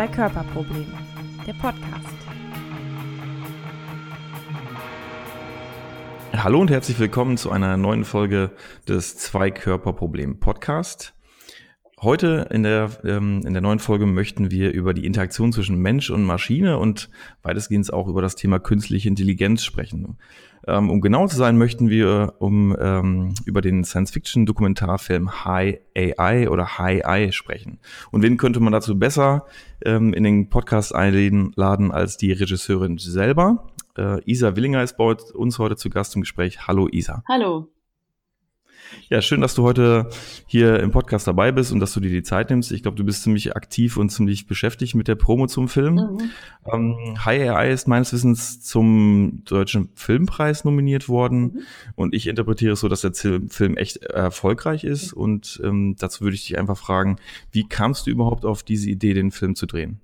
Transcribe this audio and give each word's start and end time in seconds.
Zwei-Körper-Problem, 0.00 0.86
der 1.46 1.52
Podcast. 1.52 2.16
Hallo 6.32 6.58
und 6.58 6.70
herzlich 6.70 6.98
willkommen 6.98 7.36
zu 7.36 7.50
einer 7.50 7.76
neuen 7.76 8.06
Folge 8.06 8.50
des 8.88 9.18
Zwei-Körper-Problem 9.18 10.40
Podcast. 10.40 11.12
Heute 12.02 12.48
in 12.50 12.62
der, 12.62 12.90
ähm, 13.04 13.42
in 13.44 13.52
der 13.52 13.60
neuen 13.60 13.78
Folge 13.78 14.06
möchten 14.06 14.50
wir 14.50 14.72
über 14.72 14.94
die 14.94 15.04
Interaktion 15.04 15.52
zwischen 15.52 15.76
Mensch 15.76 16.08
und 16.08 16.24
Maschine 16.24 16.78
und 16.78 17.10
weitestgehend 17.42 17.92
auch 17.92 18.08
über 18.08 18.22
das 18.22 18.36
Thema 18.36 18.58
künstliche 18.58 19.06
Intelligenz 19.06 19.62
sprechen. 19.64 20.16
Ähm, 20.66 20.88
um 20.88 21.02
genau 21.02 21.26
zu 21.26 21.36
sein, 21.36 21.58
möchten 21.58 21.90
wir 21.90 22.36
um, 22.38 22.74
ähm, 22.80 23.34
über 23.44 23.60
den 23.60 23.84
Science-Fiction-Dokumentarfilm 23.84 25.44
High 25.44 25.80
AI 25.94 26.48
oder 26.48 26.78
High 26.78 27.04
AI 27.04 27.32
sprechen. 27.32 27.80
Und 28.10 28.22
wen 28.22 28.38
könnte 28.38 28.60
man 28.60 28.72
dazu 28.72 28.98
besser 28.98 29.44
ähm, 29.84 30.14
in 30.14 30.24
den 30.24 30.48
Podcast 30.48 30.94
einladen 30.94 31.90
als 31.90 32.16
die 32.16 32.32
Regisseurin 32.32 32.96
selber? 32.96 33.66
Äh, 33.98 34.22
Isa 34.24 34.56
Willinger 34.56 34.82
ist 34.82 34.96
bei 34.96 35.04
uns 35.34 35.58
heute 35.58 35.76
zu 35.76 35.90
Gast 35.90 36.14
im 36.14 36.22
Gespräch. 36.22 36.66
Hallo 36.66 36.88
Isa. 36.90 37.22
Hallo. 37.28 37.68
Ja, 39.08 39.22
schön, 39.22 39.40
dass 39.40 39.54
du 39.54 39.62
heute 39.62 40.08
hier 40.46 40.80
im 40.80 40.90
Podcast 40.90 41.26
dabei 41.26 41.52
bist 41.52 41.72
und 41.72 41.80
dass 41.80 41.92
du 41.92 42.00
dir 42.00 42.10
die 42.10 42.22
Zeit 42.22 42.50
nimmst. 42.50 42.72
Ich 42.72 42.82
glaube, 42.82 42.96
du 42.96 43.04
bist 43.04 43.22
ziemlich 43.22 43.56
aktiv 43.56 43.96
und 43.96 44.10
ziemlich 44.10 44.46
beschäftigt 44.46 44.94
mit 44.94 45.08
der 45.08 45.14
Promo 45.14 45.46
zum 45.46 45.68
Film. 45.68 45.94
Mhm. 45.94 46.30
Ähm, 46.72 47.24
High 47.24 47.50
AI 47.50 47.70
ist 47.70 47.88
meines 47.88 48.12
Wissens 48.12 48.62
zum 48.62 49.42
Deutschen 49.44 49.90
Filmpreis 49.94 50.64
nominiert 50.64 51.08
worden 51.08 51.42
mhm. 51.42 51.60
und 51.96 52.14
ich 52.14 52.26
interpretiere 52.26 52.72
es 52.72 52.80
so, 52.80 52.88
dass 52.88 53.00
der 53.00 53.12
Film 53.14 53.76
echt 53.76 53.98
erfolgreich 53.98 54.84
ist 54.84 55.14
mhm. 55.14 55.22
und 55.22 55.60
ähm, 55.64 55.96
dazu 55.98 56.22
würde 56.22 56.34
ich 56.34 56.46
dich 56.46 56.58
einfach 56.58 56.76
fragen, 56.76 57.16
wie 57.52 57.68
kamst 57.68 58.06
du 58.06 58.10
überhaupt 58.10 58.44
auf 58.44 58.62
diese 58.62 58.90
Idee, 58.90 59.14
den 59.14 59.30
Film 59.30 59.54
zu 59.54 59.66
drehen? 59.66 60.00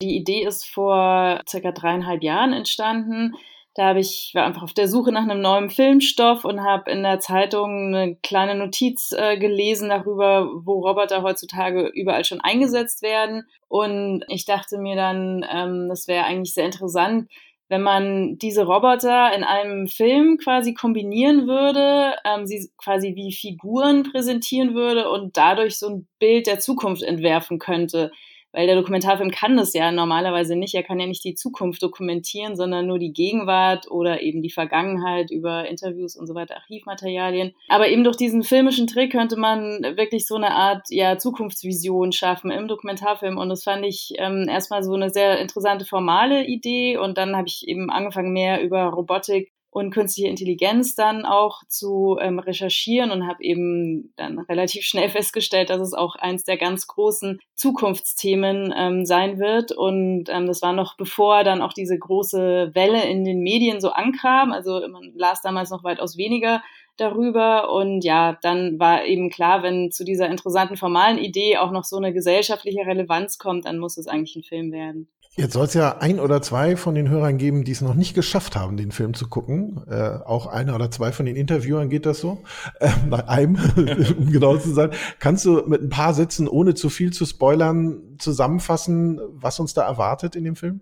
Die 0.00 0.16
Idee 0.16 0.46
ist 0.46 0.64
vor 0.66 1.42
circa 1.48 1.72
dreieinhalb 1.72 2.22
Jahren 2.22 2.52
entstanden. 2.52 3.34
Da 3.78 3.86
habe 3.86 4.00
ich 4.00 4.32
war 4.34 4.44
einfach 4.44 4.64
auf 4.64 4.74
der 4.74 4.88
Suche 4.88 5.12
nach 5.12 5.22
einem 5.22 5.40
neuen 5.40 5.70
Filmstoff 5.70 6.44
und 6.44 6.64
habe 6.64 6.90
in 6.90 7.04
der 7.04 7.20
Zeitung 7.20 7.94
eine 7.94 8.16
kleine 8.24 8.56
Notiz 8.56 9.12
äh, 9.12 9.38
gelesen 9.38 9.90
darüber, 9.90 10.50
wo 10.64 10.80
Roboter 10.80 11.22
heutzutage 11.22 11.86
überall 11.94 12.24
schon 12.24 12.40
eingesetzt 12.40 13.02
werden. 13.02 13.44
Und 13.68 14.24
ich 14.26 14.44
dachte 14.46 14.78
mir 14.78 14.96
dann, 14.96 15.46
ähm, 15.48 15.86
das 15.88 16.08
wäre 16.08 16.24
eigentlich 16.24 16.54
sehr 16.54 16.64
interessant, 16.64 17.30
wenn 17.68 17.82
man 17.82 18.36
diese 18.38 18.66
Roboter 18.66 19.32
in 19.32 19.44
einem 19.44 19.86
Film 19.86 20.38
quasi 20.38 20.74
kombinieren 20.74 21.46
würde, 21.46 22.16
ähm, 22.24 22.48
sie 22.48 22.72
quasi 22.78 23.14
wie 23.14 23.30
Figuren 23.30 24.02
präsentieren 24.02 24.74
würde 24.74 25.08
und 25.08 25.36
dadurch 25.36 25.78
so 25.78 25.86
ein 25.88 26.08
Bild 26.18 26.48
der 26.48 26.58
Zukunft 26.58 27.04
entwerfen 27.04 27.60
könnte 27.60 28.10
weil 28.52 28.66
der 28.66 28.76
Dokumentarfilm 28.76 29.30
kann 29.30 29.56
das 29.56 29.74
ja 29.74 29.92
normalerweise 29.92 30.56
nicht. 30.56 30.74
Er 30.74 30.82
kann 30.82 30.98
ja 30.98 31.06
nicht 31.06 31.24
die 31.24 31.34
Zukunft 31.34 31.82
dokumentieren, 31.82 32.56
sondern 32.56 32.86
nur 32.86 32.98
die 32.98 33.12
Gegenwart 33.12 33.90
oder 33.90 34.22
eben 34.22 34.42
die 34.42 34.50
Vergangenheit 34.50 35.30
über 35.30 35.68
Interviews 35.68 36.16
und 36.16 36.26
so 36.26 36.34
weiter, 36.34 36.56
Archivmaterialien. 36.56 37.52
Aber 37.68 37.88
eben 37.88 38.04
durch 38.04 38.16
diesen 38.16 38.42
filmischen 38.42 38.86
Trick 38.86 39.12
könnte 39.12 39.36
man 39.36 39.82
wirklich 39.96 40.26
so 40.26 40.36
eine 40.36 40.52
Art 40.52 40.86
ja, 40.90 41.18
Zukunftsvision 41.18 42.12
schaffen 42.12 42.50
im 42.50 42.68
Dokumentarfilm. 42.68 43.36
Und 43.36 43.50
das 43.50 43.64
fand 43.64 43.84
ich 43.84 44.12
ähm, 44.16 44.46
erstmal 44.48 44.82
so 44.82 44.94
eine 44.94 45.10
sehr 45.10 45.38
interessante 45.38 45.84
formale 45.84 46.46
Idee. 46.46 46.96
Und 46.96 47.18
dann 47.18 47.36
habe 47.36 47.48
ich 47.48 47.68
eben 47.68 47.90
angefangen, 47.90 48.32
mehr 48.32 48.62
über 48.62 48.84
Robotik 48.84 49.52
und 49.70 49.90
künstliche 49.90 50.28
Intelligenz 50.28 50.94
dann 50.94 51.24
auch 51.24 51.62
zu 51.68 52.16
ähm, 52.20 52.38
recherchieren 52.38 53.10
und 53.10 53.26
habe 53.26 53.42
eben 53.42 54.12
dann 54.16 54.38
relativ 54.38 54.84
schnell 54.84 55.08
festgestellt, 55.10 55.70
dass 55.70 55.80
es 55.80 55.94
auch 55.94 56.16
eins 56.16 56.44
der 56.44 56.56
ganz 56.56 56.86
großen 56.86 57.40
Zukunftsthemen 57.54 58.72
ähm, 58.76 59.04
sein 59.04 59.38
wird. 59.38 59.72
Und 59.72 60.28
ähm, 60.28 60.46
das 60.46 60.62
war 60.62 60.72
noch 60.72 60.96
bevor 60.96 61.44
dann 61.44 61.62
auch 61.62 61.72
diese 61.72 61.98
große 61.98 62.70
Welle 62.74 63.04
in 63.04 63.24
den 63.24 63.40
Medien 63.40 63.80
so 63.80 63.90
ankam. 63.90 64.52
Also 64.52 64.80
man 64.88 65.12
las 65.14 65.42
damals 65.42 65.70
noch 65.70 65.84
weitaus 65.84 66.16
weniger 66.16 66.62
darüber. 66.96 67.72
Und 67.72 68.04
ja, 68.04 68.38
dann 68.42 68.78
war 68.78 69.04
eben 69.04 69.30
klar, 69.30 69.62
wenn 69.62 69.90
zu 69.90 70.04
dieser 70.04 70.28
interessanten 70.28 70.76
formalen 70.76 71.18
Idee 71.18 71.58
auch 71.58 71.70
noch 71.70 71.84
so 71.84 71.96
eine 71.96 72.12
gesellschaftliche 72.12 72.86
Relevanz 72.86 73.38
kommt, 73.38 73.64
dann 73.64 73.78
muss 73.78 73.96
es 73.96 74.08
eigentlich 74.08 74.36
ein 74.36 74.42
Film 74.42 74.72
werden. 74.72 75.08
Jetzt 75.38 75.52
soll 75.52 75.66
es 75.66 75.74
ja 75.74 75.98
ein 75.98 76.18
oder 76.18 76.42
zwei 76.42 76.74
von 76.74 76.96
den 76.96 77.08
Hörern 77.08 77.38
geben, 77.38 77.62
die 77.62 77.70
es 77.70 77.80
noch 77.80 77.94
nicht 77.94 78.12
geschafft 78.12 78.56
haben, 78.56 78.76
den 78.76 78.90
Film 78.90 79.14
zu 79.14 79.28
gucken. 79.28 79.80
Äh, 79.88 80.18
auch 80.26 80.48
einer 80.48 80.74
oder 80.74 80.90
zwei 80.90 81.12
von 81.12 81.26
den 81.26 81.36
Interviewern 81.36 81.88
geht 81.88 82.06
das 82.06 82.18
so. 82.18 82.38
Äh, 82.80 82.88
bei 83.08 83.28
einem, 83.28 83.54
um 84.18 84.32
genau 84.32 84.56
zu 84.56 84.70
sein. 84.70 84.90
Kannst 85.20 85.44
du 85.44 85.62
mit 85.68 85.80
ein 85.80 85.90
paar 85.90 86.12
Sätzen, 86.12 86.48
ohne 86.48 86.74
zu 86.74 86.90
viel 86.90 87.12
zu 87.12 87.24
spoilern, 87.24 88.16
zusammenfassen, 88.18 89.20
was 89.30 89.60
uns 89.60 89.74
da 89.74 89.86
erwartet 89.86 90.34
in 90.34 90.42
dem 90.42 90.56
Film? 90.56 90.80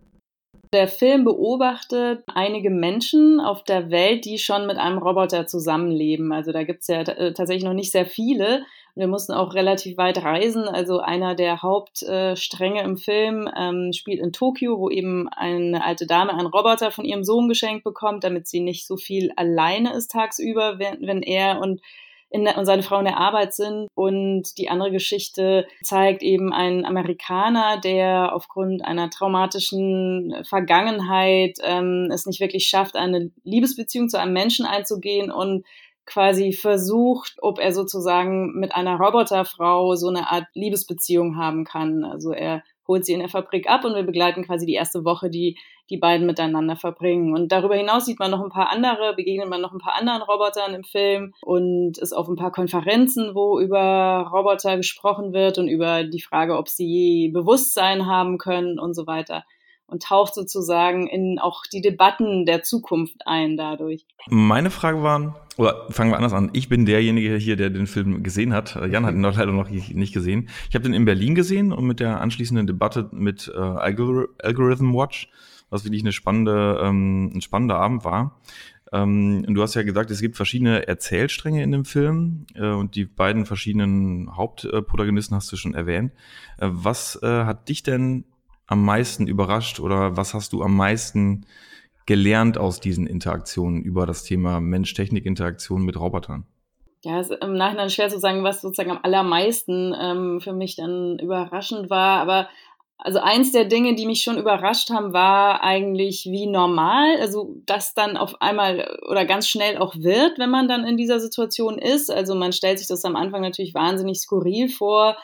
Der 0.72 0.88
Film 0.88 1.24
beobachtet 1.24 2.24
einige 2.34 2.70
Menschen 2.70 3.40
auf 3.40 3.62
der 3.62 3.90
Welt, 3.90 4.24
die 4.24 4.38
schon 4.38 4.66
mit 4.66 4.78
einem 4.78 4.96
Roboter 4.96 5.46
zusammenleben. 5.46 6.32
Also 6.32 6.52
da 6.52 6.64
gibt 6.64 6.80
es 6.80 6.88
ja 6.88 7.02
äh, 7.02 7.34
tatsächlich 7.34 7.64
noch 7.64 7.74
nicht 7.74 7.92
sehr 7.92 8.06
viele. 8.06 8.64
Wir 8.96 9.08
mussten 9.08 9.32
auch 9.32 9.52
relativ 9.52 9.98
weit 9.98 10.24
reisen. 10.24 10.64
Also 10.64 11.00
einer 11.00 11.34
der 11.34 11.60
Hauptstränge 11.60 12.82
im 12.82 12.96
Film 12.96 13.46
ähm, 13.54 13.92
spielt 13.92 14.20
in 14.20 14.32
Tokio, 14.32 14.78
wo 14.78 14.88
eben 14.88 15.28
eine 15.28 15.84
alte 15.84 16.06
Dame 16.06 16.32
einen 16.32 16.46
Roboter 16.46 16.90
von 16.90 17.04
ihrem 17.04 17.22
Sohn 17.22 17.46
geschenkt 17.46 17.84
bekommt, 17.84 18.24
damit 18.24 18.48
sie 18.48 18.60
nicht 18.60 18.86
so 18.86 18.96
viel 18.96 19.32
alleine 19.36 19.92
ist 19.92 20.12
tagsüber, 20.12 20.78
wenn, 20.78 21.06
wenn 21.06 21.22
er 21.22 21.60
und 21.60 21.82
der, 22.32 22.56
und 22.56 22.64
seine 22.64 22.82
Frau 22.82 22.98
in 22.98 23.04
der 23.04 23.18
Arbeit 23.18 23.52
sind. 23.52 23.88
Und 23.94 24.56
die 24.56 24.70
andere 24.70 24.90
Geschichte 24.90 25.66
zeigt 25.82 26.22
eben 26.22 26.54
einen 26.54 26.86
Amerikaner, 26.86 27.78
der 27.78 28.34
aufgrund 28.34 28.82
einer 28.82 29.10
traumatischen 29.10 30.42
Vergangenheit 30.44 31.58
ähm, 31.62 32.08
es 32.10 32.24
nicht 32.24 32.40
wirklich 32.40 32.66
schafft, 32.66 32.96
eine 32.96 33.30
Liebesbeziehung 33.44 34.08
zu 34.08 34.18
einem 34.18 34.32
Menschen 34.32 34.64
einzugehen 34.64 35.30
und 35.30 35.66
quasi 36.06 36.52
versucht, 36.52 37.36
ob 37.42 37.58
er 37.58 37.72
sozusagen 37.72 38.52
mit 38.58 38.74
einer 38.74 38.96
Roboterfrau 38.96 39.96
so 39.96 40.08
eine 40.08 40.30
Art 40.30 40.46
Liebesbeziehung 40.54 41.36
haben 41.36 41.64
kann. 41.64 42.04
Also 42.04 42.32
er 42.32 42.62
holt 42.88 43.04
sie 43.04 43.12
in 43.12 43.18
der 43.18 43.28
Fabrik 43.28 43.68
ab 43.68 43.84
und 43.84 43.94
wir 43.94 44.04
begleiten 44.04 44.44
quasi 44.44 44.64
die 44.64 44.74
erste 44.74 45.04
Woche, 45.04 45.28
die 45.28 45.58
die 45.90 45.98
beiden 45.98 46.26
miteinander 46.26 46.76
verbringen. 46.76 47.34
Und 47.34 47.52
darüber 47.52 47.76
hinaus 47.76 48.06
sieht 48.06 48.18
man 48.18 48.30
noch 48.30 48.42
ein 48.42 48.50
paar 48.50 48.70
andere, 48.70 49.14
begegnet 49.14 49.48
man 49.48 49.60
noch 49.60 49.72
ein 49.72 49.78
paar 49.78 49.98
anderen 49.98 50.22
Robotern 50.22 50.74
im 50.74 50.84
Film 50.84 51.34
und 51.42 51.98
ist 51.98 52.12
auf 52.12 52.28
ein 52.28 52.36
paar 52.36 52.52
Konferenzen, 52.52 53.34
wo 53.34 53.60
über 53.60 54.30
Roboter 54.32 54.76
gesprochen 54.76 55.32
wird 55.32 55.58
und 55.58 55.68
über 55.68 56.04
die 56.04 56.20
Frage, 56.20 56.56
ob 56.56 56.68
sie 56.68 57.30
Bewusstsein 57.32 58.06
haben 58.06 58.38
können 58.38 58.78
und 58.78 58.94
so 58.94 59.06
weiter 59.06 59.44
und 59.86 60.02
taucht 60.02 60.34
sozusagen 60.34 61.06
in 61.06 61.38
auch 61.38 61.62
die 61.72 61.80
Debatten 61.80 62.44
der 62.44 62.62
Zukunft 62.62 63.26
ein 63.26 63.56
dadurch. 63.56 64.04
Meine 64.28 64.70
Frage 64.70 65.02
war, 65.02 65.46
oder 65.56 65.86
fangen 65.90 66.10
wir 66.10 66.16
anders 66.16 66.32
an. 66.32 66.50
Ich 66.52 66.68
bin 66.68 66.86
derjenige 66.86 67.36
hier, 67.36 67.56
der 67.56 67.70
den 67.70 67.86
Film 67.86 68.22
gesehen 68.22 68.52
hat. 68.52 68.76
Jan 68.90 69.06
hat 69.06 69.14
ihn 69.14 69.20
noch 69.20 69.36
leider 69.36 69.52
noch 69.52 69.70
nicht 69.70 70.12
gesehen. 70.12 70.48
Ich 70.68 70.74
habe 70.74 70.82
den 70.82 70.94
in 70.94 71.04
Berlin 71.04 71.34
gesehen 71.34 71.72
und 71.72 71.86
mit 71.86 72.00
der 72.00 72.20
anschließenden 72.20 72.66
Debatte 72.66 73.08
mit 73.12 73.50
äh, 73.54 73.58
Algorithm 73.58 74.94
Watch, 74.94 75.30
was 75.70 75.84
wirklich 75.84 76.02
eine 76.02 76.12
spannende, 76.12 76.80
ähm, 76.82 77.32
ein 77.34 77.40
spannender 77.40 77.76
Abend 77.76 78.04
war. 78.04 78.38
Ähm, 78.92 79.44
du 79.48 79.62
hast 79.62 79.74
ja 79.74 79.82
gesagt, 79.82 80.10
es 80.10 80.20
gibt 80.20 80.36
verschiedene 80.36 80.86
Erzählstränge 80.86 81.62
in 81.62 81.72
dem 81.72 81.84
Film 81.84 82.46
äh, 82.54 82.70
und 82.70 82.94
die 82.94 83.04
beiden 83.04 83.46
verschiedenen 83.46 84.36
Hauptprotagonisten 84.36 85.36
hast 85.36 85.50
du 85.50 85.56
schon 85.56 85.74
erwähnt. 85.74 86.12
Äh, 86.58 86.68
was 86.70 87.20
äh, 87.22 87.44
hat 87.44 87.68
dich 87.68 87.82
denn 87.82 88.24
am 88.66 88.84
meisten 88.84 89.26
überrascht 89.26 89.80
oder 89.80 90.16
was 90.16 90.34
hast 90.34 90.52
du 90.52 90.62
am 90.62 90.76
meisten 90.76 91.46
gelernt 92.06 92.58
aus 92.58 92.80
diesen 92.80 93.06
Interaktionen 93.06 93.82
über 93.82 94.06
das 94.06 94.22
Thema 94.22 94.60
Mensch-Technik-Interaktion 94.60 95.82
mit 95.82 95.98
Robotern? 95.98 96.46
Ja, 97.04 97.20
es 97.20 97.30
ist 97.30 97.42
im 97.42 97.54
Nachhinein 97.54 97.90
schwer 97.90 98.08
zu 98.08 98.18
sagen, 98.18 98.42
was 98.42 98.60
sozusagen 98.60 98.90
am 98.90 99.00
allermeisten 99.02 99.94
ähm, 100.00 100.40
für 100.40 100.52
mich 100.52 100.76
dann 100.76 101.18
überraschend 101.18 101.90
war. 101.90 102.20
Aber 102.20 102.48
also 102.98 103.20
eins 103.20 103.52
der 103.52 103.66
Dinge, 103.66 103.94
die 103.94 104.06
mich 104.06 104.22
schon 104.22 104.38
überrascht 104.38 104.90
haben, 104.90 105.12
war 105.12 105.62
eigentlich 105.62 106.24
wie 106.24 106.46
normal, 106.46 107.16
also 107.20 107.54
das 107.66 107.94
dann 107.94 108.16
auf 108.16 108.40
einmal 108.40 108.98
oder 109.08 109.26
ganz 109.26 109.48
schnell 109.48 109.78
auch 109.78 109.94
wird, 109.96 110.38
wenn 110.38 110.50
man 110.50 110.66
dann 110.66 110.84
in 110.84 110.96
dieser 110.96 111.20
Situation 111.20 111.78
ist. 111.78 112.10
Also 112.10 112.34
man 112.34 112.52
stellt 112.52 112.78
sich 112.78 112.88
das 112.88 113.04
am 113.04 113.16
Anfang 113.16 113.42
natürlich 113.42 113.74
wahnsinnig 113.74 114.18
skurril 114.18 114.68
vor, 114.68 115.16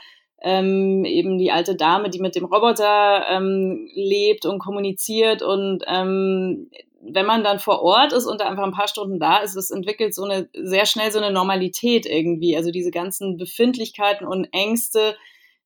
ähm, 0.42 1.04
eben 1.04 1.38
die 1.38 1.50
alte 1.50 1.76
Dame, 1.76 2.10
die 2.10 2.20
mit 2.20 2.34
dem 2.36 2.44
Roboter 2.44 3.26
ähm, 3.28 3.88
lebt 3.94 4.44
und 4.46 4.58
kommuniziert 4.58 5.42
und 5.42 5.84
ähm, 5.86 6.68
wenn 7.02 7.26
man 7.26 7.42
dann 7.42 7.58
vor 7.58 7.82
Ort 7.82 8.12
ist 8.12 8.26
und 8.26 8.40
da 8.40 8.48
einfach 8.48 8.62
ein 8.62 8.72
paar 8.72 8.88
Stunden 8.88 9.18
da 9.18 9.38
ist, 9.38 9.56
es 9.56 9.70
entwickelt 9.70 10.14
so 10.14 10.22
eine 10.24 10.48
sehr 10.54 10.86
schnell 10.86 11.10
so 11.10 11.18
eine 11.18 11.32
Normalität 11.32 12.06
irgendwie. 12.06 12.56
Also 12.56 12.70
diese 12.70 12.92
ganzen 12.92 13.36
Befindlichkeiten 13.36 14.26
und 14.26 14.46
Ängste, 14.52 15.16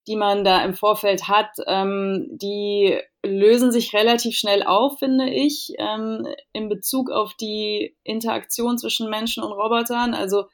die 0.07 0.17
man 0.17 0.45
da 0.45 0.65
im 0.65 0.73
Vorfeld 0.73 1.29
hat, 1.29 1.51
ähm, 1.67 2.29
die 2.31 2.99
lösen 3.25 3.71
sich 3.71 3.93
relativ 3.93 4.37
schnell 4.37 4.63
auf, 4.63 4.99
finde 4.99 5.29
ich, 5.29 5.75
ähm, 5.79 6.27
in 6.53 6.69
Bezug 6.69 7.11
auf 7.11 7.35
die 7.35 7.97
Interaktion 8.03 8.79
zwischen 8.79 9.11
Menschen 9.11 9.43
und 9.43 9.53
Robotern. 9.53 10.15
Also 10.15 10.45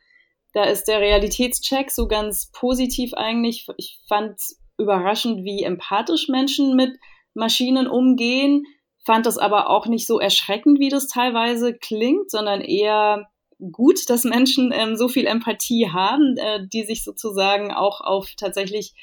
da 0.53 0.65
ist 0.65 0.85
der 0.85 1.01
Realitätscheck 1.01 1.91
so 1.91 2.07
ganz 2.07 2.51
positiv 2.53 3.15
eigentlich. 3.15 3.67
Ich 3.77 3.99
fand 4.09 4.39
überraschend, 4.79 5.45
wie 5.45 5.63
empathisch 5.63 6.29
Menschen 6.29 6.77
mit 6.77 6.91
Maschinen 7.35 7.87
umgehen, 7.87 8.65
fand 9.05 9.27
das 9.27 9.39
aber 9.39 9.71
auch 9.71 9.87
nicht 9.87 10.07
so 10.07 10.21
erschreckend, 10.21 10.79
wie 10.79 10.89
das 10.89 11.09
teilweise 11.09 11.75
klingt, 11.75 12.31
sondern 12.31 12.61
eher 12.61 13.29
gut, 13.71 14.09
dass 14.09 14.25
Menschen 14.25 14.73
ähm, 14.73 14.97
so 14.97 15.09
viel 15.09 15.27
Empathie 15.27 15.89
haben, 15.91 16.37
äh, 16.37 16.67
die 16.73 16.85
sich 16.85 17.05
sozusagen 17.05 17.73
auch 17.73 18.01
auf 18.01 18.33
tatsächlich 18.37 18.95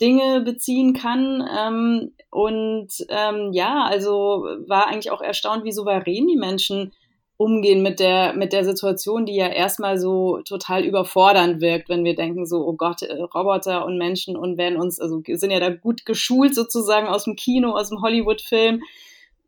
Dinge 0.00 0.42
beziehen 0.42 0.92
kann. 0.92 1.46
Ähm, 1.56 2.14
und 2.30 2.88
ähm, 3.08 3.50
ja, 3.52 3.84
also 3.84 4.44
war 4.66 4.86
eigentlich 4.86 5.10
auch 5.10 5.22
erstaunt, 5.22 5.64
wie 5.64 5.72
souverän 5.72 6.26
die 6.26 6.36
Menschen 6.36 6.92
umgehen 7.42 7.82
mit 7.82 8.00
der, 8.00 8.32
mit 8.34 8.52
der 8.52 8.64
Situation, 8.64 9.26
die 9.26 9.34
ja 9.34 9.48
erstmal 9.48 9.98
so 9.98 10.40
total 10.46 10.84
überfordernd 10.84 11.60
wirkt, 11.60 11.88
wenn 11.88 12.04
wir 12.04 12.14
denken 12.14 12.46
so, 12.46 12.66
oh 12.66 12.74
Gott, 12.74 13.02
äh, 13.02 13.20
Roboter 13.20 13.84
und 13.84 13.98
Menschen 13.98 14.36
und 14.36 14.58
werden 14.58 14.78
uns, 14.78 15.00
also 15.00 15.22
sind 15.26 15.50
ja 15.50 15.60
da 15.60 15.70
gut 15.70 16.06
geschult 16.06 16.54
sozusagen 16.54 17.08
aus 17.08 17.24
dem 17.24 17.36
Kino, 17.36 17.72
aus 17.72 17.88
dem 17.88 18.00
Hollywood-Film 18.00 18.82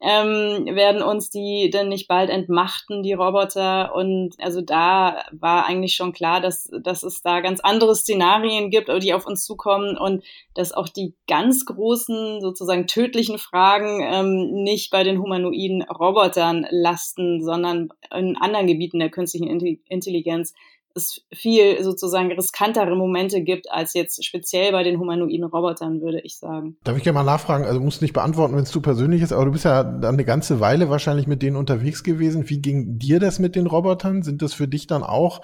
ähm, 0.04 0.66
werden 0.76 1.02
uns 1.02 1.30
die 1.30 1.70
denn 1.72 1.88
nicht 1.88 2.08
bald 2.08 2.28
entmachten, 2.28 3.02
die 3.02 3.14
Roboter? 3.14 3.94
Und 3.94 4.34
also 4.38 4.60
da 4.60 5.24
war 5.32 5.66
eigentlich 5.66 5.94
schon 5.94 6.12
klar, 6.12 6.40
dass, 6.40 6.70
dass 6.82 7.02
es 7.02 7.22
da 7.22 7.40
ganz 7.40 7.60
andere 7.60 7.96
Szenarien 7.96 8.70
gibt, 8.70 8.90
die 9.02 9.14
auf 9.14 9.26
uns 9.26 9.44
zukommen 9.44 9.96
und 9.96 10.22
dass 10.54 10.72
auch 10.72 10.88
die 10.88 11.14
ganz 11.26 11.64
großen, 11.64 12.40
sozusagen 12.40 12.86
tödlichen 12.86 13.38
Fragen 13.38 14.00
ähm, 14.02 14.62
nicht 14.62 14.90
bei 14.90 15.04
den 15.04 15.20
humanoiden 15.20 15.82
Robotern 15.82 16.66
lasten, 16.70 17.42
sondern 17.42 17.88
in 18.14 18.36
anderen 18.36 18.66
Gebieten 18.66 18.98
der 18.98 19.10
künstlichen 19.10 19.48
Intelligenz 19.88 20.52
es 20.94 21.22
viel 21.32 21.82
sozusagen 21.82 22.30
riskantere 22.32 22.94
Momente 22.96 23.42
gibt 23.42 23.70
als 23.70 23.94
jetzt 23.94 24.24
speziell 24.24 24.72
bei 24.72 24.82
den 24.82 24.98
humanoiden 24.98 25.44
Robotern, 25.44 26.00
würde 26.00 26.20
ich 26.20 26.38
sagen. 26.38 26.76
Darf 26.84 26.96
ich 26.96 27.02
gerne 27.02 27.18
mal 27.18 27.24
nachfragen? 27.24 27.64
Also 27.64 27.80
musst 27.80 28.02
nicht 28.02 28.14
beantworten, 28.14 28.54
wenn 28.54 28.62
es 28.62 28.70
zu 28.70 28.80
persönlich 28.80 29.22
ist, 29.22 29.32
aber 29.32 29.44
du 29.44 29.52
bist 29.52 29.64
ja 29.64 29.82
dann 29.82 30.14
eine 30.14 30.24
ganze 30.24 30.60
Weile 30.60 30.90
wahrscheinlich 30.90 31.26
mit 31.26 31.42
denen 31.42 31.56
unterwegs 31.56 32.04
gewesen. 32.04 32.48
Wie 32.48 32.60
ging 32.60 32.98
dir 32.98 33.20
das 33.20 33.38
mit 33.38 33.56
den 33.56 33.66
Robotern? 33.66 34.22
Sind 34.22 34.42
das 34.42 34.54
für 34.54 34.68
dich 34.68 34.86
dann 34.86 35.02
auch 35.02 35.40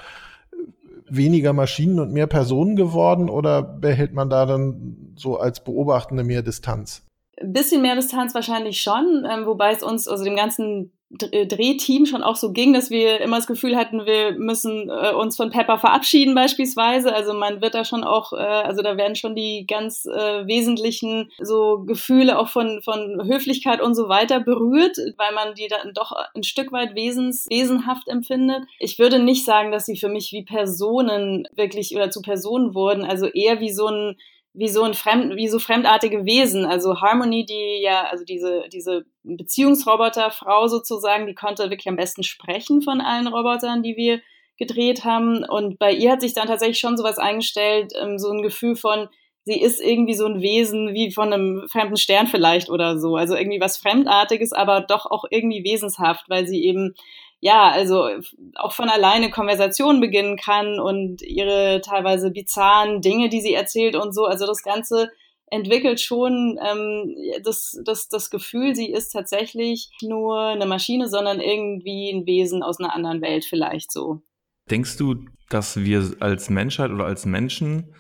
weniger 1.11 1.53
Maschinen 1.53 1.99
und 1.99 2.13
mehr 2.13 2.29
Personen 2.29 2.77
geworden 2.77 3.29
oder 3.29 3.63
behält 3.63 4.15
man 4.15 4.31
da 4.31 4.47
dann 4.47 5.15
so 5.17 5.39
als 5.39 5.63
Beobachtende 5.63 6.23
mehr 6.23 6.43
Distanz? 6.43 7.05
Ein 7.41 7.53
bisschen 7.53 7.83
mehr 7.83 7.97
Distanz 7.97 8.35
wahrscheinlich 8.35 8.81
schon, 8.81 9.27
ähm, 9.29 9.47
wobei 9.47 9.73
es 9.73 9.83
uns, 9.83 10.07
also 10.07 10.25
dem 10.25 10.37
ganzen 10.37 10.85
äh, 10.85 11.00
Drehteam 11.11 12.07
schon 12.07 12.23
auch 12.23 12.37
so 12.37 12.53
ging, 12.53 12.73
dass 12.73 12.89
wir 12.91 13.21
immer 13.21 13.37
das 13.37 13.49
Gefühl 13.49 13.77
hatten, 13.77 14.07
wir 14.07 14.33
müssen 14.39 14.89
äh, 14.89 15.13
uns 15.13 15.37
von 15.37 15.51
Pepper 15.51 15.77
verabschieden 15.77 16.37
beispielsweise. 16.37 17.13
Also 17.13 17.35
man 17.35 17.61
wird 17.61 17.75
da 17.75 17.85
schon 17.85 18.05
auch, 18.05 18.33
äh, 18.33 18.37
also 18.37 18.81
da 18.81 18.97
werden 18.97 19.17
schon 19.17 19.35
die 19.35 19.67
ganz 19.67 20.07
äh, 20.07 20.47
wesentlichen 20.47 21.33
so 21.41 21.83
Gefühle 21.85 22.39
auch 22.39 22.49
von, 22.49 22.81
von 22.83 23.23
Höflichkeit 23.25 23.81
und 23.81 23.97
so 23.97 24.09
weiter 24.09 24.39
berührt, 24.39 24.99
weil 25.17 25.35
man 25.35 25.55
die 25.55 25.67
dann 25.67 25.93
doch 25.95 26.13
ein 26.35 26.45
Stück 26.45 26.71
weit 26.71 26.95
wesens, 26.95 27.47
wesenhaft 27.51 28.07
empfindet. 28.07 28.63
Ich 28.79 29.01
würde 29.01 29.19
nicht 29.19 29.45
sagen, 29.45 29.73
dass 29.73 29.87
sie 29.87 29.97
für 29.97 30.09
mich 30.09 30.31
wie 30.31 30.45
Personen 30.45 31.49
wirklich 31.57 31.95
oder 31.97 32.13
zu 32.13 32.23
Personen 32.23 32.73
wurden, 32.73 33.05
also 33.05 33.27
eher 33.27 33.59
wie 33.59 33.73
so 33.73 33.89
ein 33.89 34.17
wie 34.53 34.69
so 34.69 34.83
ein 34.83 34.95
fremd, 34.95 35.37
wie 35.37 35.49
so 35.49 35.59
fremdartige 35.59 36.25
Wesen. 36.25 36.65
Also 36.65 37.01
Harmony, 37.01 37.47
die 37.47 37.81
ja, 37.83 38.05
also 38.11 38.25
diese, 38.25 38.65
diese 38.73 39.05
Beziehungsroboterfrau 39.23 40.67
sozusagen, 40.67 41.27
die 41.27 41.35
konnte 41.35 41.71
wirklich 41.71 41.89
am 41.89 41.97
besten 41.97 42.23
sprechen 42.23 42.83
von 42.83 43.01
allen 43.01 43.29
Robotern, 43.29 43.83
die 43.83 43.97
wir 43.97 44.21
gedreht 44.59 45.05
haben. 45.05 45.45
Und 45.45 45.79
bei 45.79 45.93
ihr 45.93 46.13
hat 46.13 46.21
sich 46.21 46.35
dann 46.35 46.49
tatsächlich 46.49 46.79
schon 46.79 46.97
sowas 46.97 47.19
eingestellt, 47.19 47.93
ähm, 48.01 48.19
so 48.19 48.31
ein 48.31 48.43
Gefühl 48.43 48.77
von, 48.77 49.09
sie 49.45 49.61
ist 49.61 49.81
irgendwie 49.81 50.15
so 50.15 50.27
ein 50.27 50.43
Wesen 50.43 50.95
wie 50.95 51.13
von 51.13 51.33
einem 51.33 51.67
fremden 51.69 51.97
Stern 51.97 52.27
vielleicht 52.27 52.69
oder 52.71 52.99
so. 52.99 53.17
Also 53.17 53.37
irgendwie 53.37 53.61
was 53.61 53.79
Fremdartiges, 53.79 54.53
aber 54.53 54.81
doch 54.81 55.07
auch 55.07 55.25
irgendwie 55.31 55.65
wesenshaft, 55.65 56.25
weil 56.29 56.47
sie 56.47 56.65
eben 56.65 56.95
ja, 57.41 57.71
also 57.71 58.09
auch 58.55 58.73
von 58.73 58.89
alleine 58.89 59.31
Konversationen 59.31 60.01
beginnen 60.01 60.37
kann 60.37 60.79
und 60.79 61.23
ihre 61.23 61.81
teilweise 61.81 62.31
bizarren 62.31 63.01
Dinge, 63.01 63.29
die 63.31 63.41
sie 63.41 63.55
erzählt 63.55 63.97
und 63.97 64.15
so. 64.15 64.27
Also 64.27 64.47
das 64.47 64.63
Ganze 64.63 65.11
entwickelt 65.47 66.01
schon 66.01 66.59
ähm, 66.63 67.17
das, 67.43 67.81
das, 67.85 68.09
das 68.09 68.31
Gefühl, 68.31 68.75
sie 68.75 68.91
ist 68.91 69.11
tatsächlich 69.11 69.91
nur 70.03 70.39
eine 70.41 70.67
Maschine, 70.67 71.09
sondern 71.09 71.41
irgendwie 71.41 72.11
ein 72.11 72.27
Wesen 72.27 72.63
aus 72.63 72.79
einer 72.79 72.95
anderen 72.95 73.23
Welt 73.23 73.45
vielleicht 73.45 73.91
so. 73.91 74.23
Denkst 74.71 74.99
du, 74.99 75.17
dass 75.49 75.83
wir 75.83 76.15
als 76.21 76.51
Menschheit 76.51 76.91
oder 76.91 77.07
als 77.07 77.27
Menschen 77.27 77.95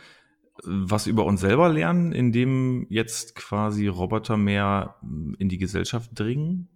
was 0.62 1.06
über 1.06 1.24
uns 1.24 1.40
selber 1.40 1.68
lernen, 1.68 2.12
indem 2.12 2.86
jetzt 2.90 3.34
quasi 3.34 3.86
Roboter 3.86 4.36
mehr 4.36 4.96
in 5.38 5.48
die 5.48 5.58
Gesellschaft 5.58 6.10
dringen? 6.14 6.68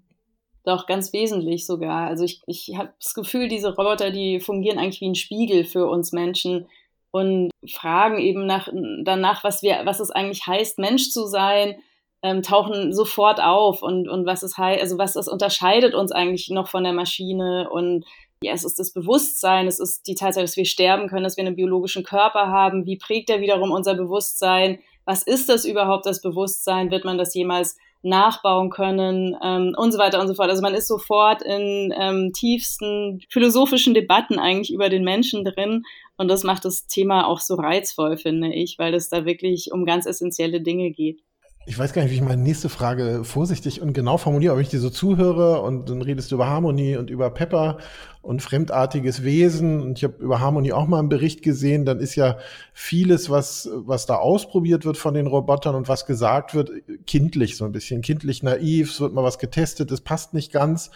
Doch, 0.64 0.86
ganz 0.86 1.12
wesentlich 1.12 1.66
sogar. 1.66 2.06
Also 2.06 2.24
ich, 2.24 2.40
ich 2.46 2.74
habe 2.76 2.92
das 2.98 3.12
Gefühl, 3.14 3.48
diese 3.48 3.74
Roboter, 3.76 4.10
die 4.10 4.40
fungieren 4.40 4.78
eigentlich 4.78 5.02
wie 5.02 5.10
ein 5.10 5.14
Spiegel 5.14 5.64
für 5.64 5.86
uns 5.86 6.12
Menschen 6.12 6.66
und 7.10 7.50
fragen 7.70 8.18
eben 8.18 8.46
nach, 8.46 8.68
danach, 9.04 9.44
was 9.44 9.62
wir, 9.62 9.82
was 9.84 10.00
es 10.00 10.10
eigentlich 10.10 10.46
heißt, 10.46 10.78
Mensch 10.78 11.10
zu 11.10 11.26
sein, 11.26 11.76
ähm, 12.22 12.42
tauchen 12.42 12.94
sofort 12.94 13.40
auf 13.40 13.82
und, 13.82 14.08
und 14.08 14.24
was 14.24 14.42
es 14.42 14.56
heißt, 14.56 14.80
also 14.80 14.96
was 14.96 15.14
es 15.14 15.28
unterscheidet 15.28 15.94
uns 15.94 16.10
eigentlich 16.10 16.48
noch 16.48 16.68
von 16.68 16.82
der 16.82 16.94
Maschine 16.94 17.68
und 17.70 18.06
ja, 18.42 18.52
es 18.52 18.64
ist 18.64 18.78
das 18.78 18.92
Bewusstsein, 18.92 19.66
es 19.66 19.78
ist 19.78 20.06
die 20.06 20.14
Tatsache, 20.14 20.44
dass 20.44 20.56
wir 20.56 20.64
sterben 20.64 21.08
können, 21.08 21.24
dass 21.24 21.36
wir 21.36 21.44
einen 21.44 21.56
biologischen 21.56 22.02
Körper 22.02 22.48
haben. 22.48 22.86
Wie 22.86 22.96
prägt 22.96 23.30
er 23.30 23.40
wiederum 23.40 23.70
unser 23.70 23.94
Bewusstsein? 23.94 24.80
Was 25.04 25.22
ist 25.22 25.48
das 25.48 25.64
überhaupt, 25.64 26.06
das 26.06 26.20
Bewusstsein? 26.20 26.90
Wird 26.90 27.04
man 27.04 27.16
das 27.16 27.34
jemals 27.34 27.76
nachbauen 28.04 28.70
können 28.70 29.36
ähm, 29.42 29.74
und 29.76 29.92
so 29.92 29.98
weiter 29.98 30.20
und 30.20 30.28
so 30.28 30.34
fort. 30.34 30.50
Also 30.50 30.62
man 30.62 30.74
ist 30.74 30.88
sofort 30.88 31.42
in 31.42 31.92
ähm, 31.96 32.32
tiefsten 32.32 33.20
philosophischen 33.28 33.94
Debatten 33.94 34.38
eigentlich 34.38 34.72
über 34.72 34.88
den 34.88 35.04
Menschen 35.04 35.44
drin 35.44 35.84
und 36.16 36.28
das 36.28 36.44
macht 36.44 36.64
das 36.64 36.86
Thema 36.86 37.26
auch 37.26 37.40
so 37.40 37.54
reizvoll, 37.54 38.16
finde 38.16 38.52
ich, 38.52 38.78
weil 38.78 38.94
es 38.94 39.08
da 39.08 39.24
wirklich 39.24 39.72
um 39.72 39.84
ganz 39.84 40.06
essentielle 40.06 40.60
Dinge 40.60 40.90
geht. 40.90 41.22
Ich 41.66 41.78
weiß 41.78 41.94
gar 41.94 42.02
nicht, 42.02 42.10
wie 42.10 42.16
ich 42.16 42.20
meine 42.20 42.42
nächste 42.42 42.68
Frage 42.68 43.24
vorsichtig 43.24 43.80
und 43.80 43.94
genau 43.94 44.18
formuliere, 44.18 44.52
aber 44.52 44.60
ich 44.60 44.68
dir 44.68 44.80
so 44.80 44.90
zuhöre 44.90 45.62
und 45.62 45.88
dann 45.88 46.02
redest 46.02 46.30
du 46.30 46.34
über 46.34 46.46
Harmonie 46.46 46.98
und 46.98 47.08
über 47.08 47.30
Pepper 47.30 47.78
und 48.20 48.42
fremdartiges 48.42 49.24
Wesen 49.24 49.80
und 49.80 49.96
ich 49.96 50.04
habe 50.04 50.22
über 50.22 50.40
Harmonie 50.40 50.74
auch 50.74 50.86
mal 50.86 50.98
einen 50.98 51.08
Bericht 51.08 51.40
gesehen, 51.42 51.86
dann 51.86 52.00
ist 52.00 52.16
ja 52.16 52.36
vieles, 52.74 53.30
was, 53.30 53.70
was 53.72 54.04
da 54.04 54.16
ausprobiert 54.16 54.84
wird 54.84 54.98
von 54.98 55.14
den 55.14 55.26
Robotern 55.26 55.74
und 55.74 55.88
was 55.88 56.04
gesagt 56.04 56.54
wird, 56.54 56.70
kindlich 57.06 57.56
so 57.56 57.64
ein 57.64 57.72
bisschen, 57.72 58.02
kindlich 58.02 58.42
naiv, 58.42 58.90
es 58.90 59.00
wird 59.00 59.14
mal 59.14 59.24
was 59.24 59.38
getestet, 59.38 59.90
es 59.90 60.02
passt 60.02 60.34
nicht 60.34 60.52
ganz. 60.52 60.90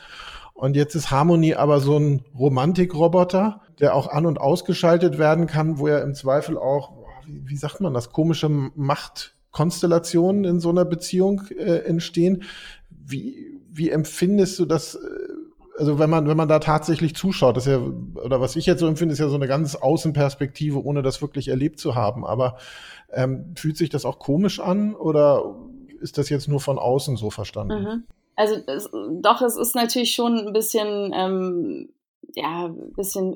Und 0.53 0.77
jetzt 0.77 0.95
ist 0.95 1.11
Harmony 1.11 1.55
aber 1.55 1.81
so 1.81 1.99
ein 1.99 2.25
Romantikroboter, 2.39 3.63
der 3.81 3.95
auch 3.95 4.09
an- 4.09 4.27
und 4.27 4.39
ausgeschaltet 4.39 5.17
werden 5.17 5.47
kann, 5.47 5.79
wo 5.79 5.87
er 5.87 6.03
im 6.03 6.15
Zweifel 6.15 6.59
auch, 6.59 6.93
wie 7.27 7.57
sagt 7.57 7.81
man 7.81 7.95
das, 7.95 8.13
komische 8.13 8.51
Macht 8.51 9.38
Konstellationen 9.59 10.45
in 10.45 10.61
so 10.61 10.71
einer 10.71 10.85
Beziehung 10.85 11.43
äh, 11.51 11.79
entstehen. 11.79 12.45
Wie, 12.91 13.59
wie 13.69 13.91
empfindest 13.91 14.57
du 14.61 14.67
das? 14.67 14.95
Äh, 14.95 14.99
also 15.77 15.99
wenn 15.99 16.09
man, 16.09 16.29
wenn 16.29 16.37
man 16.37 16.47
da 16.47 16.61
tatsächlich 16.61 17.17
zuschaut, 17.17 17.57
das 17.57 17.67
ist 17.67 17.73
ja, 17.73 17.81
oder 18.23 18.41
was 18.41 18.55
ich 18.55 18.67
jetzt 18.67 18.79
so 18.79 18.87
empfinde, 18.87 19.15
ist 19.15 19.19
ja 19.19 19.29
so 19.29 19.35
eine 19.35 19.49
ganz 19.49 19.75
Außenperspektive, 19.75 20.85
ohne 20.85 21.03
das 21.03 21.23
wirklich 21.23 21.49
erlebt 21.49 21.81
zu 21.81 21.97
haben. 21.97 22.25
Aber 22.25 22.57
ähm, 23.13 23.53
fühlt 23.57 23.77
sich 23.77 23.91
das 23.91 24.05
auch 24.05 24.21
komisch 24.21 24.61
an 24.61 24.95
oder 24.95 25.57
ist 26.01 26.19
das 26.19 26.29
jetzt 26.29 26.47
nur 26.47 26.61
von 26.61 26.79
außen 26.79 27.17
so 27.17 27.31
verstanden? 27.31 27.83
Mhm. 27.83 28.05
Also 28.37 28.55
es, 28.65 28.89
doch, 29.23 29.43
es 29.43 29.57
ist 29.57 29.75
natürlich 29.75 30.13
schon 30.13 30.39
ein 30.39 30.53
bisschen 30.53 31.13
ähm, 31.13 31.89
ja, 32.35 32.67
ein 32.67 32.93
bisschen 32.95 33.35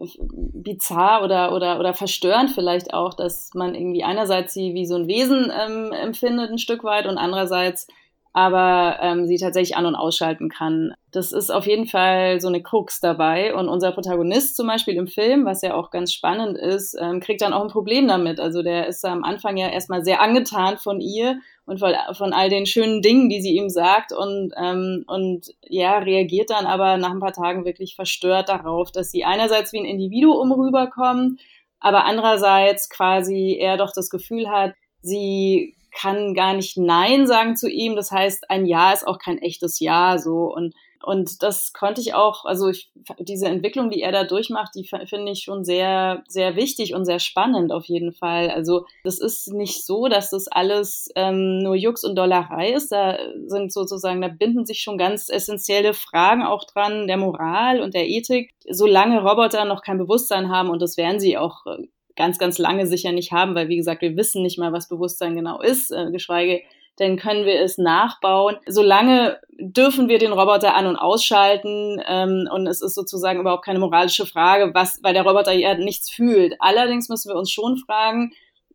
bizarr 0.53 1.25
oder, 1.25 1.55
oder, 1.55 1.79
oder 1.79 1.95
verstörend 1.95 2.51
vielleicht 2.51 2.93
auch, 2.93 3.15
dass 3.15 3.51
man 3.55 3.75
irgendwie 3.75 4.05
einerseits 4.05 4.55
sie 4.55 4.75
wie 4.75 4.87
so 4.87 4.97
ein 4.97 5.09
Wesen 5.09 5.51
ähm, 5.51 5.93
empfindet, 5.93 6.51
ein 6.51 6.59
Stück 6.59 6.85
weit, 6.85 7.07
und 7.07 7.19
andererseits 7.19 7.87
aber 8.35 8.99
ähm, 9.03 9.27
sie 9.27 9.37
tatsächlich 9.37 9.77
an- 9.77 9.85
und 9.85 9.95
ausschalten 9.95 10.49
kann. 10.49 10.95
Das 11.11 11.33
ist 11.33 11.51
auf 11.51 11.67
jeden 11.67 11.87
Fall 11.87 12.41
so 12.41 12.49
eine 12.49 12.63
Krux 12.63 12.99
dabei. 12.99 13.55
Und 13.55 13.69
unser 13.69 13.93
Protagonist 13.93 14.57
zum 14.57 14.67
Beispiel 14.67 14.97
im 14.97 15.07
Film, 15.07 15.45
was 15.45 15.61
ja 15.61 15.75
auch 15.75 15.91
ganz 15.91 16.15
spannend 16.15 16.57
ist, 16.57 16.97
ähm, 16.99 17.21
kriegt 17.21 17.43
dann 17.43 17.53
auch 17.53 17.63
ein 17.63 17.69
Problem 17.69 18.09
damit. 18.09 18.41
Also 18.41 18.63
der 18.63 18.87
ist 18.87 19.05
am 19.05 19.23
Anfang 19.23 19.59
ja 19.59 19.69
erstmal 19.69 20.03
sehr 20.03 20.23
angetan 20.23 20.79
von 20.79 21.01
ihr 21.01 21.41
und 21.67 21.79
von, 21.79 21.93
von 22.15 22.33
all 22.33 22.49
den 22.49 22.65
schönen 22.65 23.03
Dingen, 23.03 23.29
die 23.29 23.43
sie 23.43 23.55
ihm 23.55 23.69
sagt 23.69 24.13
und, 24.13 24.55
ähm, 24.57 25.05
und 25.07 25.49
ja, 25.63 25.99
reagiert 25.99 26.49
dann 26.49 26.65
aber 26.65 26.97
nach 26.97 27.11
ein 27.11 27.21
paar 27.21 27.35
Tagen 27.35 27.67
wirklich 27.67 27.95
verstört 27.95 28.49
darauf, 28.49 28.91
dass 28.91 29.11
sie 29.11 29.25
einerseits 29.25 29.75
wie 29.75 29.79
ein 29.81 29.85
Individuum 29.85 30.53
rüberkommt, 30.53 31.39
aber 31.81 32.07
andererseits 32.07 32.89
quasi 32.89 33.59
er 33.61 33.77
doch 33.77 33.93
das 33.95 34.09
Gefühl 34.09 34.49
hat, 34.49 34.73
sie 35.03 35.77
kann 35.93 36.35
gar 36.35 36.55
nicht 36.55 36.77
Nein 36.77 37.27
sagen 37.27 37.57
zu 37.57 37.69
ihm. 37.69 37.97
Das 37.97 38.11
heißt, 38.11 38.51
ein 38.51 38.67
Ja 38.67 38.93
ist 38.93 39.07
auch 39.07 39.19
kein 39.19 39.39
echtes 39.39 39.81
Ja 39.81 40.19
so 40.19 40.53
und 40.53 40.75
und 41.03 41.43
das 41.43 41.73
konnte 41.73 42.01
ich 42.01 42.15
auch, 42.15 42.45
also 42.45 42.69
ich, 42.69 42.91
diese 43.19 43.47
Entwicklung, 43.47 43.91
die 43.91 44.03
er 44.03 44.13
da 44.13 44.25
durchmacht, 44.25 44.73
die 44.75 44.89
finde 45.07 45.33
ich 45.33 45.43
schon 45.43 45.65
sehr, 45.65 46.23
sehr 46.29 46.55
wichtig 46.55 46.95
und 46.95 47.05
sehr 47.05 47.19
spannend 47.19 47.73
auf 47.73 47.87
jeden 47.87 48.13
Fall. 48.13 48.51
Also 48.51 48.87
das 49.03 49.19
ist 49.19 49.53
nicht 49.53 49.85
so, 49.85 50.07
dass 50.07 50.31
das 50.31 50.47
alles 50.49 51.09
ähm, 51.17 51.59
nur 51.59 51.75
Jux 51.75 52.05
und 52.05 52.17
Dollerei 52.17 52.73
ist. 52.73 52.93
Da 52.93 53.19
sind 53.47 53.73
sozusagen, 53.73 54.21
da 54.21 54.29
binden 54.29 54.65
sich 54.65 54.83
schon 54.83 54.97
ganz 54.97 55.29
essentielle 55.29 55.93
Fragen 55.93 56.45
auch 56.45 56.65
dran, 56.65 57.09
der 57.09 57.17
Moral 57.17 57.81
und 57.81 57.95
der 57.95 58.09
Ethik. 58.09 58.53
Solange 58.71 59.23
Roboter 59.23 59.65
noch 59.65 59.83
kein 59.83 59.99
Bewusstsein 59.99 60.51
haben, 60.51 60.71
und 60.71 60.81
das 60.81 60.97
werden 60.97 61.19
sie 61.19 61.37
auch 61.37 61.67
äh, 61.67 61.89
ganz, 62.17 62.39
ganz 62.39 62.59
lange 62.59 62.87
sicher 62.87 63.13
nicht 63.13 63.33
haben, 63.33 63.55
weil 63.55 63.69
wie 63.69 63.77
gesagt, 63.77 64.03
wir 64.03 64.17
wissen 64.17 64.43
nicht 64.43 64.59
mal, 64.59 64.73
was 64.73 64.89
Bewusstsein 64.89 65.35
genau 65.35 65.61
ist, 65.61 65.91
äh, 65.91 66.11
geschweige 66.11 66.63
dann 66.97 67.17
können 67.17 67.47
wir 67.47 67.61
es 67.61 67.79
nachbauen. 67.79 68.57
Solange 68.67 69.41
dürfen 69.59 70.09
wir 70.09 70.19
den 70.19 70.33
Roboter 70.33 70.75
an- 70.75 70.87
und 70.87 70.97
ausschalten 70.97 72.01
ähm, 72.07 72.49
und 72.53 72.67
es 72.67 72.83
ist 72.83 72.95
sozusagen 72.95 73.41
überhaupt 73.41 73.65
keine 73.65 73.79
moralische 73.79 74.27
Frage, 74.27 74.73
was, 74.75 75.01
weil 75.03 75.15
der 75.15 75.25
Roboter 75.25 75.53
ja 75.53 75.75
nichts 75.75 76.11
fühlt. 76.11 76.55
Allerdings 76.59 77.09
müssen 77.09 77.31
wir 77.31 77.39
uns 77.39 77.51
schon 77.51 77.79
fragen, 77.79 78.33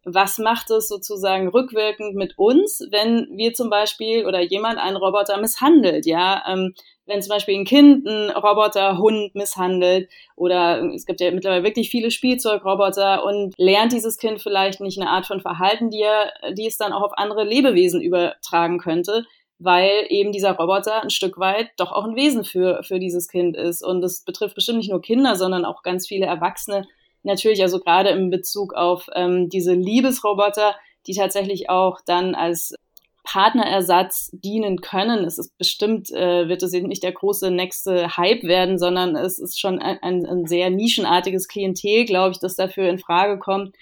was 0.10 0.38
macht 0.38 0.72
es 0.72 0.88
sozusagen 0.88 1.50
rückwirkend 1.50 2.16
mit 2.16 2.38
uns, 2.38 2.82
wenn 2.92 3.28
wir 3.32 3.54
zum 3.54 3.70
Beispiel 3.70 4.26
oder 4.26 4.42
jemand 4.42 4.80
einen 4.80 4.96
Roboter 4.96 5.38
misshandelt, 5.38 6.06
ja? 6.06 6.44
Ähm, 6.48 6.74
wenn 7.06 7.22
zum 7.22 7.30
Beispiel 7.30 7.56
ein 7.56 7.66
Kind 7.66 8.08
einen 8.08 8.30
Roboter, 8.32 8.98
Hund 8.98 9.36
misshandelt 9.36 10.10
oder 10.36 10.84
es 10.94 11.06
gibt 11.06 11.22
ja 11.22 11.32
mittlerweile 11.32 11.64
wirklich 11.64 11.90
viele 11.90 12.12
Spielzeugroboter 12.12 13.24
und 13.24 13.54
lernt 13.58 13.94
dieses 13.94 14.18
Kind 14.18 14.42
vielleicht 14.42 14.82
nicht 14.82 15.00
eine 15.00 15.10
Art 15.10 15.26
von 15.26 15.42
Verhalten, 15.42 15.90
die, 15.90 16.02
er, 16.02 16.32
die 16.54 16.68
es 16.68 16.78
dann 16.78 16.94
auch 16.94 17.04
auf 17.04 17.18
andere 17.18 17.44
Lebewesen 17.44 18.02
übertragen 18.02 18.78
könnte, 18.78 19.26
weil 19.60 20.06
eben 20.10 20.32
dieser 20.32 20.54
Roboter 20.54 21.04
ein 21.04 21.10
Stück 21.10 21.38
weit 21.38 21.70
doch 21.78 21.92
auch 21.92 22.06
ein 22.06 22.16
Wesen 22.16 22.44
für, 22.44 22.84
für 22.84 23.00
dieses 23.00 23.28
Kind 23.28 23.58
ist. 23.58 23.84
Und 23.84 24.02
das 24.02 24.24
betrifft 24.24 24.56
bestimmt 24.56 24.80
nicht 24.80 24.92
nur 24.92 25.02
Kinder, 25.02 25.36
sondern 25.36 25.66
auch 25.66 25.84
ganz 25.84 26.08
viele 26.08 26.26
Erwachsene. 26.26 26.88
Natürlich, 27.24 27.62
also 27.62 27.80
gerade 27.80 28.10
im 28.10 28.30
Bezug 28.30 28.74
auf 28.74 29.08
ähm, 29.16 29.50
diese 29.50 29.74
Liebesroboter, 29.74 30.76
die 31.08 31.14
tatsächlich 31.14 31.70
auch 31.70 32.00
dann 32.06 32.36
als 32.36 32.74
Partnerersatz 33.24 34.30
dienen 34.32 34.80
können. 34.80 35.26
Es 35.26 35.38
ist 35.38 35.58
bestimmt, 35.58 36.10
äh, 36.12 36.48
wird 36.48 36.64
es 36.64 36.72
nicht 36.72 37.04
der 37.04 37.12
große 37.12 37.52
nächste 37.52 38.16
Hype 38.16 38.44
werden, 38.44 38.80
sondern 38.80 39.18
es 39.18 39.38
ist 39.38 39.60
schon 39.60 39.80
ein, 39.80 39.98
ein, 40.02 40.26
ein 40.26 40.46
sehr 40.46 40.70
nischenartiges 40.70 41.50
Klientel, 41.50 42.06
glaube 42.06 42.32
ich, 42.32 42.40
das 42.40 42.56
dafür 42.56 42.90
in 42.90 43.00
Frage 43.00 43.38
kommt. 43.38 43.76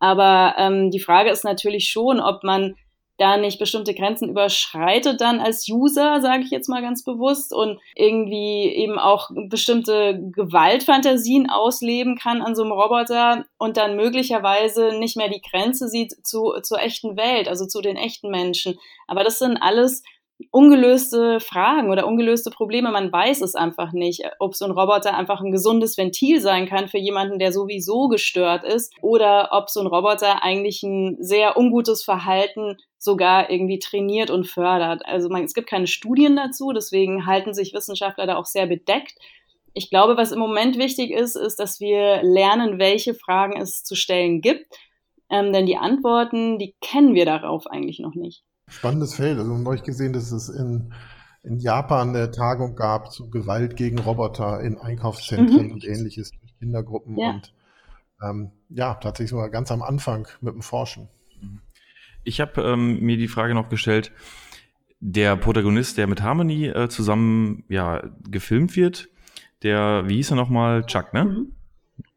Aber 0.00 0.54
ähm, 0.58 0.90
die 0.90 1.00
Frage 1.00 1.30
ist 1.30 1.44
natürlich 1.44 1.88
schon, 1.88 2.20
ob 2.20 2.44
man 2.44 2.76
da 3.20 3.36
nicht 3.36 3.58
bestimmte 3.58 3.94
Grenzen 3.94 4.30
überschreitet 4.30 5.20
dann 5.20 5.40
als 5.40 5.68
User, 5.68 6.20
sage 6.22 6.42
ich 6.42 6.50
jetzt 6.50 6.68
mal 6.68 6.80
ganz 6.80 7.04
bewusst, 7.04 7.52
und 7.52 7.78
irgendwie 7.94 8.64
eben 8.64 8.98
auch 8.98 9.30
bestimmte 9.48 10.18
Gewaltfantasien 10.32 11.50
ausleben 11.50 12.16
kann 12.16 12.40
an 12.40 12.54
so 12.54 12.62
einem 12.62 12.72
Roboter 12.72 13.44
und 13.58 13.76
dann 13.76 13.96
möglicherweise 13.96 14.98
nicht 14.98 15.16
mehr 15.16 15.28
die 15.28 15.42
Grenze 15.42 15.88
sieht 15.88 16.26
zu, 16.26 16.54
zur 16.62 16.80
echten 16.80 17.16
Welt, 17.18 17.46
also 17.46 17.66
zu 17.66 17.82
den 17.82 17.96
echten 17.96 18.30
Menschen. 18.30 18.78
Aber 19.06 19.22
das 19.22 19.38
sind 19.38 19.58
alles 19.58 20.02
ungelöste 20.50 21.40
Fragen 21.40 21.90
oder 21.90 22.06
ungelöste 22.06 22.50
Probleme. 22.50 22.90
Man 22.90 23.12
weiß 23.12 23.40
es 23.42 23.54
einfach 23.54 23.92
nicht, 23.92 24.22
ob 24.38 24.54
so 24.54 24.64
ein 24.64 24.70
Roboter 24.70 25.16
einfach 25.16 25.40
ein 25.40 25.52
gesundes 25.52 25.98
Ventil 25.98 26.40
sein 26.40 26.66
kann 26.66 26.88
für 26.88 26.98
jemanden, 26.98 27.38
der 27.38 27.52
sowieso 27.52 28.08
gestört 28.08 28.64
ist, 28.64 28.94
oder 29.02 29.50
ob 29.52 29.70
so 29.70 29.80
ein 29.80 29.86
Roboter 29.86 30.42
eigentlich 30.42 30.82
ein 30.82 31.16
sehr 31.20 31.56
ungutes 31.56 32.02
Verhalten 32.02 32.76
sogar 32.98 33.50
irgendwie 33.50 33.78
trainiert 33.78 34.30
und 34.30 34.46
fördert. 34.46 35.04
Also 35.04 35.28
man, 35.28 35.44
es 35.44 35.54
gibt 35.54 35.68
keine 35.68 35.86
Studien 35.86 36.36
dazu, 36.36 36.72
deswegen 36.72 37.26
halten 37.26 37.54
sich 37.54 37.74
Wissenschaftler 37.74 38.26
da 38.26 38.36
auch 38.36 38.46
sehr 38.46 38.66
bedeckt. 38.66 39.14
Ich 39.72 39.88
glaube, 39.88 40.16
was 40.16 40.32
im 40.32 40.38
Moment 40.38 40.78
wichtig 40.78 41.10
ist, 41.10 41.36
ist, 41.36 41.60
dass 41.60 41.80
wir 41.80 42.22
lernen, 42.22 42.78
welche 42.78 43.14
Fragen 43.14 43.60
es 43.60 43.84
zu 43.84 43.94
stellen 43.94 44.40
gibt. 44.40 44.66
Ähm, 45.30 45.52
denn 45.52 45.66
die 45.66 45.76
Antworten, 45.76 46.58
die 46.58 46.74
kennen 46.80 47.14
wir 47.14 47.24
darauf 47.24 47.66
eigentlich 47.68 48.00
noch 48.00 48.14
nicht. 48.14 48.42
Spannendes 48.70 49.14
Feld. 49.14 49.38
Also 49.38 49.52
habe 49.52 49.74
ich 49.74 49.82
gesehen, 49.82 50.12
dass 50.12 50.32
es 50.32 50.48
in, 50.48 50.92
in 51.42 51.58
Japan 51.58 52.10
eine 52.10 52.30
Tagung 52.30 52.76
gab 52.76 53.12
zu 53.12 53.30
Gewalt 53.30 53.76
gegen 53.76 53.98
Roboter 53.98 54.60
in 54.60 54.78
Einkaufszentren 54.78 55.66
mhm. 55.66 55.72
und 55.72 55.84
ähnliches, 55.84 56.32
Kindergruppen 56.58 57.18
ja. 57.18 57.30
und 57.30 57.54
ähm, 58.22 58.50
ja, 58.68 58.94
tatsächlich 58.94 59.30
sogar 59.30 59.50
ganz 59.50 59.72
am 59.72 59.82
Anfang 59.82 60.28
mit 60.40 60.54
dem 60.54 60.62
Forschen. 60.62 61.08
Ich 62.22 62.40
habe 62.40 62.60
ähm, 62.62 63.00
mir 63.00 63.16
die 63.16 63.28
Frage 63.28 63.54
noch 63.54 63.70
gestellt, 63.70 64.12
der 65.00 65.36
Protagonist, 65.36 65.96
der 65.96 66.06
mit 66.06 66.20
Harmony 66.20 66.66
äh, 66.66 66.88
zusammen 66.88 67.64
ja, 67.68 68.02
gefilmt 68.28 68.76
wird, 68.76 69.08
der, 69.62 70.04
wie 70.06 70.16
hieß 70.16 70.32
er 70.32 70.36
nochmal, 70.36 70.84
Chuck, 70.84 71.14
ne? 71.14 71.24
Mhm. 71.24 71.52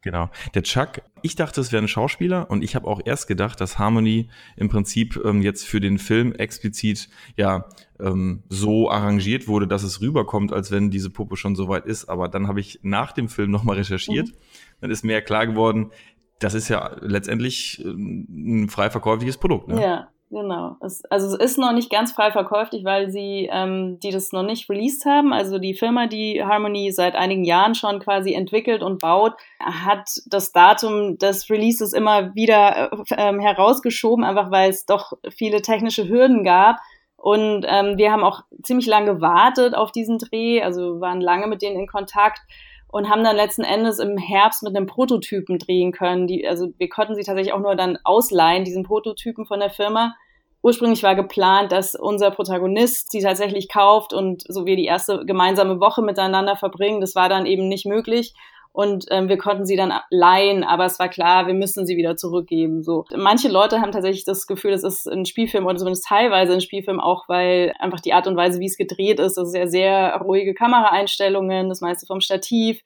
Genau. 0.04 0.30
Der 0.54 0.64
Chuck, 0.64 1.02
ich 1.22 1.36
dachte, 1.36 1.62
es 1.62 1.72
wäre 1.72 1.82
ein 1.82 1.88
Schauspieler 1.88 2.52
und 2.52 2.62
ich 2.62 2.76
habe 2.76 2.88
auch 2.88 3.00
erst 3.04 3.26
gedacht, 3.28 3.62
dass 3.62 3.80
Harmony 3.80 4.30
im 4.58 4.68
Prinzip 4.68 5.20
ähm, 5.24 5.42
jetzt 5.42 5.66
für 5.66 5.80
den 5.80 5.98
Film 5.98 6.34
explizit 6.34 7.08
ja 7.38 7.66
ähm, 8.02 8.44
so 8.50 8.92
arrangiert 8.92 9.48
wurde, 9.48 9.66
dass 9.66 9.82
es 9.84 10.02
rüberkommt, 10.02 10.52
als 10.52 10.72
wenn 10.72 10.92
diese 10.92 11.10
Puppe 11.10 11.38
schon 11.38 11.56
so 11.56 11.70
weit 11.70 11.86
ist. 11.86 12.10
Aber 12.10 12.28
dann 12.28 12.50
habe 12.50 12.60
ich 12.60 12.82
nach 12.84 13.14
dem 13.14 13.30
Film 13.30 13.50
nochmal 13.50 13.78
recherchiert. 13.78 14.28
Mhm. 14.28 14.34
Dann 14.82 14.92
ist 14.92 15.06
mir 15.06 15.22
klar 15.22 15.48
geworden, 15.48 15.92
das 16.40 16.54
ist 16.54 16.68
ja 16.68 16.98
letztendlich 17.00 17.82
ähm, 17.86 18.28
ein 18.66 18.70
frei 18.70 18.90
verkäufliches 18.90 19.38
Produkt. 19.38 19.70
Ne? 19.70 19.82
Ja, 19.82 20.10
Genau. 20.34 20.78
Es, 20.82 21.06
also 21.12 21.28
es 21.28 21.52
ist 21.52 21.58
noch 21.60 21.74
nicht 21.74 21.92
ganz 21.92 22.12
frei 22.12 22.32
verkäuflich, 22.32 22.84
weil 22.84 23.12
sie 23.12 23.48
ähm, 23.52 24.00
die 24.00 24.10
das 24.10 24.32
noch 24.32 24.42
nicht 24.42 24.68
released 24.68 25.06
haben. 25.06 25.32
Also 25.32 25.60
die 25.60 25.76
Firma, 25.76 26.08
die 26.08 26.44
Harmony 26.44 26.92
seit 26.92 27.14
einigen 27.14 27.44
Jahren 27.44 27.76
schon 27.76 28.00
quasi 28.00 28.34
entwickelt 28.34 28.82
und 28.82 29.00
baut, 29.00 29.34
hat 29.60 30.10
das 30.26 30.52
Datum 30.52 31.20
des 31.20 31.52
Releases 31.52 31.94
immer 31.94 32.34
wieder 32.34 32.92
äh, 32.92 32.98
ähm, 33.16 33.40
herausgeschoben, 33.40 34.26
einfach 34.26 34.50
weil 34.50 34.72
es 34.72 34.88
doch 34.88 35.14
viele 35.30 35.62
technische 35.62 36.10
Hürden 36.10 36.44
gab. 36.44 36.78
Und 37.16 37.64
ähm, 37.70 37.98
wir 37.98 38.12
haben 38.12 38.24
auch 38.24 38.42
ziemlich 38.64 38.88
lange 38.88 39.14
gewartet 39.14 39.76
auf 39.76 39.92
diesen 39.92 40.18
Dreh, 40.18 40.64
also 40.64 41.00
waren 41.00 41.22
lange 41.22 41.46
mit 41.46 41.62
denen 41.62 41.80
in 41.80 41.88
Kontakt 41.88 42.42
und 42.88 43.08
haben 43.08 43.24
dann 43.24 43.36
letzten 43.36 43.64
Endes 43.64 44.00
im 44.00 44.18
Herbst 44.18 44.64
mit 44.64 44.76
einem 44.76 44.88
Prototypen 44.88 45.60
drehen 45.60 45.92
können. 45.92 46.26
Die, 46.26 46.48
also 46.48 46.74
wir 46.80 46.90
konnten 46.90 47.14
sie 47.14 47.24
tatsächlich 47.24 47.54
auch 47.54 47.60
nur 47.60 47.76
dann 47.76 48.00
ausleihen, 48.04 48.66
diesen 48.66 48.84
Prototypen 48.84 49.46
von 49.46 49.60
der 49.60 49.70
Firma. 49.70 50.16
Ursprünglich 50.64 51.04
war 51.04 51.14
geplant, 51.14 51.74
dass 51.74 51.94
unser 51.94 52.32
Protagonist 52.32 53.12
sie 53.12 53.20
tatsächlich 53.22 53.68
kauft 53.68 54.14
und 54.14 54.44
so 54.48 54.66
wir 54.66 54.78
die 54.78 54.86
erste 54.86 55.26
gemeinsame 55.26 55.82
Woche 55.82 56.02
miteinander 56.02 56.56
verbringen. 56.56 57.02
Das 57.02 57.16
war 57.16 57.28
dann 57.28 57.46
eben 57.46 57.68
nicht 57.68 57.86
möglich 57.86 58.34
und 58.72 59.06
ähm, 59.12 59.28
wir 59.28 59.38
konnten 59.38 59.66
sie 59.66 59.76
dann 59.76 59.94
leihen, 60.10 60.64
aber 60.64 60.86
es 60.86 60.98
war 61.00 61.10
klar, 61.10 61.48
wir 61.48 61.54
müssen 61.54 61.86
sie 61.86 61.98
wieder 61.98 62.16
zurückgeben. 62.16 62.82
So, 62.82 63.04
manche 63.14 63.50
Leute 63.50 63.82
haben 63.82 63.92
tatsächlich 63.92 64.24
das 64.24 64.48
Gefühl, 64.48 64.72
das 64.72 64.84
ist 64.84 65.06
ein 65.06 65.26
Spielfilm 65.26 65.66
oder 65.66 65.76
zumindest 65.76 66.08
teilweise 66.08 66.54
ein 66.54 66.62
Spielfilm, 66.62 67.02
auch 67.02 67.28
weil 67.28 67.74
einfach 67.78 68.00
die 68.00 68.14
Art 68.14 68.26
und 68.26 68.38
Weise, 68.38 68.62
wie 68.62 68.66
es 68.66 68.78
gedreht 68.78 69.20
ist, 69.20 69.36
das 69.36 69.50
ist 69.50 69.56
ja 69.56 69.68
sehr 69.68 70.16
ruhige 70.24 70.54
Kameraeinstellungen, 70.54 71.68
das 71.68 71.82
meiste 71.82 72.06
vom 72.06 72.22
Stativ, 72.22 72.82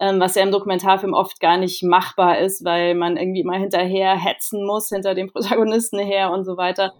ähm, 0.00 0.20
was 0.20 0.34
ja 0.34 0.42
im 0.42 0.52
Dokumentarfilm 0.52 1.14
oft 1.14 1.40
gar 1.40 1.56
nicht 1.56 1.82
machbar 1.82 2.38
ist, 2.38 2.62
weil 2.62 2.94
man 2.94 3.16
irgendwie 3.16 3.40
immer 3.40 3.56
hinterher 3.56 4.14
hetzen 4.16 4.66
muss, 4.66 4.90
hinter 4.90 5.14
dem 5.14 5.32
Protagonisten 5.32 5.98
her 5.98 6.30
und 6.30 6.44
so 6.44 6.58
weiter 6.58 6.92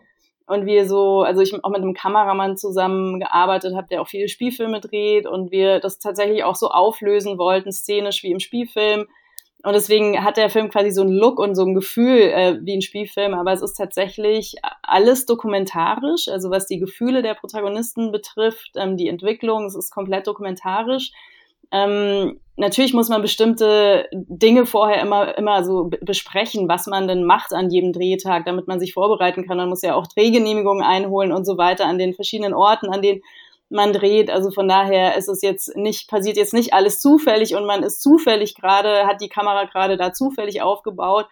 und 0.53 0.67
wir 0.67 0.87
so, 0.87 1.23
also 1.23 1.41
ich 1.41 1.53
auch 1.65 1.71
mit 1.71 1.81
einem 1.81 1.95
Kameramann 1.95 2.59
zusammengearbeitet 2.59 3.75
habe, 3.75 3.89
der 3.89 4.03
auch 4.03 4.09
viele 4.09 4.29
Spielfilme 4.29 4.81
dreht 4.81 5.27
und 5.27 5.51
wir 5.51 5.81
das 5.81 5.99
tatsächlich 5.99 6.45
auch 6.45 6.57
so 6.57 6.69
auflösen 6.69 7.39
wollten, 7.39 7.73
szenisch 7.73 8.23
wie 8.23 8.33
im 8.33 8.39
Spielfilm. 8.39 9.07
Und 9.65 9.73
deswegen 9.73 10.23
hat 10.23 10.37
der 10.37 10.51
Film 10.51 10.69
quasi 10.69 10.91
so 10.91 11.03
einen 11.03 11.13
Look 11.13 11.39
und 11.39 11.55
so 11.55 11.63
ein 11.65 11.75
Gefühl 11.75 12.19
äh, 12.19 12.59
wie 12.63 12.75
ein 12.77 12.83
Spielfilm, 12.83 13.33
aber 13.33 13.53
es 13.53 13.63
ist 13.63 13.75
tatsächlich 13.75 14.57
alles 14.83 15.25
dokumentarisch, 15.25 16.29
also 16.29 16.51
was 16.51 16.67
die 16.67 16.81
Gefühle 16.81 17.23
der 17.23 17.35
Protagonisten 17.35 18.13
betrifft, 18.13 18.73
ähm, 18.77 18.97
die 18.97 19.09
Entwicklung, 19.09 19.65
es 19.65 19.77
ist 19.77 19.91
komplett 19.91 20.27
dokumentarisch. 20.27 21.13
Ähm, 21.73 22.39
natürlich 22.57 22.93
muss 22.93 23.09
man 23.09 23.23
bestimmte 23.23 24.07
Dinge 24.13 24.67
vorher 24.67 25.01
immer, 25.01 25.37
immer 25.39 25.65
so 25.65 25.91
besprechen, 26.01 26.69
was 26.69 26.87
man 26.87 27.09
denn 27.09 27.25
macht 27.25 27.53
an 27.53 27.71
jedem 27.71 27.93
Drehtag, 27.93 28.45
damit 28.45 28.69
man 28.69 28.79
sich 28.79 28.93
vorbereiten 28.93 29.47
kann. 29.47 29.57
Man 29.57 29.71
muss 29.71 29.83
ja 29.83 29.95
auch 29.95 30.07
Drehgenehmigungen 30.07 30.85
einholen 30.85 31.33
und 31.33 31.45
so 31.45 31.57
weiter 31.57 31.87
an 31.87 31.99
den 31.99 32.15
verschiedenen 32.15 32.55
Orten, 32.55 32.89
an 32.89 33.03
denen 33.03 33.23
man 33.71 33.93
dreht. 33.93 34.31
Also 34.31 34.51
von 34.51 34.69
daher 34.69 35.17
ist 35.17 35.29
es 35.29 35.41
jetzt 35.41 35.77
nicht, 35.77 36.09
passiert 36.09 36.37
jetzt 36.37 36.53
nicht 36.53 36.75
alles 36.75 37.01
zufällig 37.01 37.55
und 37.55 37.65
man 37.65 37.83
ist 37.83 38.03
zufällig 38.03 38.55
gerade, 38.55 39.07
hat 39.07 39.23
die 39.23 39.31
Kamera 39.31 39.65
gerade 39.65 39.97
da 39.97 40.13
zufällig 40.13 40.61
aufgebaut 40.61 41.27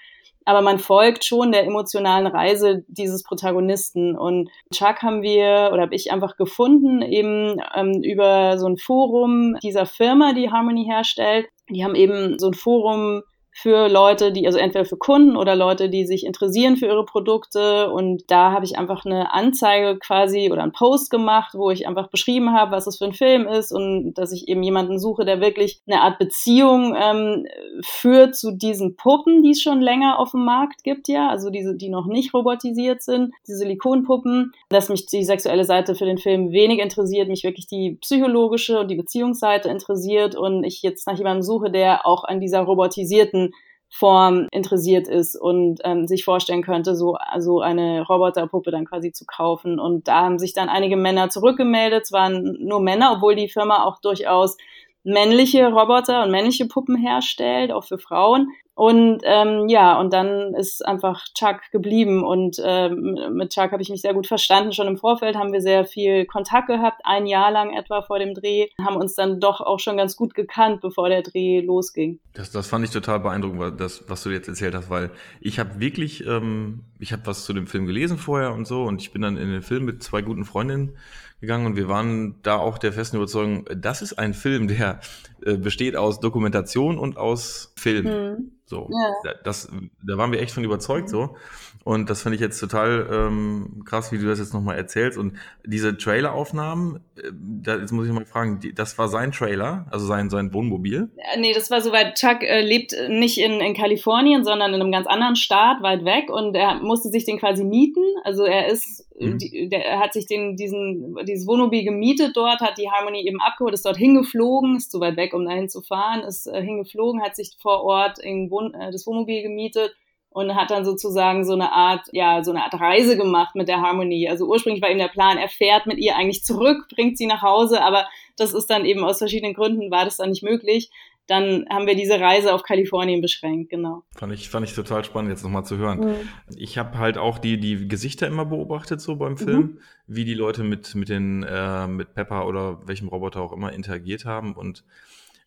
aber 0.44 0.62
man 0.62 0.78
folgt 0.78 1.24
schon 1.24 1.52
der 1.52 1.64
emotionalen 1.64 2.26
Reise 2.26 2.84
dieses 2.88 3.22
Protagonisten. 3.22 4.16
Und 4.16 4.50
Chuck 4.72 5.02
haben 5.02 5.22
wir 5.22 5.70
oder 5.72 5.82
habe 5.82 5.94
ich 5.94 6.12
einfach 6.12 6.36
gefunden, 6.36 7.02
eben 7.02 7.60
ähm, 7.74 8.02
über 8.02 8.58
so 8.58 8.66
ein 8.66 8.76
Forum 8.76 9.56
dieser 9.62 9.86
Firma, 9.86 10.32
die 10.32 10.50
Harmony 10.50 10.84
herstellt. 10.84 11.46
Die 11.68 11.84
haben 11.84 11.94
eben 11.94 12.38
so 12.38 12.48
ein 12.48 12.54
Forum 12.54 13.22
für 13.62 13.88
Leute, 13.88 14.32
die, 14.32 14.46
also 14.46 14.58
entweder 14.58 14.86
für 14.86 14.96
Kunden 14.96 15.36
oder 15.36 15.54
Leute, 15.54 15.90
die 15.90 16.06
sich 16.06 16.24
interessieren 16.24 16.76
für 16.76 16.86
ihre 16.86 17.04
Produkte. 17.04 17.90
Und 17.90 18.30
da 18.30 18.52
habe 18.52 18.64
ich 18.64 18.78
einfach 18.78 19.04
eine 19.04 19.34
Anzeige 19.34 19.98
quasi 19.98 20.50
oder 20.50 20.62
einen 20.62 20.72
Post 20.72 21.10
gemacht, 21.10 21.54
wo 21.54 21.70
ich 21.70 21.86
einfach 21.86 22.08
beschrieben 22.08 22.52
habe, 22.52 22.72
was 22.72 22.86
es 22.86 22.96
für 22.96 23.04
ein 23.04 23.12
Film 23.12 23.46
ist 23.46 23.70
und 23.72 24.14
dass 24.14 24.32
ich 24.32 24.48
eben 24.48 24.62
jemanden 24.62 24.98
suche, 24.98 25.26
der 25.26 25.40
wirklich 25.40 25.82
eine 25.86 26.00
Art 26.00 26.18
Beziehung 26.18 26.94
ähm, 26.96 27.46
führt 27.82 28.34
zu 28.34 28.52
diesen 28.52 28.96
Puppen, 28.96 29.42
die 29.42 29.50
es 29.50 29.60
schon 29.60 29.82
länger 29.82 30.18
auf 30.18 30.30
dem 30.30 30.44
Markt 30.44 30.82
gibt, 30.82 31.08
ja, 31.08 31.28
also 31.28 31.50
diese, 31.50 31.76
die 31.76 31.90
noch 31.90 32.06
nicht 32.06 32.32
robotisiert 32.32 33.02
sind, 33.02 33.34
diese 33.46 33.58
Silikonpuppen, 33.58 34.52
dass 34.70 34.88
mich 34.88 35.06
die 35.06 35.24
sexuelle 35.24 35.64
Seite 35.64 35.94
für 35.94 36.06
den 36.06 36.18
Film 36.18 36.52
wenig 36.52 36.78
interessiert, 36.78 37.28
mich 37.28 37.44
wirklich 37.44 37.66
die 37.66 37.98
psychologische 38.00 38.80
und 38.80 38.90
die 38.90 38.96
Beziehungsseite 38.96 39.68
interessiert 39.68 40.34
und 40.34 40.64
ich 40.64 40.82
jetzt 40.82 41.06
nach 41.06 41.18
jemandem 41.18 41.42
suche, 41.42 41.70
der 41.70 42.06
auch 42.06 42.24
an 42.24 42.40
dieser 42.40 42.60
robotisierten 42.60 43.49
Form 43.92 44.46
interessiert 44.52 45.08
ist 45.08 45.34
und 45.36 45.80
ähm, 45.84 46.06
sich 46.06 46.24
vorstellen 46.24 46.62
könnte, 46.62 46.94
so 46.94 47.14
also 47.14 47.60
eine 47.60 48.06
Roboterpuppe 48.06 48.70
dann 48.70 48.86
quasi 48.86 49.10
zu 49.10 49.26
kaufen. 49.26 49.80
Und 49.80 50.06
da 50.06 50.22
haben 50.22 50.38
sich 50.38 50.52
dann 50.52 50.68
einige 50.68 50.96
Männer 50.96 51.28
zurückgemeldet. 51.28 52.04
Es 52.04 52.12
waren 52.12 52.56
nur 52.60 52.80
Männer, 52.80 53.14
obwohl 53.16 53.34
die 53.34 53.48
Firma 53.48 53.84
auch 53.84 54.00
durchaus 54.00 54.56
männliche 55.02 55.66
Roboter 55.66 56.22
und 56.22 56.30
männliche 56.30 56.66
Puppen 56.66 56.96
herstellt, 56.96 57.72
auch 57.72 57.84
für 57.84 57.98
Frauen. 57.98 58.48
Und 58.80 59.20
ähm, 59.24 59.68
ja, 59.68 60.00
und 60.00 60.10
dann 60.10 60.54
ist 60.54 60.86
einfach 60.86 61.26
Chuck 61.34 61.60
geblieben 61.70 62.24
und 62.24 62.56
ähm, 62.64 63.14
mit 63.32 63.50
Chuck 63.50 63.72
habe 63.72 63.82
ich 63.82 63.90
mich 63.90 64.00
sehr 64.00 64.14
gut 64.14 64.26
verstanden. 64.26 64.72
Schon 64.72 64.86
im 64.86 64.96
Vorfeld 64.96 65.36
haben 65.36 65.52
wir 65.52 65.60
sehr 65.60 65.84
viel 65.84 66.24
Kontakt 66.24 66.68
gehabt, 66.68 67.02
ein 67.04 67.26
Jahr 67.26 67.50
lang 67.50 67.76
etwa 67.76 68.00
vor 68.00 68.18
dem 68.18 68.32
Dreh, 68.32 68.68
haben 68.82 68.96
uns 68.96 69.14
dann 69.14 69.38
doch 69.38 69.60
auch 69.60 69.80
schon 69.80 69.98
ganz 69.98 70.16
gut 70.16 70.34
gekannt, 70.34 70.80
bevor 70.80 71.10
der 71.10 71.20
Dreh 71.20 71.60
losging. 71.60 72.20
Das, 72.32 72.52
das 72.52 72.68
fand 72.68 72.86
ich 72.86 72.90
total 72.90 73.20
beeindruckend, 73.20 73.78
das, 73.78 74.08
was 74.08 74.22
du 74.22 74.30
jetzt 74.30 74.48
erzählt 74.48 74.74
hast, 74.74 74.88
weil 74.88 75.10
ich 75.42 75.58
habe 75.58 75.78
wirklich, 75.78 76.26
ähm, 76.26 76.84
ich 76.98 77.12
habe 77.12 77.26
was 77.26 77.44
zu 77.44 77.52
dem 77.52 77.66
Film 77.66 77.84
gelesen 77.84 78.16
vorher 78.16 78.54
und 78.54 78.66
so 78.66 78.84
und 78.84 79.02
ich 79.02 79.12
bin 79.12 79.20
dann 79.20 79.36
in 79.36 79.50
den 79.50 79.62
Film 79.62 79.84
mit 79.84 80.02
zwei 80.02 80.22
guten 80.22 80.46
Freundinnen 80.46 80.96
gegangen 81.40 81.66
und 81.66 81.76
wir 81.76 81.88
waren 81.88 82.40
da 82.42 82.56
auch 82.56 82.78
der 82.78 82.92
festen 82.92 83.16
Überzeugung, 83.16 83.64
das 83.74 84.02
ist 84.02 84.14
ein 84.14 84.34
Film, 84.34 84.68
der 84.68 85.00
äh, 85.44 85.56
besteht 85.56 85.96
aus 85.96 86.20
Dokumentation 86.20 86.98
und 86.98 87.16
aus 87.16 87.72
Film. 87.76 88.04
Mhm. 88.06 88.52
So, 88.66 88.88
ja. 88.92 89.34
das, 89.42 89.70
da 90.06 90.16
waren 90.16 90.32
wir 90.32 90.40
echt 90.40 90.52
von 90.52 90.64
überzeugt 90.64 91.08
mhm. 91.08 91.12
so. 91.12 91.36
Und 91.82 92.10
das 92.10 92.22
finde 92.22 92.34
ich 92.36 92.42
jetzt 92.42 92.60
total 92.60 93.08
ähm, 93.10 93.82
krass, 93.86 94.12
wie 94.12 94.18
du 94.18 94.26
das 94.26 94.38
jetzt 94.38 94.52
nochmal 94.52 94.76
erzählst. 94.76 95.16
Und 95.16 95.34
diese 95.64 95.96
Traileraufnahmen, 95.96 97.00
äh, 97.16 97.30
da, 97.32 97.76
jetzt 97.76 97.92
muss 97.92 98.06
ich 98.06 98.12
mal 98.12 98.26
fragen, 98.26 98.60
die, 98.60 98.74
das 98.74 98.98
war 98.98 99.08
sein 99.08 99.32
Trailer, 99.32 99.86
also 99.90 100.06
sein, 100.06 100.28
sein 100.28 100.52
Wohnmobil? 100.52 101.10
Äh, 101.16 101.40
nee, 101.40 101.54
das 101.54 101.70
war 101.70 101.80
soweit, 101.80 102.16
Chuck 102.16 102.42
äh, 102.42 102.60
lebt 102.60 102.94
nicht 103.08 103.38
in, 103.38 103.60
in 103.60 103.74
Kalifornien, 103.74 104.44
sondern 104.44 104.74
in 104.74 104.80
einem 104.80 104.92
ganz 104.92 105.06
anderen 105.06 105.36
Staat, 105.36 105.82
weit 105.82 106.04
weg. 106.04 106.28
Und 106.28 106.54
er 106.54 106.74
musste 106.74 107.08
sich 107.08 107.24
den 107.24 107.38
quasi 107.38 107.64
mieten. 107.64 108.04
Also 108.24 108.44
er 108.44 108.66
ist, 108.68 109.06
mhm. 109.18 109.38
die, 109.38 109.70
der, 109.70 109.86
er 109.86 110.00
hat 110.00 110.12
sich 110.12 110.26
den, 110.26 110.56
diesen, 110.56 111.16
dieses 111.26 111.46
Wohnmobil 111.46 111.82
gemietet 111.82 112.36
dort, 112.36 112.60
hat 112.60 112.76
die 112.76 112.90
Harmony 112.90 113.26
eben 113.26 113.40
abgeholt, 113.40 113.72
ist 113.72 113.86
dort 113.86 113.96
hingeflogen, 113.96 114.76
ist 114.76 114.92
zu 114.92 115.00
weit 115.00 115.16
weg, 115.16 115.32
um 115.32 115.46
dahin 115.46 115.70
zu 115.70 115.80
fahren, 115.80 116.20
ist 116.20 116.46
äh, 116.46 116.62
hingeflogen, 116.62 117.22
hat 117.22 117.36
sich 117.36 117.56
vor 117.58 117.84
Ort 117.84 118.18
in 118.18 118.50
Wohn, 118.50 118.74
äh, 118.74 118.92
das 118.92 119.06
Wohnmobil 119.06 119.42
gemietet 119.42 119.96
und 120.30 120.54
hat 120.54 120.70
dann 120.70 120.84
sozusagen 120.84 121.44
so 121.44 121.52
eine 121.52 121.72
Art, 121.72 122.06
ja, 122.12 122.42
so 122.44 122.52
eine 122.52 122.62
Art 122.62 122.80
Reise 122.80 123.16
gemacht 123.16 123.56
mit 123.56 123.68
der 123.68 123.80
Harmonie. 123.82 124.28
Also 124.28 124.46
ursprünglich 124.46 124.80
war 124.80 124.88
eben 124.88 124.98
der 124.98 125.08
Plan, 125.08 125.38
er 125.38 125.48
fährt 125.48 125.86
mit 125.86 125.98
ihr 125.98 126.16
eigentlich 126.16 126.44
zurück, 126.44 126.86
bringt 126.94 127.18
sie 127.18 127.26
nach 127.26 127.42
Hause, 127.42 127.82
aber 127.82 128.06
das 128.36 128.54
ist 128.54 128.70
dann 128.70 128.84
eben 128.84 129.04
aus 129.04 129.18
verschiedenen 129.18 129.54
Gründen 129.54 129.90
war 129.90 130.04
das 130.04 130.16
dann 130.16 130.30
nicht 130.30 130.42
möglich. 130.42 130.90
Dann 131.26 131.66
haben 131.70 131.86
wir 131.86 131.94
diese 131.94 132.18
Reise 132.18 132.52
auf 132.52 132.64
Kalifornien 132.64 133.20
beschränkt, 133.20 133.70
genau. 133.70 134.02
Fand 134.16 134.32
ich, 134.32 134.48
fand 134.48 134.66
ich 134.66 134.74
total 134.74 135.04
spannend, 135.04 135.30
jetzt 135.30 135.44
nochmal 135.44 135.64
zu 135.64 135.76
hören. 135.76 136.00
Mhm. 136.00 136.14
Ich 136.56 136.76
habe 136.76 136.98
halt 136.98 137.18
auch 137.18 137.38
die, 137.38 137.58
die 137.58 137.86
Gesichter 137.86 138.26
immer 138.26 138.46
beobachtet, 138.46 139.00
so 139.00 139.14
beim 139.14 139.36
Film, 139.36 139.60
mhm. 139.60 139.78
wie 140.08 140.24
die 140.24 140.34
Leute 140.34 140.64
mit, 140.64 140.94
mit 140.96 141.08
den, 141.08 141.44
äh, 141.44 141.86
mit 141.86 142.14
Pepper 142.14 142.48
oder 142.48 142.80
welchem 142.86 143.06
Roboter 143.08 143.42
auch 143.42 143.52
immer 143.52 143.72
interagiert 143.72 144.24
haben 144.24 144.54
und 144.54 144.84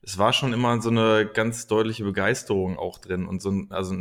es 0.04 0.18
war 0.18 0.34
schon 0.34 0.54
immer 0.54 0.82
so 0.82 0.90
eine 0.90 1.30
ganz 1.34 1.68
deutliche 1.68 2.04
Begeisterung 2.04 2.78
auch 2.78 3.00
drin 3.00 3.26
und 3.26 3.42
so 3.42 3.50
ein, 3.50 3.72
also 3.72 3.96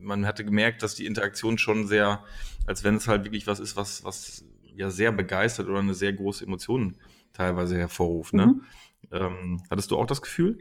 man 0.00 0.26
hatte 0.26 0.44
gemerkt, 0.44 0.82
dass 0.82 0.94
die 0.94 1.06
Interaktion 1.06 1.58
schon 1.58 1.86
sehr, 1.86 2.24
als 2.66 2.82
wenn 2.82 2.96
es 2.96 3.08
halt 3.08 3.24
wirklich 3.24 3.46
was 3.46 3.60
ist, 3.60 3.76
was, 3.76 4.04
was 4.04 4.44
ja 4.74 4.90
sehr 4.90 5.12
begeistert 5.12 5.68
oder 5.68 5.80
eine 5.80 5.94
sehr 5.94 6.14
große 6.14 6.44
Emotion 6.44 6.96
teilweise 7.34 7.76
hervorruft. 7.76 8.32
Ne? 8.32 8.46
Mhm. 8.46 8.62
Ähm, 9.12 9.62
hattest 9.70 9.90
du 9.90 9.98
auch 9.98 10.06
das 10.06 10.22
Gefühl? 10.22 10.58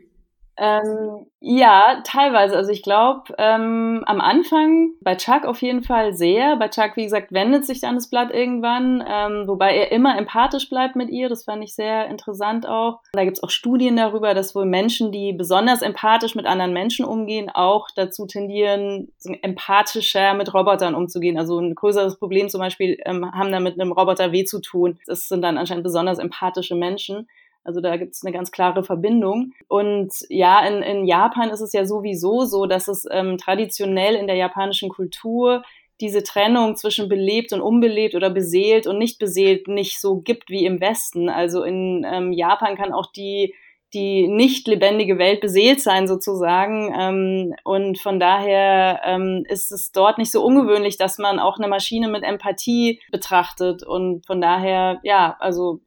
Ähm, 0.56 1.26
ja, 1.40 2.02
teilweise. 2.06 2.56
Also 2.56 2.72
ich 2.72 2.84
glaube, 2.84 3.34
ähm, 3.40 4.04
am 4.06 4.22
Anfang 4.22 4.92
bei 5.02 5.16
Chuck 5.16 5.46
auf 5.46 5.62
jeden 5.62 5.84
Fall 5.84 6.14
sehr. 6.14 6.56
Bei 6.58 6.70
Chuck, 6.70 6.96
wie 6.96 7.04
gesagt, 7.04 7.32
wendet 7.32 7.66
sich 7.66 7.82
dann 7.82 7.96
das 7.96 8.10
Blatt 8.10 8.32
irgendwann, 8.32 9.04
ähm, 9.08 9.48
wobei 9.48 9.76
er 9.76 9.92
immer 9.92 10.18
empathisch 10.18 10.70
bleibt 10.70 10.96
mit 10.96 11.10
ihr. 11.10 11.28
Das 11.28 11.46
fand 11.46 11.64
ich 11.64 11.74
sehr 11.74 12.08
interessant 12.08 12.68
auch. 12.68 13.00
Da 13.14 13.26
gibt's 13.26 13.42
auch 13.42 13.50
Studien 13.50 13.96
darüber, 13.96 14.36
dass 14.36 14.54
wohl 14.54 14.66
Menschen, 14.66 15.12
die 15.12 15.34
besonders 15.34 15.82
empathisch 15.82 16.36
mit 16.36 16.46
anderen 16.46 16.72
Menschen 16.72 17.04
umgehen, 17.04 17.50
auch 17.50 17.88
dazu 17.96 18.28
tendieren, 18.28 19.12
empathischer 19.42 20.36
mit 20.36 20.54
Robotern 20.54 20.94
umzugehen. 20.94 21.40
Also 21.40 21.60
ein 21.60 21.74
größeres 21.74 22.20
Problem 22.20 22.50
zum 22.50 22.60
Beispiel 22.60 22.98
ähm, 23.06 23.30
haben 23.34 23.52
da 23.52 23.60
mit 23.60 23.80
einem 23.80 23.92
Roboter 23.92 24.32
weh 24.32 24.46
zu 24.46 24.62
tun. 24.62 25.00
Das 25.08 25.28
sind 25.28 25.42
dann 25.42 25.58
anscheinend 25.58 25.84
besonders 25.84 26.20
empathische 26.20 26.76
Menschen. 26.76 27.28
Also 27.64 27.82
da 27.82 27.98
gibt 27.98 28.14
es 28.14 28.24
eine 28.24 28.34
ganz 28.34 28.52
klare 28.52 28.84
Verbindung. 28.84 29.54
Und 29.68 30.14
ja, 30.30 30.66
in, 30.66 30.82
in 30.82 31.06
Japan 31.06 31.50
ist 31.50 31.62
es 31.62 31.74
ja 31.74 31.86
sowieso 31.86 32.46
so, 32.46 32.66
dass 32.66 32.88
es 32.88 33.06
ähm, 33.10 33.38
traditionell 33.38 34.16
in 34.16 34.28
der 34.28 34.36
japanischen 34.36 34.90
Kultur 34.90 35.64
diese 36.02 36.24
Trennung 36.24 36.76
zwischen 36.76 37.08
belebt 37.08 37.54
und 37.54 37.62
unbelebt 37.62 38.16
oder 38.16 38.30
beseelt 38.30 38.88
und 38.88 38.98
nicht 38.98 39.20
beseelt 39.20 39.68
nicht 39.68 40.02
so 40.02 40.18
gibt 40.18 40.50
wie 40.50 40.66
im 40.66 40.82
Westen. 40.82 41.30
Also 41.30 41.64
in 41.64 42.06
ähm, 42.06 42.34
Japan 42.34 42.76
kann 42.76 42.92
auch 42.92 43.12
die 43.12 43.54
die 43.94 44.28
nicht 44.28 44.68
lebendige 44.68 45.18
Welt 45.20 45.40
beseelt 45.40 45.82
sein 45.82 46.08
sozusagen. 46.08 46.92
Ähm, 46.98 47.54
und 47.64 48.00
von 48.00 48.20
daher 48.20 49.02
ähm, 49.06 49.46
ist 49.48 49.72
es 49.72 49.92
dort 49.92 50.18
nicht 50.18 50.32
so 50.32 50.44
ungewöhnlich, 50.44 50.98
dass 50.98 51.20
man 51.20 51.40
auch 51.40 51.58
eine 51.58 51.68
Maschine 51.68 52.08
mit 52.08 52.24
Empathie 52.24 53.00
betrachtet. 53.12 53.84
Und 53.84 54.26
von 54.26 54.42
daher, 54.42 55.00
ja, 55.04 55.36
also 55.40 55.82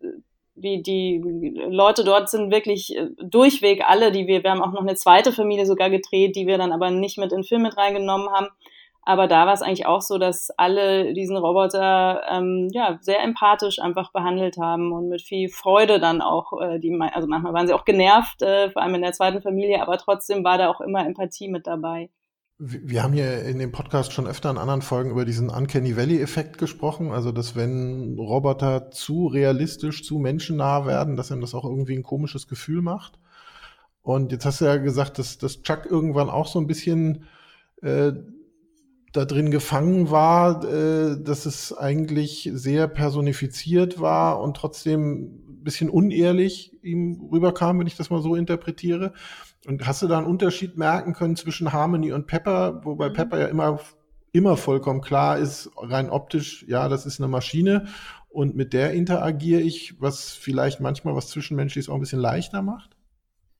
die, 0.57 0.83
die 0.83 1.23
Leute 1.69 2.05
dort 2.05 2.31
sind 2.31 2.51
wirklich 2.51 2.97
äh, 2.97 3.11
durchweg 3.19 3.83
alle, 3.87 4.11
die 4.11 4.27
wir, 4.27 4.43
wir 4.43 4.51
haben 4.51 4.63
auch 4.63 4.73
noch 4.73 4.83
eine 4.83 4.95
zweite 4.95 5.33
Familie 5.33 5.67
sogar 5.67 5.91
gedreht, 5.91 6.35
die 6.37 6.47
wir 6.47 6.59
dann 6.59 6.73
aber 6.73 6.91
nicht 6.91 7.19
mit 7.19 7.33
in 7.33 7.39
den 7.39 7.45
Film 7.45 7.63
mit 7.63 7.77
reingenommen 7.77 8.29
haben. 8.31 8.49
Aber 9.03 9.29
da 9.29 9.47
war 9.47 9.55
es 9.55 9.63
eigentlich 9.63 9.87
auch 9.87 10.01
so, 10.01 10.19
dass 10.19 10.51
alle 10.57 11.15
diesen 11.15 11.37
Roboter 11.37 12.23
ähm, 12.29 12.69
ja 12.73 12.99
sehr 13.01 13.23
empathisch 13.23 13.79
einfach 13.79 14.11
behandelt 14.11 14.57
haben 14.59 14.93
und 14.93 15.09
mit 15.09 15.23
viel 15.23 15.49
Freude 15.49 16.01
dann 16.01 16.21
auch. 16.21 16.61
Äh, 16.61 16.81
die, 16.81 16.93
also 17.13 17.29
manchmal 17.29 17.55
waren 17.55 17.69
sie 17.69 17.75
auch 17.75 17.85
genervt, 17.85 18.43
äh, 18.43 18.71
vor 18.71 18.83
allem 18.83 18.97
in 18.97 19.03
der 19.03 19.13
zweiten 19.13 19.43
Familie, 19.43 19.81
aber 19.81 19.97
trotzdem 19.99 20.43
war 20.43 20.59
da 20.59 20.69
auch 20.69 20.81
immer 20.81 21.07
Empathie 21.07 21.49
mit 21.49 21.69
dabei. 21.69 22.11
Wir 22.59 23.03
haben 23.03 23.13
hier 23.13 23.43
in 23.43 23.59
dem 23.59 23.71
Podcast 23.71 24.15
schon 24.15 24.27
öfter 24.27 24.51
in 24.51 24.57
anderen 24.57 24.81
Folgen 24.81 25.11
über 25.11 25.27
diesen 25.27 25.51
Uncanny 25.51 25.95
Valley-Effekt 25.95 26.57
gesprochen. 26.57 27.13
Also, 27.13 27.31
dass 27.31 27.55
wenn 27.55 28.19
Roboter 28.19 28.91
zu 28.91 29.27
realistisch, 29.27 30.03
zu 30.05 30.19
menschennah 30.19 30.87
werden, 30.87 31.17
dass 31.17 31.31
ihm 31.31 31.43
das 31.43 31.55
auch 31.55 31.67
irgendwie 31.67 31.95
ein 31.95 32.03
komisches 32.03 32.49
Gefühl 32.49 32.81
macht. 32.81 33.19
Und 34.01 34.33
jetzt 34.33 34.47
hast 34.47 34.63
du 34.63 34.65
ja 34.65 34.77
gesagt, 34.77 35.19
dass, 35.19 35.37
dass 35.37 35.61
Chuck 35.61 35.85
irgendwann 35.85 36.31
auch 36.31 36.47
so 36.47 36.59
ein 36.59 36.67
bisschen 36.67 37.25
äh, 37.83 38.13
da 39.13 39.25
drin 39.27 39.51
gefangen 39.51 40.11
war, 40.11 40.65
äh, 40.65 41.23
dass 41.23 41.45
es 41.45 41.77
eigentlich 41.77 42.51
sehr 42.55 42.89
personifiziert 42.89 44.01
war 44.01 44.41
und 44.41 44.57
trotzdem 44.57 45.25
ein 45.25 45.63
bisschen 45.63 45.91
unehrlich 45.91 46.73
ihm 46.83 47.29
rüberkam, 47.31 47.81
wenn 47.81 47.87
ich 47.87 47.97
das 47.97 48.09
mal 48.09 48.23
so 48.23 48.35
interpretiere. 48.35 49.13
Und 49.67 49.87
hast 49.87 50.03
du 50.03 50.07
da 50.07 50.19
einen 50.19 50.27
Unterschied 50.27 50.77
merken 50.77 51.13
können 51.13 51.37
zwischen 51.37 51.73
Harmony 51.73 52.13
und 52.13 52.27
Pepper, 52.27 52.85
wobei 52.85 53.09
mhm. 53.09 53.15
Pepper 53.15 53.41
ja 53.41 53.47
immer, 53.47 53.81
immer 54.33 54.57
vollkommen 54.57 55.01
klar 55.01 55.39
ist, 55.39 55.71
rein 55.77 56.11
optisch, 56.11 56.65
ja, 56.69 56.89
das 56.89 57.07
ist 57.07 57.21
eine 57.21 57.29
Maschine 57.29 57.87
und 58.29 58.55
mit 58.55 58.73
der 58.73 58.93
interagiere 58.93 59.61
ich, 59.61 60.01
was 60.01 60.33
vielleicht 60.33 60.81
manchmal 60.81 61.17
was 61.17 61.29
Zwischenmenschliches 61.29 61.89
auch 61.89 61.95
ein 61.95 62.01
bisschen 62.01 62.21
leichter 62.21 62.63
macht? 62.63 62.97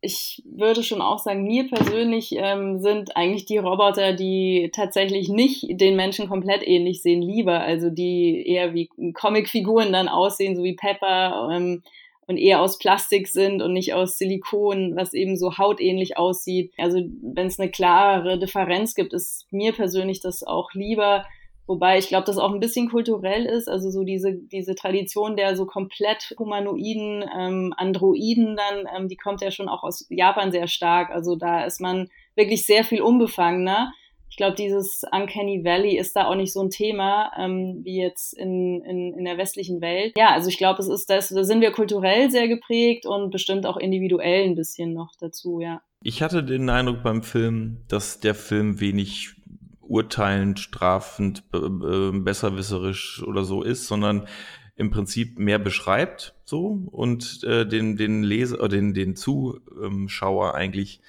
ich 0.07 0.43
würde 0.47 0.83
schon 0.83 1.01
auch 1.01 1.19
sagen, 1.19 1.45
mir 1.45 1.69
persönlich 1.69 2.33
ähm, 2.37 2.79
sind 2.79 3.17
eigentlich 3.17 3.45
die 3.47 3.59
Roboter, 3.59 4.13
die 4.13 4.71
tatsächlich 4.75 5.29
nicht 5.29 5.65
den 5.69 5.97
Menschen 5.97 6.29
komplett 6.29 6.67
ähnlich 6.67 7.03
sehen, 7.03 7.23
lieber. 7.23 7.61
Also 7.61 7.91
die 7.91 8.47
eher 8.47 8.75
wie 8.75 8.89
Comicfiguren 9.15 9.93
dann 9.93 10.09
aussehen, 10.09 10.57
so 10.57 10.63
wie 10.63 10.77
Pepper. 10.77 11.49
Ähm, 11.53 11.83
und 12.27 12.37
eher 12.37 12.61
aus 12.61 12.79
Plastik 12.79 13.29
sind 13.29 13.63
und 13.63 13.73
nicht 13.73 13.95
aus 13.95 14.19
Silikon, 14.19 14.97
was 14.97 15.15
eben 15.15 15.37
so 15.37 15.59
hautähnlich 15.59 16.17
aussieht. 16.17 16.73
Also 16.77 16.99
wenn 16.99 17.47
es 17.47 17.59
eine 17.59 17.71
klarere 17.71 18.39
Differenz 18.39 18.95
gibt, 18.95 19.13
ist 19.13 19.47
mir 19.51 19.73
persönlich 19.73 20.21
das 20.21 20.43
auch 20.43 20.73
lieber. 20.75 21.25
Wobei 21.69 21.99
ich 21.99 22.09
glaube, 22.09 22.27
das 22.27 22.39
auch 22.39 22.53
ein 22.53 22.61
bisschen 22.61 22.89
kulturell 22.89 23.45
ist, 23.45 23.69
also 23.69 23.91
so 23.91 24.05
diese, 24.05 24.35
diese 24.35 24.77
Tradition 24.77 25.37
der 25.37 25.57
so 25.57 25.67
komplett 25.67 26.33
humanoiden 26.39 27.25
ähm, 27.37 27.75
Androiden 27.77 28.57
dann, 28.57 28.87
ähm, 28.97 29.09
die 29.09 29.17
kommt 29.17 29.41
ja 29.41 29.51
schon 29.51 29.69
auch 29.69 29.83
aus 29.83 30.07
Japan 30.09 30.53
sehr 30.53 30.69
stark. 30.69 31.11
Also 31.11 31.35
da 31.35 31.65
ist 31.65 31.81
man 31.81 32.09
wirklich 32.37 32.67
sehr 32.67 32.85
viel 32.85 33.03
unbefangener 33.03 33.93
ich 34.37 34.39
glaube, 34.39 34.55
dieses 34.55 35.01
Uncanny 35.11 35.65
Valley 35.65 35.97
ist 35.97 36.15
da 36.15 36.27
auch 36.27 36.35
nicht 36.35 36.53
so 36.53 36.61
ein 36.61 36.69
Thema 36.69 37.33
ähm, 37.39 37.81
wie 37.85 37.97
jetzt 37.97 38.35
in, 38.35 38.83
in, 38.85 39.15
in 39.15 39.25
der 39.25 39.39
westlichen 39.39 39.81
Welt. 39.81 40.13
Ja, 40.19 40.35
also 40.35 40.51
ich 40.51 40.59
glaube, 40.59 40.83
es 40.83 40.89
ist 40.89 41.09
das, 41.09 41.31
da 41.31 41.43
sind 41.43 41.63
wir 41.63 41.71
kulturell 41.71 42.31
sehr 42.31 42.47
geprägt 42.47 43.07
und 43.07 43.31
bestimmt 43.31 43.65
auch 43.65 43.79
individuell 43.79 44.45
ein 44.45 44.55
bisschen 44.55 44.93
noch 44.93 45.15
dazu, 45.19 45.61
ja. 45.61 45.81
Ich 46.03 46.21
hatte 46.21 46.45
den 46.45 46.69
Eindruck 46.69 47.03
beim 47.03 47.23
Film, 47.23 47.79
dass 47.89 48.21
der 48.21 48.35
Film 48.35 48.79
wenig 48.79 49.37
urteilend, 49.81 50.59
strafend, 50.59 51.43
äh, 51.55 52.11
besserwisserisch 52.13 53.23
oder 53.23 53.43
so 53.43 53.63
ist, 53.63 53.87
sondern 53.87 54.29
im 54.77 54.91
Prinzip 54.91 55.39
mehr 55.39 55.59
beschreibt 55.59 56.35
so 56.45 56.83
und 56.91 57.43
äh, 57.45 57.67
den 57.67 57.97
den 57.97 58.23
Leser 58.23 58.59
oder 58.59 58.69
den 58.69 58.93
den 58.93 59.17
Zuschauer 59.17 60.55
eigentlich 60.55 61.01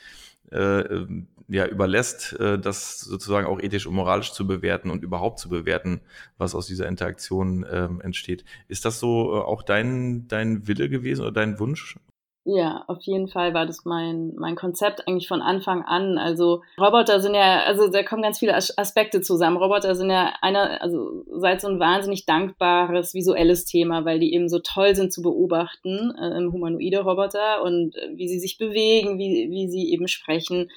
äh, 0.50 1.06
ja, 1.48 1.66
überlässt, 1.66 2.34
äh, 2.40 2.60
das 2.60 3.00
sozusagen 3.00 3.48
auch 3.48 3.60
ethisch 3.60 3.88
und 3.88 3.96
moralisch 3.96 4.34
zu 4.34 4.46
bewerten 4.46 4.90
und 4.90 5.04
überhaupt 5.04 5.40
zu 5.40 5.50
bewerten, 5.50 6.02
was 6.38 6.56
aus 6.56 6.68
dieser 6.68 6.88
Interaktion 6.88 7.66
ähm, 7.72 8.02
entsteht. 8.02 8.44
Ist 8.68 8.86
das 8.86 9.00
so 9.00 9.36
äh, 9.36 9.40
auch 9.40 9.64
dein, 9.64 10.28
dein 10.28 10.68
Wille 10.68 10.90
gewesen 10.90 11.22
oder 11.22 11.32
dein 11.32 11.60
Wunsch? 11.60 11.96
Ja, 12.50 12.86
auf 12.88 13.02
jeden 13.02 13.28
Fall 13.28 13.54
war 13.54 13.66
das 13.66 13.84
mein, 13.84 14.34
mein 14.38 14.56
Konzept 14.56 15.06
eigentlich 15.06 15.28
von 15.28 15.42
Anfang 15.42 15.82
an. 15.82 16.18
Also 16.18 16.62
Roboter 16.80 17.20
sind 17.20 17.36
ja, 17.36 17.64
also 17.64 17.90
da 17.90 18.04
kommen 18.04 18.22
ganz 18.22 18.40
viele 18.40 18.56
Aspekte 18.56 19.20
zusammen. 19.20 19.58
Roboter 19.58 19.96
sind 19.96 20.10
ja 20.10 20.34
einer, 20.42 20.82
also 20.82 21.26
seit 21.30 21.60
so 21.60 21.68
ein 21.68 21.82
wahnsinnig 21.82 22.26
dankbares 22.26 23.14
visuelles 23.14 23.66
Thema, 23.66 24.06
weil 24.06 24.20
die 24.20 24.34
eben 24.34 24.48
so 24.48 24.60
toll 24.60 24.96
sind 24.96 25.12
zu 25.12 25.22
beobachten, 25.22 26.14
äh, 26.16 26.46
humanoide 26.50 27.02
Roboter 27.02 27.64
und 27.64 27.98
äh, 27.98 28.16
wie 28.16 28.30
sie 28.30 28.40
sich 28.40 28.58
bewegen, 28.58 29.20
wie, 29.20 29.50
wie 29.52 29.68
sie 29.68 29.92
eben 29.92 30.08
sprechen 30.08 30.70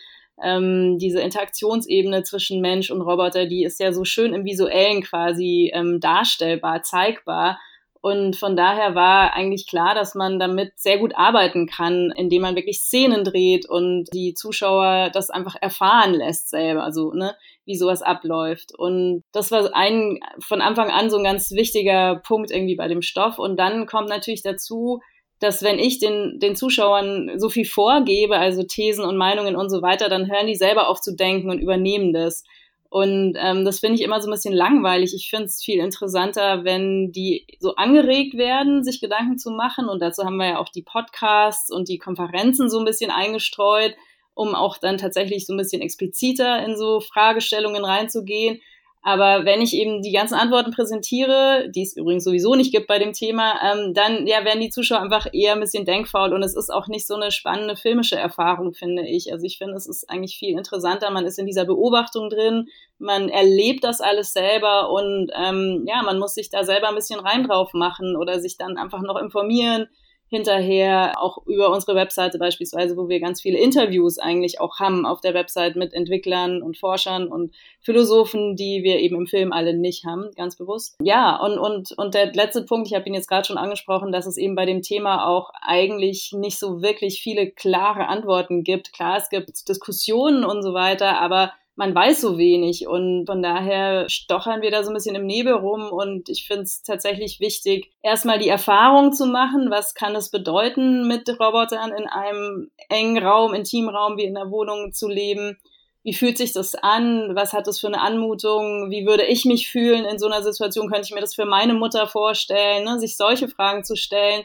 ähm, 0.42 0.98
diese 0.98 1.20
Interaktionsebene 1.20 2.22
zwischen 2.22 2.60
Mensch 2.60 2.90
und 2.90 3.00
Roboter, 3.00 3.46
die 3.46 3.64
ist 3.64 3.80
ja 3.80 3.92
so 3.92 4.04
schön 4.04 4.34
im 4.34 4.44
Visuellen 4.44 5.02
quasi 5.02 5.70
ähm, 5.74 6.00
darstellbar, 6.00 6.82
zeigbar. 6.82 7.58
Und 8.02 8.36
von 8.36 8.56
daher 8.56 8.94
war 8.94 9.34
eigentlich 9.34 9.66
klar, 9.66 9.94
dass 9.94 10.14
man 10.14 10.38
damit 10.38 10.72
sehr 10.76 10.96
gut 10.96 11.14
arbeiten 11.16 11.66
kann, 11.66 12.10
indem 12.16 12.42
man 12.42 12.56
wirklich 12.56 12.80
Szenen 12.80 13.24
dreht 13.24 13.68
und 13.68 14.06
die 14.14 14.32
Zuschauer 14.32 15.10
das 15.12 15.28
einfach 15.28 15.54
erfahren 15.60 16.14
lässt 16.14 16.48
selber, 16.48 16.82
also 16.82 17.12
ne, 17.12 17.36
wie 17.66 17.76
sowas 17.76 18.00
abläuft. 18.00 18.72
Und 18.74 19.22
das 19.32 19.50
war 19.50 19.74
ein 19.74 20.18
von 20.40 20.62
Anfang 20.62 20.90
an 20.90 21.10
so 21.10 21.18
ein 21.18 21.24
ganz 21.24 21.50
wichtiger 21.50 22.16
Punkt 22.16 22.50
irgendwie 22.50 22.76
bei 22.76 22.88
dem 22.88 23.02
Stoff. 23.02 23.38
Und 23.38 23.58
dann 23.58 23.84
kommt 23.84 24.08
natürlich 24.08 24.42
dazu, 24.42 25.00
dass 25.40 25.62
wenn 25.62 25.78
ich 25.78 25.98
den, 25.98 26.38
den 26.38 26.54
Zuschauern 26.54 27.32
so 27.38 27.48
viel 27.48 27.64
vorgebe, 27.64 28.38
also 28.38 28.62
Thesen 28.62 29.04
und 29.04 29.16
Meinungen 29.16 29.56
und 29.56 29.70
so 29.70 29.82
weiter, 29.82 30.08
dann 30.08 30.30
hören 30.30 30.46
die 30.46 30.54
selber 30.54 30.88
auf 30.88 31.00
zu 31.00 31.16
denken 31.16 31.50
und 31.50 31.60
übernehmen 31.60 32.12
das. 32.12 32.44
Und 32.90 33.36
ähm, 33.38 33.64
das 33.64 33.78
finde 33.78 33.94
ich 33.94 34.02
immer 34.02 34.20
so 34.20 34.28
ein 34.28 34.32
bisschen 34.32 34.52
langweilig. 34.52 35.14
Ich 35.14 35.30
finde 35.30 35.46
es 35.46 35.62
viel 35.62 35.78
interessanter, 35.78 36.64
wenn 36.64 37.12
die 37.12 37.46
so 37.60 37.76
angeregt 37.76 38.36
werden, 38.36 38.82
sich 38.82 39.00
Gedanken 39.00 39.38
zu 39.38 39.52
machen. 39.52 39.88
Und 39.88 40.02
dazu 40.02 40.24
haben 40.24 40.36
wir 40.36 40.48
ja 40.48 40.58
auch 40.58 40.68
die 40.68 40.82
Podcasts 40.82 41.70
und 41.70 41.88
die 41.88 41.98
Konferenzen 41.98 42.68
so 42.68 42.80
ein 42.80 42.84
bisschen 42.84 43.12
eingestreut, 43.12 43.94
um 44.34 44.56
auch 44.56 44.76
dann 44.76 44.98
tatsächlich 44.98 45.46
so 45.46 45.54
ein 45.54 45.56
bisschen 45.56 45.82
expliziter 45.82 46.64
in 46.64 46.76
so 46.76 47.00
Fragestellungen 47.00 47.84
reinzugehen. 47.84 48.60
Aber 49.02 49.46
wenn 49.46 49.62
ich 49.62 49.74
eben 49.74 50.02
die 50.02 50.12
ganzen 50.12 50.34
Antworten 50.34 50.72
präsentiere, 50.72 51.70
die 51.74 51.82
es 51.82 51.96
übrigens 51.96 52.22
sowieso 52.22 52.54
nicht 52.54 52.70
gibt 52.70 52.86
bei 52.86 52.98
dem 52.98 53.14
Thema, 53.14 53.54
ähm, 53.62 53.94
dann 53.94 54.26
ja, 54.26 54.44
werden 54.44 54.60
die 54.60 54.68
Zuschauer 54.68 55.00
einfach 55.00 55.26
eher 55.32 55.54
ein 55.54 55.60
bisschen 55.60 55.86
denkfaul 55.86 56.34
und 56.34 56.42
es 56.42 56.54
ist 56.54 56.70
auch 56.70 56.86
nicht 56.86 57.06
so 57.06 57.14
eine 57.14 57.30
spannende 57.30 57.76
filmische 57.76 58.16
Erfahrung, 58.16 58.74
finde 58.74 59.06
ich. 59.06 59.32
Also 59.32 59.46
ich 59.46 59.56
finde, 59.56 59.74
es 59.74 59.86
ist 59.86 60.10
eigentlich 60.10 60.36
viel 60.36 60.56
interessanter. 60.56 61.10
Man 61.10 61.24
ist 61.24 61.38
in 61.38 61.46
dieser 61.46 61.64
Beobachtung 61.64 62.28
drin, 62.28 62.68
man 62.98 63.30
erlebt 63.30 63.84
das 63.84 64.02
alles 64.02 64.34
selber 64.34 64.90
und 64.90 65.30
ähm, 65.34 65.86
ja, 65.88 66.02
man 66.02 66.18
muss 66.18 66.34
sich 66.34 66.50
da 66.50 66.62
selber 66.62 66.90
ein 66.90 66.94
bisschen 66.94 67.20
rein 67.20 67.44
drauf 67.44 67.72
machen 67.72 68.16
oder 68.16 68.38
sich 68.38 68.58
dann 68.58 68.76
einfach 68.76 69.00
noch 69.00 69.16
informieren 69.16 69.88
hinterher 70.30 71.20
auch 71.20 71.44
über 71.46 71.70
unsere 71.70 71.96
Webseite 71.96 72.38
beispielsweise, 72.38 72.96
wo 72.96 73.08
wir 73.08 73.18
ganz 73.20 73.42
viele 73.42 73.58
Interviews 73.58 74.18
eigentlich 74.18 74.60
auch 74.60 74.78
haben 74.78 75.04
auf 75.04 75.20
der 75.20 75.34
Website 75.34 75.74
mit 75.74 75.92
Entwicklern 75.92 76.62
und 76.62 76.78
Forschern 76.78 77.26
und 77.26 77.52
Philosophen, 77.80 78.54
die 78.54 78.82
wir 78.84 79.00
eben 79.00 79.16
im 79.16 79.26
Film 79.26 79.52
alle 79.52 79.74
nicht 79.74 80.04
haben, 80.04 80.30
ganz 80.36 80.56
bewusst. 80.56 80.96
Ja, 81.02 81.36
und, 81.36 81.58
und, 81.58 81.92
und 81.98 82.14
der 82.14 82.32
letzte 82.32 82.62
Punkt, 82.62 82.86
ich 82.86 82.94
habe 82.94 83.06
ihn 83.08 83.14
jetzt 83.14 83.28
gerade 83.28 83.46
schon 83.46 83.58
angesprochen, 83.58 84.12
dass 84.12 84.26
es 84.26 84.36
eben 84.36 84.54
bei 84.54 84.66
dem 84.66 84.82
Thema 84.82 85.26
auch 85.26 85.50
eigentlich 85.62 86.32
nicht 86.32 86.58
so 86.58 86.80
wirklich 86.80 87.20
viele 87.20 87.50
klare 87.50 88.06
Antworten 88.06 88.62
gibt. 88.62 88.92
Klar, 88.92 89.16
es 89.16 89.30
gibt 89.30 89.68
Diskussionen 89.68 90.44
und 90.44 90.62
so 90.62 90.74
weiter, 90.74 91.20
aber 91.20 91.52
man 91.80 91.94
weiß 91.94 92.20
so 92.20 92.36
wenig 92.36 92.86
und 92.86 93.24
von 93.24 93.40
daher 93.40 94.06
stochern 94.10 94.60
wir 94.60 94.70
da 94.70 94.84
so 94.84 94.90
ein 94.90 94.94
bisschen 94.94 95.14
im 95.14 95.24
Nebel 95.24 95.54
rum 95.54 95.90
und 95.90 96.28
ich 96.28 96.46
finde 96.46 96.64
es 96.64 96.82
tatsächlich 96.82 97.40
wichtig, 97.40 97.90
erstmal 98.02 98.38
die 98.38 98.50
Erfahrung 98.50 99.14
zu 99.14 99.24
machen, 99.24 99.70
was 99.70 99.94
kann 99.94 100.14
es 100.14 100.30
bedeuten, 100.30 101.08
mit 101.08 101.26
Robotern 101.40 101.92
in 101.92 102.06
einem 102.06 102.70
engen 102.90 103.24
Raum, 103.24 103.54
intimen 103.54 103.96
Raum 103.96 104.18
wie 104.18 104.24
in 104.24 104.34
der 104.34 104.50
Wohnung 104.50 104.92
zu 104.92 105.08
leben. 105.08 105.56
Wie 106.02 106.12
fühlt 106.12 106.36
sich 106.36 106.52
das 106.52 106.74
an? 106.74 107.34
Was 107.34 107.54
hat 107.54 107.66
das 107.66 107.80
für 107.80 107.86
eine 107.86 108.02
Anmutung? 108.02 108.90
Wie 108.90 109.06
würde 109.06 109.24
ich 109.24 109.46
mich 109.46 109.70
fühlen 109.70 110.04
in 110.04 110.18
so 110.18 110.26
einer 110.26 110.42
Situation? 110.42 110.90
Könnte 110.90 111.06
ich 111.06 111.14
mir 111.14 111.22
das 111.22 111.34
für 111.34 111.46
meine 111.46 111.72
Mutter 111.72 112.06
vorstellen? 112.06 112.84
Ne? 112.84 112.98
Sich 113.00 113.16
solche 113.16 113.48
Fragen 113.48 113.84
zu 113.84 113.96
stellen, 113.96 114.44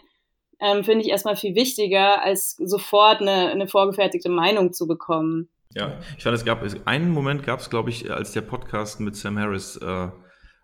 ähm, 0.61 0.85
finde 0.85 1.03
ich 1.03 1.11
erstmal 1.11 1.35
viel 1.35 1.53
wichtiger, 1.53 2.23
als 2.23 2.55
sofort 2.55 3.19
eine, 3.19 3.49
eine 3.49 3.67
vorgefertigte 3.67 4.29
Meinung 4.29 4.71
zu 4.71 4.87
bekommen. 4.87 5.49
Ja, 5.75 5.91
ich 6.17 6.23
fand, 6.23 6.35
es 6.35 6.45
gab 6.45 6.63
einen 6.85 7.11
Moment 7.11 7.43
gab 7.43 7.59
es, 7.59 7.69
glaube 7.69 7.89
ich, 7.89 8.09
als 8.09 8.31
der 8.31 8.41
Podcast 8.41 9.01
mit 9.01 9.15
Sam 9.17 9.37
Harris 9.37 9.75
äh, 9.75 10.07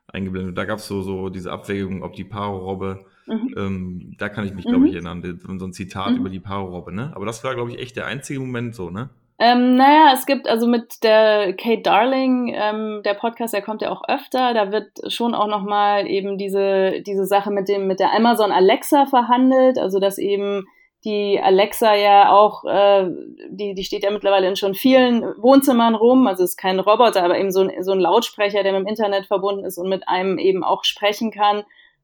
eingeblendet. 0.07 0.57
Da 0.57 0.63
gab 0.63 0.79
es 0.79 0.87
so, 0.87 1.01
so 1.01 1.27
diese 1.27 1.51
Abwägung, 1.51 2.01
ob 2.01 2.13
die 2.13 2.23
Paro-Robbe, 2.23 3.05
mhm. 3.27 3.53
ähm, 3.57 4.15
da 4.17 4.29
kann 4.29 4.45
ich 4.45 4.53
mich, 4.53 4.63
glaube 4.63 4.79
mhm. 4.79 4.85
ich, 4.85 4.93
erinnern, 4.93 5.39
so 5.59 5.65
ein 5.65 5.73
Zitat 5.73 6.11
mhm. 6.11 6.17
über 6.17 6.29
die 6.29 6.39
Paro-Robbe, 6.39 6.93
ne? 6.93 7.11
Aber 7.13 7.25
das 7.25 7.43
war, 7.43 7.53
glaube 7.55 7.71
ich, 7.71 7.79
echt 7.79 7.97
der 7.97 8.05
einzige 8.05 8.39
Moment 8.39 8.73
so, 8.73 8.89
ne? 8.89 9.09
Ähm, 9.37 9.75
naja, 9.75 10.11
es 10.13 10.25
gibt 10.25 10.47
also 10.47 10.67
mit 10.67 11.03
der 11.03 11.53
Kate 11.57 11.81
Darling, 11.81 12.53
ähm, 12.55 13.01
der 13.03 13.15
Podcast, 13.15 13.53
der 13.53 13.63
kommt 13.63 13.81
ja 13.81 13.89
auch 13.89 14.03
öfter, 14.07 14.53
da 14.53 14.71
wird 14.71 14.91
schon 15.11 15.33
auch 15.33 15.47
nochmal 15.47 16.07
eben 16.07 16.37
diese, 16.37 17.01
diese 17.01 17.25
Sache 17.25 17.51
mit 17.51 17.67
dem, 17.67 17.87
mit 17.87 17.99
der 17.99 18.13
Amazon 18.13 18.51
Alexa 18.51 19.07
verhandelt, 19.07 19.77
also 19.77 19.99
dass 19.99 20.19
eben 20.19 20.67
die 21.03 21.39
Alexa 21.41 21.95
ja 21.95 22.31
auch, 22.31 22.63
äh, 22.63 23.09
die, 23.49 23.73
die 23.73 23.83
steht 23.83 24.03
ja 24.03 24.11
mittlerweile 24.11 24.47
in 24.47 24.55
schon 24.55 24.75
vielen 24.75 25.23
Wohnzimmern 25.41 25.95
rum. 25.95 26.27
Also 26.27 26.43
ist 26.43 26.57
kein 26.57 26.79
Roboter, 26.79 27.23
aber 27.23 27.39
eben 27.39 27.51
so 27.51 27.61
ein, 27.61 27.83
so 27.83 27.91
ein 27.91 27.99
Lautsprecher, 27.99 28.63
der 28.63 28.73
mit 28.73 28.81
dem 28.81 28.87
Internet 28.87 29.25
verbunden 29.25 29.65
ist 29.65 29.77
und 29.77 29.89
mit 29.89 30.07
einem 30.07 30.37
eben 30.37 30.63
auch 30.63 30.83
sprechen 30.83 31.31
kann. 31.31 31.63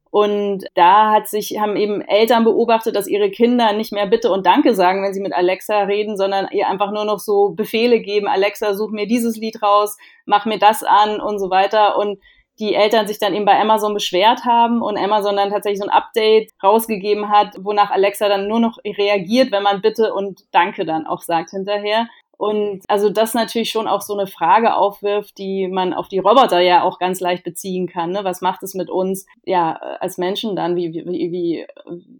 Und 0.09 0.65
da 0.73 1.11
hat 1.11 1.27
sich, 1.27 1.59
haben 1.59 1.75
eben 1.75 2.01
Eltern 2.01 2.43
beobachtet, 2.43 2.95
dass 2.95 3.07
ihre 3.07 3.29
Kinder 3.29 3.73
nicht 3.73 3.91
mehr 3.91 4.07
Bitte 4.07 4.31
und 4.31 4.45
Danke 4.45 4.73
sagen, 4.73 5.03
wenn 5.03 5.13
sie 5.13 5.19
mit 5.21 5.33
Alexa 5.33 5.81
reden, 5.81 6.17
sondern 6.17 6.47
ihr 6.51 6.67
einfach 6.67 6.91
nur 6.91 7.05
noch 7.05 7.19
so 7.19 7.49
Befehle 7.49 7.99
geben. 7.99 8.27
Alexa, 8.27 8.73
such 8.73 8.91
mir 8.91 9.05
dieses 9.05 9.37
Lied 9.37 9.61
raus, 9.61 9.97
mach 10.25 10.45
mir 10.45 10.59
das 10.59 10.83
an 10.83 11.19
und 11.19 11.39
so 11.39 11.49
weiter. 11.49 11.97
Und 11.97 12.19
die 12.59 12.73
Eltern 12.73 13.07
sich 13.07 13.19
dann 13.19 13.33
eben 13.33 13.45
bei 13.45 13.59
Amazon 13.59 13.93
beschwert 13.93 14.45
haben 14.45 14.81
und 14.81 14.97
Amazon 14.97 15.35
dann 15.35 15.49
tatsächlich 15.49 15.79
so 15.79 15.85
ein 15.85 15.91
Update 15.91 16.51
rausgegeben 16.63 17.29
hat, 17.29 17.55
wonach 17.59 17.91
Alexa 17.91 18.27
dann 18.27 18.47
nur 18.47 18.59
noch 18.59 18.77
reagiert, 18.83 19.51
wenn 19.51 19.63
man 19.63 19.81
Bitte 19.81 20.13
und 20.13 20.41
Danke 20.51 20.85
dann 20.85 21.05
auch 21.05 21.21
sagt 21.21 21.51
hinterher. 21.51 22.07
Und 22.37 22.83
also 22.87 23.09
das 23.09 23.33
natürlich 23.33 23.71
schon 23.71 23.87
auch 23.87 24.01
so 24.01 24.13
eine 24.13 24.27
Frage 24.27 24.75
aufwirft, 24.75 25.39
die 25.39 25.67
man 25.67 25.93
auf 25.93 26.07
die 26.07 26.19
Roboter 26.19 26.59
ja 26.59 26.83
auch 26.83 26.99
ganz 26.99 27.19
leicht 27.19 27.43
beziehen 27.43 27.87
kann. 27.87 28.11
Ne? 28.11 28.23
Was 28.23 28.41
macht 28.41 28.61
es 28.61 28.75
mit 28.75 28.91
uns 28.91 29.25
ja 29.43 29.73
als 29.73 30.19
Menschen 30.19 30.55
dann? 30.55 30.75
Wie, 30.75 30.93
wie, 30.93 31.31
wie 31.31 31.65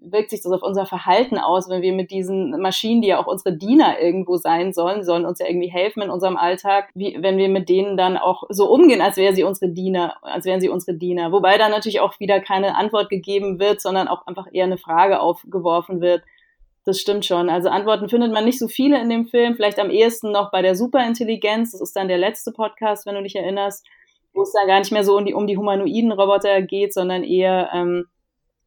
wirkt 0.01 0.32
sich 0.32 0.41
das 0.41 0.51
auf 0.51 0.63
unser 0.63 0.88
Verhalten 0.88 1.38
aus, 1.38 1.69
wenn 1.69 1.84
wir 1.84 1.93
mit 1.93 2.10
diesen 2.10 2.60
Maschinen, 2.60 3.03
die 3.03 3.10
ja 3.10 3.19
auch 3.19 3.27
unsere 3.27 3.56
Diener 3.56 3.99
irgendwo 3.99 4.38
sein 4.38 4.73
sollen, 4.73 5.03
sollen 5.03 5.25
uns 5.25 5.38
ja 5.38 5.45
irgendwie 5.47 5.69
helfen 5.69 6.01
in 6.01 6.10
unserem 6.10 6.36
Alltag, 6.36 6.89
wie, 6.95 7.17
wenn 7.19 7.38
wir 7.38 7.49
mit 7.49 7.69
denen 7.69 7.95
dann 7.95 8.17
auch 8.17 8.43
so 8.49 8.71
umgehen, 8.71 9.01
als 9.01 9.17
wären 9.17 9.36
sie 9.36 9.43
unsere 9.43 9.71
Diener, 9.71 10.15
als 10.23 10.45
wären 10.45 10.62
sie 10.62 10.69
unsere 10.69 10.97
Diener. 10.97 11.32
Wobei 11.32 11.60
da 11.60 11.69
natürlich 11.69 11.99
auch 11.99 12.19
wieder 12.19 12.39
keine 12.39 12.75
Antwort 12.75 13.10
gegeben 13.10 13.60
wird, 13.60 13.82
sondern 13.82 14.08
auch 14.08 14.25
einfach 14.25 14.47
eher 14.51 14.65
eine 14.65 14.80
Frage 14.80 15.19
aufgeworfen 15.19 16.01
wird 16.01 16.23
das 16.88 17.02
stimmt 17.02 17.26
schon. 17.26 17.50
Also 17.50 17.67
Antworten 17.67 18.08
findet 18.08 18.32
man 18.32 18.45
nicht 18.45 18.60
so 18.60 18.69
viele 18.69 19.02
in 19.02 19.10
dem 19.10 19.28
Film. 19.28 19.56
Vielleicht 19.56 19.78
am 19.78 19.89
ehesten 19.89 20.32
noch 20.32 20.52
bei 20.52 20.62
der 20.62 20.73
Superintelligenz. 20.73 21.73
Das 21.73 21.82
ist 21.82 21.95
dann 21.97 22.08
der 22.08 22.17
letzte 22.17 22.54
Podcast, 22.54 23.06
wenn 23.06 23.15
du 23.15 23.23
dich 23.23 23.36
erinnerst, 23.36 23.86
wo 24.34 24.43
es 24.43 24.54
dann 24.54 24.67
gar 24.67 24.80
nicht 24.80 24.93
mehr 24.93 25.04
so 25.04 25.17
um 25.17 25.26
die, 25.26 25.34
um 25.34 25.47
die 25.47 25.58
humanoiden 25.58 26.13
Roboter 26.13 26.62
geht, 26.62 26.93
sondern 26.93 27.26
eher, 27.26 27.69
ähm, 27.73 28.06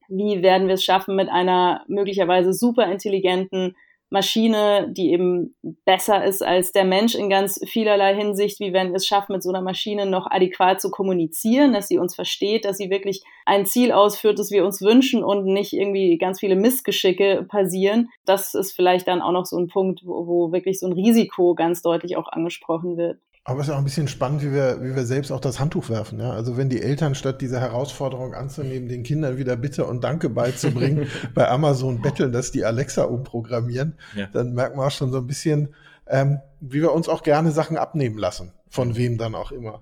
wie 0.09 0.43
werden 0.43 0.67
wir 0.67 0.75
es 0.75 0.85
schaffen, 0.85 1.17
mit 1.17 1.31
einer 1.31 1.83
möglicherweise 1.89 2.53
superintelligenten 2.53 3.75
Maschine, 4.11 4.89
die 4.91 5.13
eben 5.13 5.55
besser 5.85 6.25
ist 6.25 6.43
als 6.43 6.73
der 6.73 6.85
Mensch 6.85 7.15
in 7.15 7.31
ganz 7.31 7.61
vielerlei 7.67 8.15
Hinsicht, 8.15 8.59
wie 8.59 8.73
wenn 8.73 8.95
es 8.95 9.07
schaffen, 9.07 9.33
mit 9.33 9.43
so 9.43 9.51
einer 9.51 9.63
Maschine 9.63 10.05
noch 10.05 10.29
adäquat 10.29 10.81
zu 10.81 10.91
kommunizieren, 10.91 11.73
dass 11.73 11.87
sie 11.89 11.99
uns 11.99 12.17
versteht, 12.17 12.65
dass 12.65 12.77
sie 12.77 12.91
wirklich 12.91 13.23
ein 13.47 13.67
Ziel 13.67 13.93
ausführt, 13.93 14.39
das 14.41 14.51
wir 14.51 14.65
uns 14.65 14.83
wünschen 14.83 15.23
und 15.23 15.45
nicht 15.45 15.73
irgendwie 15.73 16.19
ganz 16.19 16.41
viele 16.41 16.57
Missgeschicke 16.57 17.47
passieren. 17.49 18.11
Das 18.25 18.55
ist 18.55 18.73
vielleicht 18.73 19.07
dann 19.07 19.23
auch 19.23 19.33
noch 19.33 19.47
so 19.47 19.57
ein 19.57 19.69
Punkt, 19.69 20.01
wo, 20.05 20.27
wo 20.27 20.53
wirklich 20.53 20.81
so 20.81 20.87
ein 20.87 20.93
Risiko 20.93 21.55
ganz 21.55 21.81
deutlich 21.81 22.17
auch 22.17 22.29
angesprochen 22.29 22.97
wird. 22.97 23.21
Aber 23.45 23.61
es 23.61 23.69
ist 23.69 23.73
auch 23.73 23.79
ein 23.79 23.85
bisschen 23.85 24.07
spannend, 24.07 24.43
wie 24.43 24.53
wir, 24.53 24.83
wie 24.83 24.95
wir 24.95 25.07
selbst 25.07 25.33
auch 25.33 25.41
das 25.41 25.59
Handtuch 25.59 25.89
werfen. 25.89 26.21
Ja? 26.21 26.31
Also 26.33 26.57
wenn 26.57 26.69
die 26.69 26.83
Eltern 26.83 27.15
statt 27.15 27.41
diese 27.41 27.59
Herausforderung 27.59 28.35
anzunehmen, 28.35 28.89
den 28.89 29.03
Kindern 29.03 29.39
wieder 29.39 29.57
Bitte 29.57 29.87
und 29.87 30.05
Danke 30.05 30.29
beizubringen, 30.29 31.09
bei 31.35 31.49
Amazon 31.49 32.03
betteln, 32.03 32.33
dass 32.33 32.53
die 32.53 32.65
Alexa 32.65 33.05
umprogrammieren, 33.05 33.95
ja. 34.15 34.27
dann 34.27 34.53
merkt 34.53 34.77
man 34.77 34.87
auch 34.87 34.91
schon 34.91 35.11
so 35.11 35.19
ein 35.19 35.27
bisschen, 35.27 35.75
ähm, 36.07 36.41
wie 36.61 36.83
wir 36.83 36.93
uns 36.93 37.09
auch 37.09 37.23
gerne 37.23 37.51
Sachen 37.51 37.79
abnehmen 37.79 38.19
lassen, 38.19 38.53
von 38.69 38.95
wem 38.97 39.17
dann 39.17 39.35
auch 39.35 39.53
immer. 39.53 39.81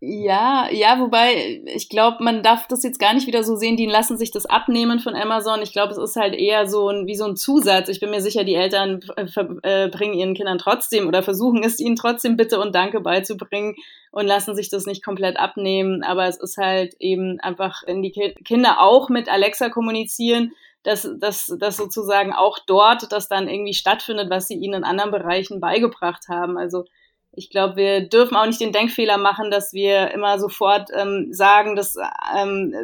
Ja, 0.00 0.70
ja, 0.70 1.00
wobei 1.00 1.60
ich 1.66 1.88
glaube, 1.88 2.22
man 2.22 2.44
darf 2.44 2.68
das 2.68 2.84
jetzt 2.84 3.00
gar 3.00 3.14
nicht 3.14 3.26
wieder 3.26 3.42
so 3.42 3.56
sehen, 3.56 3.76
die 3.76 3.86
lassen 3.86 4.16
sich 4.16 4.30
das 4.30 4.46
abnehmen 4.46 5.00
von 5.00 5.16
Amazon. 5.16 5.60
Ich 5.60 5.72
glaube, 5.72 5.90
es 5.90 5.98
ist 5.98 6.14
halt 6.14 6.36
eher 6.36 6.68
so 6.68 6.88
ein, 6.88 7.08
wie 7.08 7.16
so 7.16 7.24
ein 7.24 7.34
Zusatz. 7.34 7.88
Ich 7.88 7.98
bin 7.98 8.10
mir 8.10 8.20
sicher, 8.20 8.44
die 8.44 8.54
Eltern 8.54 9.00
äh, 9.16 9.24
äh, 9.62 9.88
bringen 9.88 10.14
ihren 10.14 10.34
Kindern 10.34 10.58
trotzdem 10.58 11.08
oder 11.08 11.24
versuchen 11.24 11.64
es 11.64 11.80
ihnen 11.80 11.96
trotzdem 11.96 12.36
Bitte 12.36 12.60
und 12.60 12.76
Danke 12.76 13.00
beizubringen 13.00 13.74
und 14.12 14.26
lassen 14.26 14.54
sich 14.54 14.70
das 14.70 14.86
nicht 14.86 15.04
komplett 15.04 15.36
abnehmen. 15.36 16.04
Aber 16.04 16.26
es 16.26 16.38
ist 16.38 16.58
halt 16.58 16.94
eben 17.00 17.40
einfach, 17.40 17.82
wenn 17.86 18.00
die 18.00 18.12
Kinder 18.44 18.80
auch 18.80 19.08
mit 19.08 19.28
Alexa 19.28 19.68
kommunizieren, 19.68 20.52
dass, 20.84 21.10
dass, 21.18 21.52
dass 21.58 21.76
sozusagen 21.76 22.32
auch 22.32 22.60
dort 22.68 23.10
das 23.10 23.28
dann 23.28 23.48
irgendwie 23.48 23.74
stattfindet, 23.74 24.30
was 24.30 24.46
sie 24.46 24.54
ihnen 24.54 24.74
in 24.74 24.84
anderen 24.84 25.10
Bereichen 25.10 25.58
beigebracht 25.58 26.28
haben. 26.28 26.56
Also 26.56 26.84
ich 27.38 27.50
glaube, 27.50 27.76
wir 27.76 28.00
dürfen 28.00 28.36
auch 28.36 28.46
nicht 28.46 28.60
den 28.60 28.72
Denkfehler 28.72 29.16
machen, 29.16 29.50
dass 29.50 29.72
wir 29.72 30.10
immer 30.10 30.38
sofort 30.40 30.90
ähm, 30.92 31.28
sagen, 31.30 31.76
das 31.76 31.96
ähm, 32.36 32.74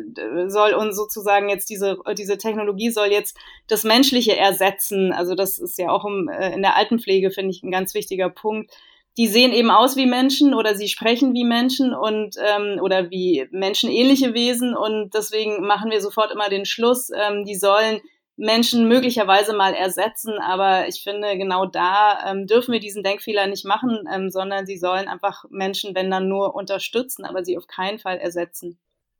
soll 0.46 0.74
uns 0.74 0.96
sozusagen 0.96 1.48
jetzt 1.48 1.68
diese, 1.68 1.98
diese 2.16 2.38
Technologie 2.38 2.90
soll 2.90 3.08
jetzt 3.08 3.36
das 3.66 3.82
Menschliche 3.82 4.36
ersetzen. 4.36 5.12
Also 5.12 5.34
das 5.34 5.58
ist 5.58 5.76
ja 5.76 5.90
auch 5.90 6.04
im, 6.04 6.28
äh, 6.28 6.54
in 6.54 6.62
der 6.62 6.76
Altenpflege, 6.76 7.32
finde 7.32 7.50
ich, 7.50 7.64
ein 7.64 7.72
ganz 7.72 7.94
wichtiger 7.94 8.30
Punkt. 8.30 8.70
Die 9.16 9.26
sehen 9.26 9.52
eben 9.52 9.70
aus 9.70 9.96
wie 9.96 10.06
Menschen 10.06 10.54
oder 10.54 10.74
sie 10.74 10.88
sprechen 10.88 11.34
wie 11.34 11.44
Menschen 11.44 11.92
und 11.92 12.36
ähm, 12.38 12.80
oder 12.80 13.10
wie 13.10 13.46
menschenähnliche 13.50 14.34
Wesen 14.34 14.76
und 14.76 15.14
deswegen 15.14 15.64
machen 15.66 15.90
wir 15.90 16.00
sofort 16.00 16.32
immer 16.32 16.48
den 16.48 16.64
Schluss, 16.64 17.10
ähm, 17.10 17.44
die 17.44 17.54
sollen 17.54 18.00
Menschen 18.36 18.88
möglicherweise 18.88 19.54
mal 19.54 19.74
ersetzen. 19.74 20.38
Aber 20.38 20.88
ich 20.88 21.02
finde, 21.02 21.36
genau 21.36 21.66
da 21.66 22.30
ähm, 22.30 22.46
dürfen 22.46 22.72
wir 22.72 22.80
diesen 22.80 23.02
Denkfehler 23.02 23.46
nicht 23.46 23.64
machen, 23.64 24.08
ähm, 24.12 24.30
sondern 24.30 24.66
sie 24.66 24.78
sollen 24.78 25.08
einfach 25.08 25.44
Menschen, 25.50 25.94
wenn 25.94 26.10
dann 26.10 26.28
nur 26.28 26.54
unterstützen, 26.54 27.24
aber 27.24 27.44
sie 27.44 27.56
auf 27.56 27.66
keinen 27.66 27.98
Fall 27.98 28.18
ersetzen. 28.18 28.78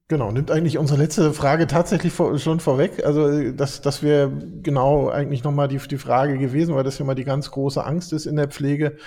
Genau, 0.08 0.30
nimmt 0.30 0.50
eigentlich 0.50 0.76
unsere 0.76 1.00
letzte 1.00 1.32
Frage 1.32 1.66
tatsächlich 1.66 2.12
vor, 2.12 2.38
schon 2.38 2.60
vorweg. 2.60 3.06
Also, 3.06 3.52
dass, 3.52 3.80
dass 3.80 4.02
wir 4.02 4.30
genau 4.62 5.08
eigentlich 5.08 5.44
nochmal 5.44 5.66
die, 5.66 5.78
die 5.78 5.96
Frage 5.96 6.36
gewesen, 6.36 6.74
weil 6.74 6.84
das 6.84 6.98
ja 6.98 7.04
immer 7.04 7.14
die 7.14 7.24
ganz 7.24 7.50
große 7.50 7.82
Angst 7.82 8.12
ist 8.12 8.26
in 8.26 8.36
der 8.36 8.48
Pflege, 8.48 8.98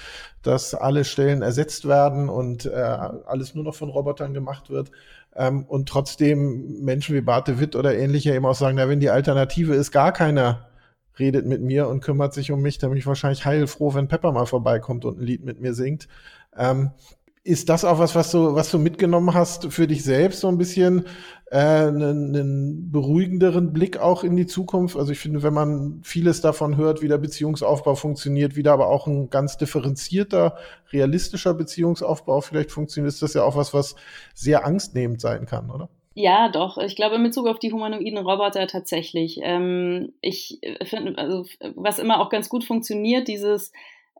dass 0.41 0.73
alle 0.73 1.05
Stellen 1.05 1.43
ersetzt 1.43 1.87
werden 1.87 2.29
und 2.29 2.65
äh, 2.65 2.71
alles 2.71 3.53
nur 3.53 3.63
noch 3.63 3.75
von 3.75 3.89
Robotern 3.89 4.33
gemacht 4.33 4.71
wird. 4.71 4.89
Ähm, 5.38 5.65
und 5.65 5.88
trotzdem 5.88 6.82
Menschen 6.82 7.15
wie 7.15 7.21
Barte 7.21 7.60
Witt 7.60 7.76
oder 7.76 7.95
ähnliche 7.95 8.34
eben 8.34 8.45
auch 8.45 8.56
sagen, 8.56 8.78
na, 8.78 8.89
wenn 8.89 9.00
die 9.00 9.12
Alternative 9.12 9.76
ist, 9.76 9.91
gar 9.91 10.12
keiner 10.12 10.67
redet 11.19 11.45
mit 11.45 11.62
mir 11.62 11.88
und 11.88 12.02
kümmert 12.02 12.34
sich 12.34 12.52
um 12.52 12.62
mich, 12.62 12.78
dann 12.78 12.89
bin 12.89 13.00
ich 13.00 13.08
wahrscheinlich 13.08 13.45
heilfroh, 13.45 13.93
wenn 13.93 14.08
Pepper 14.08 14.32
mal 14.32 14.45
vorbeikommt 14.45 15.06
und 15.06 15.19
ein 15.19 15.26
Lied 15.26 15.43
mit 15.43 15.62
mir 15.62 15.73
singt. 15.73 16.08
Ähm, 16.56 16.91
ist 17.47 17.69
das 17.69 17.86
auch 17.86 17.97
was, 17.97 18.13
was 18.13 18.31
du, 18.31 18.55
was 18.55 18.69
du 18.71 18.77
mitgenommen 18.77 19.33
hast 19.33 19.71
für 19.71 19.88
dich 19.88 20.03
selbst, 20.03 20.41
so 20.41 20.49
ein 20.49 20.57
bisschen 20.57 21.05
äh, 21.49 21.57
einen, 21.57 22.36
einen 22.36 22.91
beruhigenderen 22.91 23.71
Blick 23.71 23.97
auch 23.97 24.25
in 24.25 24.36
die 24.36 24.47
Zukunft? 24.47 24.97
Also 24.97 25.13
ich 25.13 25.19
finde, 25.19 25.43
wenn 25.43 25.53
man 25.53 26.01
vieles 26.03 26.41
davon 26.41 26.75
hört, 26.75 27.01
wie 27.01 27.07
der 27.07 27.17
Beziehungsaufbau 27.17 27.95
funktioniert, 27.95 28.57
wie 28.57 28.63
da 28.63 28.73
aber 28.73 28.88
auch 28.88 29.07
ein 29.07 29.29
ganz 29.29 29.55
differenzierter, 29.57 30.57
realistischer 30.91 31.53
Beziehungsaufbau 31.53 32.41
vielleicht 32.41 32.71
funktioniert, 32.71 33.13
ist 33.13 33.21
das 33.21 33.33
ja 33.33 33.43
auch 33.43 33.55
was, 33.55 33.73
was 33.73 33.95
sehr 34.33 34.65
angstnehmend 34.65 35.21
sein 35.21 35.45
kann, 35.45 35.71
oder? 35.71 35.88
Ja, 36.15 36.49
doch. 36.49 36.77
Ich 36.79 36.97
glaube 36.97 37.15
in 37.15 37.23
Bezug 37.23 37.47
auf 37.47 37.60
die 37.60 37.71
humanoiden 37.71 38.17
Roboter 38.17 38.67
tatsächlich. 38.67 39.39
Ähm, 39.41 40.12
ich 40.19 40.60
finde, 40.83 41.17
also 41.17 41.45
was 41.75 41.99
immer 41.99 42.19
auch 42.19 42.29
ganz 42.29 42.49
gut 42.49 42.65
funktioniert, 42.65 43.29
dieses 43.29 43.71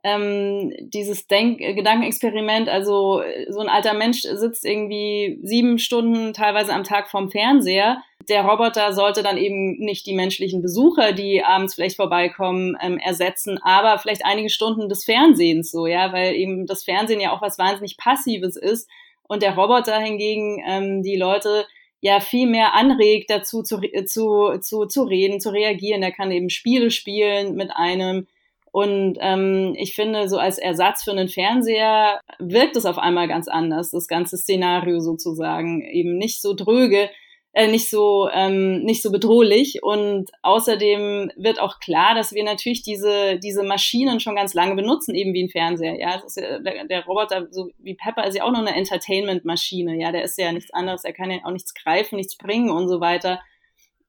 ähm, 0.04 0.72
dieses 0.80 1.26
Denk 1.26 1.58
Gedankenexperiment, 1.58 2.68
also 2.68 3.22
so 3.48 3.60
ein 3.60 3.68
alter 3.68 3.94
Mensch 3.94 4.22
sitzt 4.22 4.64
irgendwie 4.64 5.40
sieben 5.42 5.78
Stunden 5.78 6.32
teilweise 6.32 6.72
am 6.72 6.84
Tag 6.84 7.10
vorm 7.10 7.30
Fernseher. 7.30 7.98
Der 8.28 8.44
Roboter 8.44 8.92
sollte 8.92 9.22
dann 9.22 9.38
eben 9.38 9.78
nicht 9.78 10.06
die 10.06 10.14
menschlichen 10.14 10.62
Besucher, 10.62 11.12
die 11.12 11.42
abends 11.42 11.74
vielleicht 11.74 11.96
vorbeikommen, 11.96 12.76
ähm, 12.80 12.98
ersetzen, 12.98 13.58
aber 13.62 13.98
vielleicht 13.98 14.24
einige 14.24 14.50
Stunden 14.50 14.88
des 14.88 15.04
Fernsehens 15.04 15.70
so, 15.70 15.86
ja, 15.86 16.12
weil 16.12 16.34
eben 16.34 16.66
das 16.66 16.84
Fernsehen 16.84 17.20
ja 17.20 17.32
auch 17.32 17.42
was 17.42 17.58
wahnsinnig 17.58 17.96
Passives 17.96 18.56
ist 18.56 18.88
und 19.28 19.42
der 19.42 19.54
Roboter 19.54 19.98
hingegen 19.98 20.62
ähm, 20.66 21.02
die 21.02 21.16
Leute 21.16 21.66
ja 22.00 22.20
viel 22.20 22.48
mehr 22.48 22.74
anregt, 22.74 23.30
dazu 23.30 23.62
zu, 23.62 23.80
zu, 24.06 24.58
zu, 24.60 24.86
zu 24.86 25.02
reden, 25.02 25.40
zu 25.40 25.50
reagieren. 25.50 26.00
Der 26.00 26.12
kann 26.12 26.30
eben 26.30 26.50
Spiele 26.50 26.90
spielen 26.90 27.54
mit 27.54 27.70
einem 27.74 28.26
und 28.72 29.18
ähm, 29.20 29.74
ich 29.76 29.94
finde, 29.94 30.28
so 30.28 30.38
als 30.38 30.58
Ersatz 30.58 31.04
für 31.04 31.12
einen 31.12 31.28
Fernseher 31.28 32.20
wirkt 32.38 32.76
es 32.76 32.86
auf 32.86 32.98
einmal 32.98 33.28
ganz 33.28 33.48
anders, 33.48 33.90
das 33.90 34.08
ganze 34.08 34.36
Szenario 34.36 35.00
sozusagen. 35.00 35.82
Eben 35.82 36.18
nicht 36.18 36.42
so 36.42 36.54
dröge, 36.54 37.08
äh, 37.52 37.66
nicht 37.66 37.88
so 37.88 38.28
ähm, 38.32 38.82
nicht 38.82 39.02
so 39.02 39.10
bedrohlich. 39.10 39.82
Und 39.82 40.30
außerdem 40.42 41.32
wird 41.36 41.60
auch 41.60 41.80
klar, 41.80 42.14
dass 42.14 42.32
wir 42.32 42.44
natürlich 42.44 42.82
diese 42.82 43.38
diese 43.38 43.62
Maschinen 43.62 44.20
schon 44.20 44.36
ganz 44.36 44.54
lange 44.54 44.74
benutzen 44.74 45.14
eben 45.14 45.32
wie 45.32 45.44
ein 45.44 45.50
Fernseher. 45.50 45.98
Ja, 45.98 46.22
ja 46.36 46.58
der, 46.60 46.84
der, 46.84 47.04
Roboter 47.06 47.48
so 47.50 47.70
wie 47.78 47.94
Pepper 47.94 48.26
ist 48.26 48.36
ja 48.36 48.44
auch 48.44 48.52
nur 48.52 48.60
eine 48.60 48.76
Entertainment 48.76 49.44
Maschine 49.44 49.98
ja 49.98 50.12
der 50.12 50.24
ist 50.24 50.38
ja 50.38 50.52
nichts 50.52 50.72
anderes 50.72 51.04
er 51.04 51.12
kann 51.12 51.30
ja 51.30 51.38
auch 51.44 51.52
nichts 51.52 51.74
greifen 51.74 52.16
nichts 52.16 52.36
bringen 52.36 52.70
und 52.70 52.88
so 52.88 53.00
weiter 53.00 53.40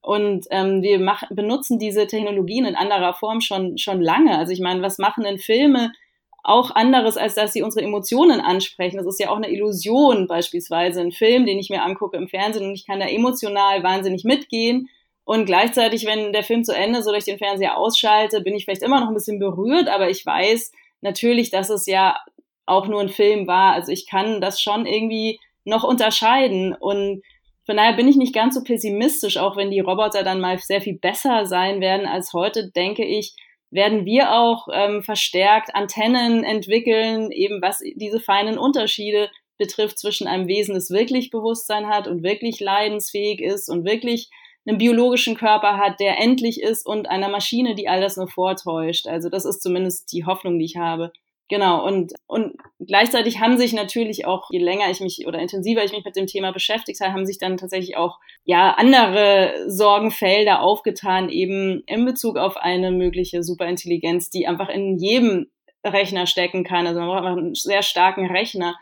und 0.01 0.45
ähm, 0.49 0.81
wir 0.81 0.99
mach, 0.99 1.23
benutzen 1.29 1.79
diese 1.79 2.07
Technologien 2.07 2.65
in 2.65 2.75
anderer 2.75 3.13
Form 3.13 3.41
schon, 3.41 3.77
schon 3.77 4.01
lange. 4.01 4.37
Also 4.37 4.53
ich 4.53 4.61
meine, 4.61 4.81
was 4.81 4.97
machen 4.97 5.23
denn 5.23 5.39
Filme 5.39 5.91
auch 6.41 6.71
anderes, 6.71 7.17
als 7.17 7.35
dass 7.35 7.51
sie 7.51 7.61
unsere 7.61 7.85
Emotionen 7.85 8.39
ansprechen? 8.39 8.97
Das 8.97 9.05
ist 9.05 9.19
ja 9.19 9.29
auch 9.29 9.35
eine 9.35 9.51
Illusion, 9.51 10.27
beispielsweise 10.27 11.01
ein 11.01 11.11
Film, 11.11 11.45
den 11.45 11.59
ich 11.59 11.69
mir 11.69 11.83
angucke 11.83 12.17
im 12.17 12.29
Fernsehen 12.29 12.65
und 12.65 12.73
ich 12.73 12.87
kann 12.87 12.99
da 12.99 13.07
emotional 13.07 13.83
wahnsinnig 13.83 14.23
mitgehen. 14.23 14.89
Und 15.25 15.45
gleichzeitig, 15.45 16.05
wenn 16.05 16.33
der 16.33 16.43
Film 16.43 16.63
zu 16.63 16.73
Ende 16.73 17.03
so 17.03 17.11
durch 17.11 17.25
den 17.25 17.37
Fernseher 17.37 17.77
ausschalte, 17.77 18.41
bin 18.41 18.55
ich 18.55 18.65
vielleicht 18.65 18.81
immer 18.81 18.99
noch 18.99 19.09
ein 19.09 19.13
bisschen 19.13 19.37
berührt, 19.37 19.87
aber 19.87 20.09
ich 20.09 20.25
weiß 20.25 20.71
natürlich, 21.01 21.51
dass 21.51 21.69
es 21.69 21.85
ja 21.85 22.17
auch 22.65 22.87
nur 22.87 23.01
ein 23.01 23.09
Film 23.09 23.47
war. 23.47 23.73
Also 23.73 23.91
ich 23.91 24.07
kann 24.07 24.41
das 24.41 24.61
schon 24.61 24.85
irgendwie 24.85 25.39
noch 25.65 25.83
unterscheiden. 25.83 26.73
Und 26.73 27.21
von 27.69 27.77
daher 27.77 27.93
bin 27.93 28.07
ich 28.07 28.15
nicht 28.15 28.33
ganz 28.33 28.55
so 28.55 28.63
pessimistisch, 28.63 29.37
auch 29.37 29.55
wenn 29.55 29.69
die 29.69 29.79
Roboter 29.79 30.23
dann 30.23 30.41
mal 30.41 30.57
sehr 30.57 30.81
viel 30.81 30.97
besser 30.97 31.45
sein 31.45 31.81
werden 31.81 32.07
als 32.07 32.33
heute, 32.33 32.71
denke 32.71 33.05
ich, 33.05 33.35
werden 33.69 34.07
wir 34.07 34.33
auch 34.33 34.67
ähm, 34.73 35.03
verstärkt 35.03 35.75
Antennen 35.75 36.43
entwickeln, 36.43 37.29
eben 37.29 37.61
was 37.61 37.83
diese 37.93 38.19
feinen 38.19 38.57
Unterschiede 38.57 39.29
betrifft 39.59 39.99
zwischen 39.99 40.25
einem 40.25 40.47
Wesen, 40.47 40.73
das 40.73 40.89
wirklich 40.89 41.29
Bewusstsein 41.29 41.85
hat 41.85 42.07
und 42.07 42.23
wirklich 42.23 42.59
leidensfähig 42.59 43.39
ist 43.39 43.69
und 43.69 43.85
wirklich 43.85 44.31
einen 44.65 44.79
biologischen 44.79 45.35
Körper 45.35 45.77
hat, 45.77 45.99
der 45.99 46.17
endlich 46.19 46.63
ist 46.63 46.87
und 46.87 47.07
einer 47.07 47.29
Maschine, 47.29 47.75
die 47.75 47.87
all 47.87 48.01
das 48.01 48.17
nur 48.17 48.29
vortäuscht. 48.29 49.05
Also 49.05 49.29
das 49.29 49.45
ist 49.45 49.61
zumindest 49.61 50.11
die 50.11 50.25
Hoffnung, 50.25 50.57
die 50.57 50.65
ich 50.65 50.77
habe. 50.77 51.11
Genau, 51.49 51.83
und, 51.83 52.13
und 52.27 52.57
gleichzeitig 52.79 53.39
haben 53.39 53.57
sich 53.57 53.73
natürlich 53.73 54.27
auch, 54.27 54.49
je 54.51 54.59
länger 54.59 54.91
ich 54.91 54.99
mich 54.99 55.25
oder 55.25 55.39
intensiver 55.39 55.83
ich 55.83 55.91
mich 55.91 56.05
mit 56.05 56.15
dem 56.15 56.27
Thema 56.27 56.51
beschäftigt 56.51 57.01
habe, 57.01 57.11
haben 57.11 57.25
sich 57.25 57.39
dann 57.39 57.57
tatsächlich 57.57 57.97
auch 57.97 58.19
ja 58.43 58.75
andere 58.77 59.55
Sorgenfelder 59.67 60.61
aufgetan, 60.61 61.27
eben 61.29 61.81
in 61.87 62.05
Bezug 62.05 62.37
auf 62.37 62.55
eine 62.55 62.91
mögliche 62.91 63.41
Superintelligenz, 63.41 64.29
die 64.29 64.47
einfach 64.47 64.69
in 64.69 64.99
jedem 64.99 65.47
Rechner 65.83 66.27
stecken 66.27 66.63
kann. 66.63 66.85
Also 66.85 66.99
man 66.99 67.09
braucht 67.09 67.25
einfach 67.25 67.37
einen 67.37 67.55
sehr 67.55 67.81
starken 67.81 68.27
Rechner, 68.27 68.75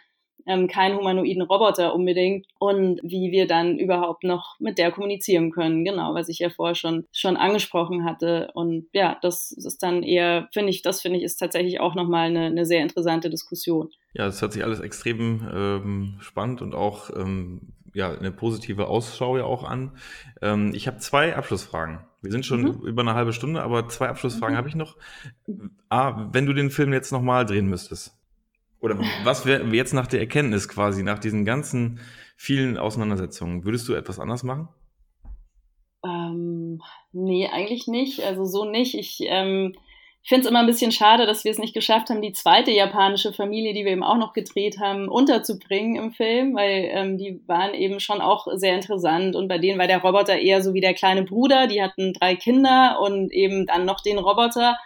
ähm, 0.47 0.67
keinen 0.67 0.97
humanoiden 0.97 1.41
Roboter 1.41 1.93
unbedingt 1.93 2.47
und 2.59 2.99
wie 3.03 3.31
wir 3.31 3.47
dann 3.47 3.77
überhaupt 3.77 4.23
noch 4.23 4.59
mit 4.59 4.77
der 4.77 4.91
kommunizieren 4.91 5.51
können. 5.51 5.85
Genau, 5.85 6.13
was 6.13 6.29
ich 6.29 6.39
ja 6.39 6.49
vorher 6.49 6.75
schon, 6.75 7.05
schon 7.11 7.37
angesprochen 7.37 8.05
hatte. 8.05 8.49
Und 8.53 8.87
ja, 8.93 9.17
das 9.21 9.51
ist 9.51 9.83
dann 9.83 10.03
eher, 10.03 10.47
finde 10.53 10.69
ich, 10.69 10.81
das 10.81 11.01
finde 11.01 11.19
ich 11.19 11.23
ist 11.23 11.37
tatsächlich 11.37 11.79
auch 11.79 11.95
nochmal 11.95 12.27
eine, 12.29 12.45
eine 12.45 12.65
sehr 12.65 12.81
interessante 12.81 13.29
Diskussion. 13.29 13.89
Ja, 14.13 14.25
das 14.25 14.41
hört 14.41 14.53
sich 14.53 14.63
alles 14.63 14.79
extrem 14.79 15.47
ähm, 15.53 16.15
spannend 16.19 16.61
und 16.61 16.73
auch 16.73 17.09
ähm, 17.15 17.73
ja, 17.93 18.11
eine 18.11 18.31
positive 18.31 18.87
Ausschau 18.87 19.37
ja 19.37 19.43
auch 19.43 19.63
an. 19.63 19.91
Ähm, 20.41 20.71
ich 20.73 20.87
habe 20.87 20.97
zwei 20.97 21.35
Abschlussfragen. 21.35 21.99
Wir 22.21 22.31
sind 22.31 22.45
schon 22.45 22.61
mhm. 22.61 22.81
über 22.85 23.01
eine 23.01 23.13
halbe 23.13 23.33
Stunde, 23.33 23.61
aber 23.61 23.87
zwei 23.89 24.09
Abschlussfragen 24.09 24.55
mhm. 24.55 24.57
habe 24.57 24.69
ich 24.69 24.75
noch. 24.75 24.97
A, 25.89 26.29
wenn 26.33 26.45
du 26.45 26.53
den 26.53 26.69
Film 26.69 26.93
jetzt 26.93 27.11
nochmal 27.11 27.45
drehen 27.45 27.67
müsstest, 27.67 28.16
oder 28.79 28.99
was 29.23 29.45
wäre 29.45 29.63
jetzt 29.75 29.93
nach 29.93 30.07
der 30.07 30.19
Erkenntnis 30.19 30.67
quasi, 30.67 31.03
nach 31.03 31.19
diesen 31.19 31.45
ganzen 31.45 31.99
vielen 32.35 32.77
Auseinandersetzungen, 32.77 33.65
würdest 33.65 33.87
du 33.87 33.93
etwas 33.93 34.19
anders 34.19 34.43
machen? 34.43 34.69
Ähm, 36.05 36.81
nee, 37.11 37.47
eigentlich 37.47 37.87
nicht. 37.87 38.23
Also 38.23 38.45
so 38.45 38.65
nicht. 38.65 38.95
Ich 38.95 39.19
ähm, 39.21 39.73
finde 40.27 40.43
es 40.43 40.49
immer 40.49 40.59
ein 40.59 40.67
bisschen 40.67 40.91
schade, 40.91 41.25
dass 41.25 41.43
wir 41.43 41.51
es 41.51 41.57
nicht 41.57 41.73
geschafft 41.73 42.09
haben, 42.09 42.21
die 42.21 42.33
zweite 42.33 42.71
japanische 42.71 43.33
Familie, 43.33 43.73
die 43.73 43.85
wir 43.85 43.93
eben 43.93 44.03
auch 44.03 44.17
noch 44.17 44.33
gedreht 44.33 44.77
haben, 44.79 45.07
unterzubringen 45.07 45.95
im 45.95 46.11
Film, 46.11 46.55
weil 46.55 46.89
ähm, 46.91 47.17
die 47.17 47.41
waren 47.47 47.73
eben 47.73 47.99
schon 47.99 48.21
auch 48.21 48.47
sehr 48.55 48.75
interessant 48.75 49.35
und 49.35 49.47
bei 49.47 49.57
denen 49.57 49.79
war 49.79 49.87
der 49.87 50.01
Roboter 50.01 50.37
eher 50.37 50.61
so 50.61 50.73
wie 50.73 50.81
der 50.81 50.93
kleine 50.93 51.23
Bruder, 51.23 51.67
die 51.67 51.81
hatten 51.81 52.13
drei 52.13 52.35
Kinder 52.35 52.99
und 53.01 53.31
eben 53.31 53.65
dann 53.65 53.85
noch 53.85 54.01
den 54.01 54.19
Roboter 54.19 54.77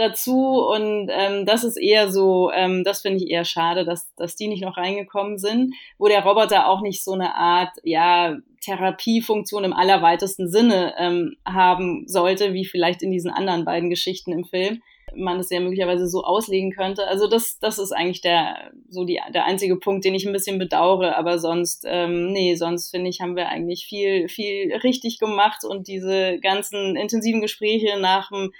dazu 0.00 0.60
und 0.60 1.08
ähm, 1.12 1.46
das 1.46 1.62
ist 1.62 1.76
eher 1.76 2.10
so, 2.10 2.50
ähm, 2.52 2.84
das 2.84 3.02
finde 3.02 3.22
ich 3.22 3.30
eher 3.30 3.44
schade, 3.44 3.84
dass, 3.84 4.14
dass 4.16 4.34
die 4.34 4.48
nicht 4.48 4.62
noch 4.62 4.76
reingekommen 4.76 5.38
sind, 5.38 5.74
wo 5.98 6.08
der 6.08 6.24
Roboter 6.24 6.68
auch 6.68 6.80
nicht 6.80 7.04
so 7.04 7.12
eine 7.12 7.34
Art, 7.34 7.70
ja, 7.84 8.36
Therapiefunktion 8.62 9.64
im 9.64 9.72
allerweitesten 9.72 10.50
Sinne 10.50 10.94
ähm, 10.98 11.36
haben 11.46 12.04
sollte, 12.06 12.52
wie 12.52 12.66
vielleicht 12.66 13.02
in 13.02 13.10
diesen 13.10 13.30
anderen 13.30 13.64
beiden 13.64 13.88
Geschichten 13.88 14.32
im 14.32 14.44
Film 14.44 14.82
man 15.14 15.40
es 15.40 15.50
ja 15.50 15.60
möglicherweise 15.60 16.06
so 16.08 16.22
auslegen 16.22 16.70
könnte. 16.70 17.06
Also 17.06 17.26
das, 17.26 17.58
das 17.58 17.78
ist 17.78 17.92
eigentlich 17.92 18.20
der, 18.20 18.70
so 18.88 19.04
die, 19.04 19.20
der 19.34 19.44
einzige 19.44 19.76
Punkt, 19.76 20.04
den 20.04 20.14
ich 20.14 20.26
ein 20.26 20.32
bisschen 20.32 20.58
bedauere. 20.58 21.16
Aber 21.16 21.38
sonst, 21.38 21.84
ähm, 21.86 22.32
nee, 22.32 22.54
sonst 22.54 22.90
finde 22.90 23.10
ich, 23.10 23.20
haben 23.20 23.36
wir 23.36 23.48
eigentlich 23.48 23.86
viel, 23.86 24.28
viel 24.28 24.72
richtig 24.84 25.18
gemacht 25.18 25.64
und 25.64 25.88
diese 25.88 26.38
ganzen 26.40 26.96
intensiven 26.96 27.40
Gespräche 27.40 27.98
nach 27.98 28.30
dem 28.30 28.52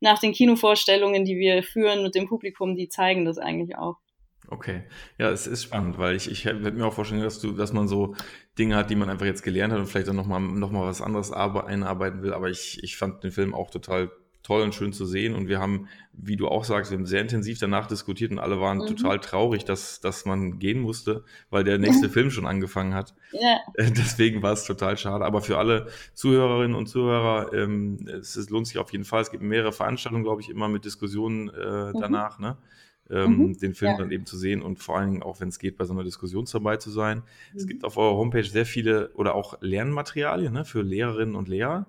nach 0.00 0.18
den 0.18 0.32
Kinovorstellungen, 0.32 1.24
die 1.24 1.36
wir 1.38 1.62
führen 1.62 2.02
mit 2.02 2.14
dem 2.14 2.28
Publikum, 2.28 2.76
die 2.76 2.88
zeigen 2.88 3.24
das 3.24 3.38
eigentlich 3.38 3.76
auch. 3.76 3.96
Okay, 4.50 4.84
ja, 5.18 5.30
es 5.30 5.46
ist 5.46 5.64
spannend, 5.64 5.98
weil 5.98 6.16
ich, 6.16 6.30
ich 6.30 6.46
hätte 6.46 6.70
mir 6.70 6.86
auch 6.86 6.94
vorstellen, 6.94 7.22
dass 7.22 7.38
du, 7.38 7.52
dass 7.52 7.74
man 7.74 7.86
so 7.86 8.14
Dinge 8.58 8.76
hat, 8.76 8.88
die 8.88 8.96
man 8.96 9.10
einfach 9.10 9.26
jetzt 9.26 9.42
gelernt 9.42 9.74
hat 9.74 9.80
und 9.80 9.86
vielleicht 9.86 10.08
dann 10.08 10.16
nochmal 10.16 10.40
noch 10.40 10.70
mal 10.70 10.86
was 10.86 11.02
anderes 11.02 11.32
einarbeiten 11.32 12.22
will. 12.22 12.32
Aber 12.32 12.48
ich, 12.48 12.82
ich 12.82 12.96
fand 12.96 13.22
den 13.22 13.30
Film 13.30 13.54
auch 13.54 13.70
total 13.70 14.10
toll 14.48 14.62
und 14.62 14.74
schön 14.74 14.94
zu 14.94 15.04
sehen. 15.04 15.34
Und 15.34 15.46
wir 15.46 15.60
haben, 15.60 15.88
wie 16.14 16.36
du 16.36 16.48
auch 16.48 16.64
sagst, 16.64 16.90
wir 16.90 16.96
haben 16.96 17.04
sehr 17.04 17.20
intensiv 17.20 17.58
danach 17.58 17.86
diskutiert 17.86 18.30
und 18.30 18.38
alle 18.38 18.58
waren 18.60 18.78
mhm. 18.78 18.86
total 18.86 19.20
traurig, 19.20 19.66
dass, 19.66 20.00
dass 20.00 20.24
man 20.24 20.58
gehen 20.58 20.80
musste, 20.80 21.22
weil 21.50 21.64
der 21.64 21.76
nächste 21.76 22.08
Film 22.08 22.30
schon 22.30 22.46
angefangen 22.46 22.94
hat. 22.94 23.14
Ja. 23.32 23.58
Deswegen 23.76 24.42
war 24.42 24.52
es 24.52 24.64
total 24.64 24.96
schade. 24.96 25.26
Aber 25.26 25.42
für 25.42 25.58
alle 25.58 25.88
Zuhörerinnen 26.14 26.74
und 26.74 26.86
Zuhörer, 26.86 27.52
ähm, 27.52 28.08
es, 28.08 28.36
es, 28.36 28.48
lohnt 28.48 28.66
sich 28.66 28.78
auf 28.78 28.90
jeden 28.90 29.04
Fall. 29.04 29.20
Es 29.20 29.30
gibt 29.30 29.42
mehrere 29.42 29.72
Veranstaltungen, 29.72 30.24
glaube 30.24 30.40
ich, 30.40 30.48
immer 30.48 30.68
mit 30.68 30.86
Diskussionen 30.86 31.50
äh, 31.50 31.92
mhm. 31.92 32.00
danach, 32.00 32.38
ne? 32.38 32.56
Ähm, 33.10 33.38
mhm. 33.38 33.58
den 33.58 33.74
Film 33.74 33.92
ja. 33.92 33.98
dann 33.98 34.10
eben 34.10 34.26
zu 34.26 34.36
sehen 34.36 34.60
und 34.60 34.80
vor 34.80 34.98
allen 34.98 35.10
Dingen 35.12 35.22
auch, 35.22 35.40
wenn 35.40 35.48
es 35.48 35.58
geht, 35.58 35.78
bei 35.78 35.86
so 35.86 35.94
einer 35.94 36.04
Diskussion 36.04 36.46
dabei 36.52 36.76
zu 36.76 36.90
sein. 36.90 37.22
Es 37.56 37.64
mhm. 37.64 37.68
gibt 37.68 37.84
auf 37.84 37.96
eurer 37.96 38.16
Homepage 38.16 38.44
sehr 38.44 38.66
viele 38.66 39.10
oder 39.14 39.34
auch 39.34 39.56
Lernmaterialien 39.62 40.52
ne, 40.52 40.66
für 40.66 40.82
Lehrerinnen 40.82 41.34
und 41.34 41.48
Lehrer. 41.48 41.86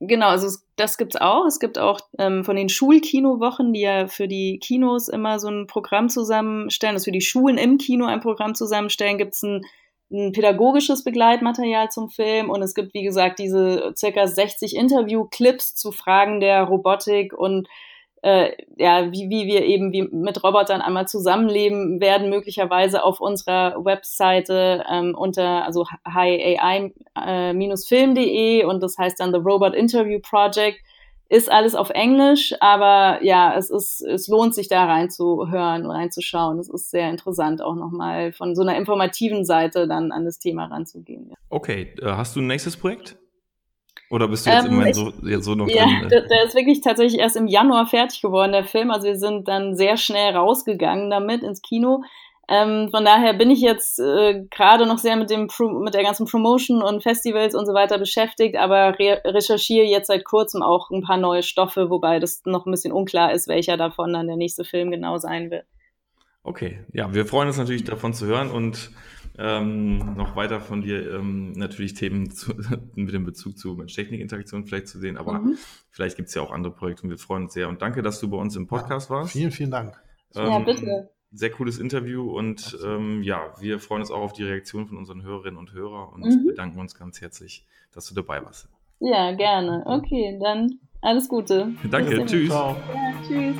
Genau, 0.00 0.28
also 0.28 0.58
das 0.76 0.98
gibt's 0.98 1.16
auch. 1.16 1.46
Es 1.46 1.58
gibt 1.58 1.78
auch 1.78 2.00
ähm, 2.18 2.44
von 2.44 2.56
den 2.56 2.68
Schulkinowochen, 2.68 3.72
die 3.72 3.80
ja 3.80 4.08
für 4.08 4.28
die 4.28 4.58
Kinos 4.58 5.08
immer 5.08 5.38
so 5.38 5.48
ein 5.48 5.66
Programm 5.66 6.10
zusammenstellen, 6.10 6.96
also 6.96 7.04
für 7.04 7.12
die 7.12 7.22
Schulen 7.22 7.56
im 7.56 7.78
Kino 7.78 8.04
ein 8.04 8.20
Programm 8.20 8.54
zusammenstellen, 8.54 9.16
gibt's 9.16 9.42
ein, 9.42 9.62
ein 10.12 10.32
pädagogisches 10.32 11.02
Begleitmaterial 11.02 11.90
zum 11.90 12.10
Film 12.10 12.50
und 12.50 12.62
es 12.62 12.74
gibt, 12.74 12.92
wie 12.92 13.04
gesagt, 13.04 13.38
diese 13.38 13.94
circa 13.96 14.26
60 14.26 14.76
Interview-Clips 14.76 15.74
zu 15.74 15.92
Fragen 15.92 16.40
der 16.40 16.64
Robotik 16.64 17.32
und 17.32 17.66
äh, 18.26 18.56
ja, 18.76 19.10
wie, 19.12 19.30
wie 19.30 19.46
wir 19.46 19.64
eben 19.64 19.92
wie 19.92 20.02
mit 20.02 20.42
Robotern 20.42 20.80
einmal 20.80 21.06
zusammenleben 21.06 22.00
werden, 22.00 22.28
möglicherweise 22.28 23.04
auf 23.04 23.20
unserer 23.20 23.84
Webseite 23.84 24.82
ähm, 24.90 25.14
unter 25.16 25.64
also 25.64 25.86
hiai-film.de 26.04 28.60
äh, 28.60 28.64
und 28.64 28.82
das 28.82 28.98
heißt 28.98 29.20
dann 29.20 29.32
The 29.32 29.38
Robot 29.38 29.76
Interview 29.76 30.18
Project. 30.18 30.80
Ist 31.28 31.50
alles 31.50 31.74
auf 31.74 31.90
Englisch, 31.90 32.54
aber 32.60 33.18
ja, 33.24 33.56
es 33.56 33.68
ist, 33.70 34.00
es 34.00 34.28
lohnt 34.28 34.54
sich 34.54 34.68
da 34.68 34.84
reinzuhören, 34.84 35.90
reinzuschauen. 35.90 36.60
Es 36.60 36.68
ist 36.68 36.90
sehr 36.90 37.10
interessant, 37.10 37.60
auch 37.62 37.74
nochmal 37.74 38.32
von 38.32 38.54
so 38.54 38.62
einer 38.62 38.76
informativen 38.76 39.44
Seite 39.44 39.88
dann 39.88 40.12
an 40.12 40.24
das 40.24 40.38
Thema 40.38 40.66
ranzugehen. 40.66 41.30
Ja. 41.30 41.36
Okay, 41.48 41.94
äh, 42.00 42.06
hast 42.06 42.36
du 42.36 42.40
ein 42.40 42.46
nächstes 42.46 42.76
Projekt? 42.76 43.16
Oder 44.10 44.28
bist 44.28 44.46
du 44.46 44.50
jetzt 44.50 44.66
ähm, 44.66 44.80
immer 44.80 44.94
so, 44.94 45.12
jetzt 45.22 45.44
so 45.44 45.54
noch 45.54 45.68
Ja, 45.68 45.84
drin, 45.84 46.08
der, 46.08 46.22
der 46.22 46.44
ist 46.44 46.54
wirklich 46.54 46.80
tatsächlich 46.80 47.20
erst 47.20 47.36
im 47.36 47.48
Januar 47.48 47.86
fertig 47.86 48.22
geworden, 48.22 48.52
der 48.52 48.64
Film. 48.64 48.90
Also 48.90 49.06
wir 49.06 49.18
sind 49.18 49.48
dann 49.48 49.74
sehr 49.76 49.96
schnell 49.96 50.34
rausgegangen 50.34 51.10
damit 51.10 51.42
ins 51.42 51.62
Kino. 51.62 52.02
Ähm, 52.48 52.90
von 52.92 53.04
daher 53.04 53.34
bin 53.34 53.50
ich 53.50 53.60
jetzt 53.60 53.98
äh, 53.98 54.44
gerade 54.50 54.86
noch 54.86 54.98
sehr 54.98 55.16
mit 55.16 55.30
dem 55.30 55.48
Pro 55.48 55.68
mit 55.80 55.94
der 55.94 56.04
ganzen 56.04 56.26
Promotion 56.26 56.80
und 56.80 57.02
Festivals 57.02 57.56
und 57.56 57.66
so 57.66 57.74
weiter 57.74 57.98
beschäftigt, 57.98 58.56
aber 58.56 58.96
re 59.00 59.20
recherchiere 59.24 59.84
jetzt 59.84 60.06
seit 60.06 60.24
kurzem 60.24 60.62
auch 60.62 60.90
ein 60.90 61.02
paar 61.02 61.16
neue 61.16 61.42
Stoffe, 61.42 61.90
wobei 61.90 62.20
das 62.20 62.42
noch 62.44 62.64
ein 62.64 62.70
bisschen 62.70 62.92
unklar 62.92 63.32
ist, 63.32 63.48
welcher 63.48 63.76
davon 63.76 64.12
dann 64.12 64.28
der 64.28 64.36
nächste 64.36 64.62
Film 64.62 64.92
genau 64.92 65.18
sein 65.18 65.50
wird. 65.50 65.64
Okay, 66.44 66.78
ja, 66.92 67.12
wir 67.12 67.26
freuen 67.26 67.48
uns 67.48 67.58
natürlich 67.58 67.82
davon 67.82 68.14
zu 68.14 68.26
hören 68.26 68.52
und 68.52 68.92
ähm, 69.38 70.14
noch 70.16 70.36
weiter 70.36 70.60
von 70.60 70.80
dir 70.80 71.14
ähm, 71.14 71.52
natürlich 71.52 71.94
Themen 71.94 72.30
zu, 72.30 72.52
mit 72.94 73.12
dem 73.12 73.24
Bezug 73.24 73.58
zu 73.58 73.74
Mensch-Technik-Interaktion 73.74 74.64
vielleicht 74.64 74.88
zu 74.88 74.98
sehen, 74.98 75.16
aber 75.16 75.40
mhm. 75.40 75.58
vielleicht 75.90 76.16
gibt 76.16 76.28
es 76.28 76.34
ja 76.34 76.42
auch 76.42 76.50
andere 76.50 76.72
Projekte 76.72 77.04
und 77.04 77.10
wir 77.10 77.18
freuen 77.18 77.44
uns 77.44 77.54
sehr. 77.54 77.68
Und 77.68 77.82
danke, 77.82 78.02
dass 78.02 78.20
du 78.20 78.28
bei 78.28 78.36
uns 78.36 78.56
im 78.56 78.66
Podcast 78.66 79.10
ja, 79.10 79.16
warst. 79.16 79.32
Vielen, 79.32 79.50
vielen 79.50 79.70
Dank. 79.70 80.00
Ähm, 80.34 80.46
ja, 80.46 80.58
bitte. 80.60 81.10
Sehr 81.32 81.50
cooles 81.50 81.78
Interview 81.78 82.30
und 82.30 82.78
ähm, 82.84 83.22
ja, 83.22 83.52
wir 83.60 83.78
freuen 83.78 84.00
uns 84.00 84.10
auch 84.10 84.20
auf 84.20 84.32
die 84.32 84.44
Reaktion 84.44 84.86
von 84.86 84.96
unseren 84.96 85.22
Hörerinnen 85.22 85.58
und 85.58 85.72
Hörern 85.72 86.08
und 86.14 86.24
mhm. 86.24 86.46
bedanken 86.46 86.80
uns 86.80 86.94
ganz 86.94 87.20
herzlich, 87.20 87.66
dass 87.92 88.06
du 88.06 88.14
dabei 88.14 88.42
warst. 88.44 88.68
Ja, 89.00 89.32
gerne. 89.32 89.82
Okay, 89.84 90.38
dann 90.40 90.78
alles 91.02 91.28
Gute. 91.28 91.72
Danke, 91.90 92.24
tschüss. 92.24 92.48
Ja, 92.48 92.76
tschüss. 93.26 93.56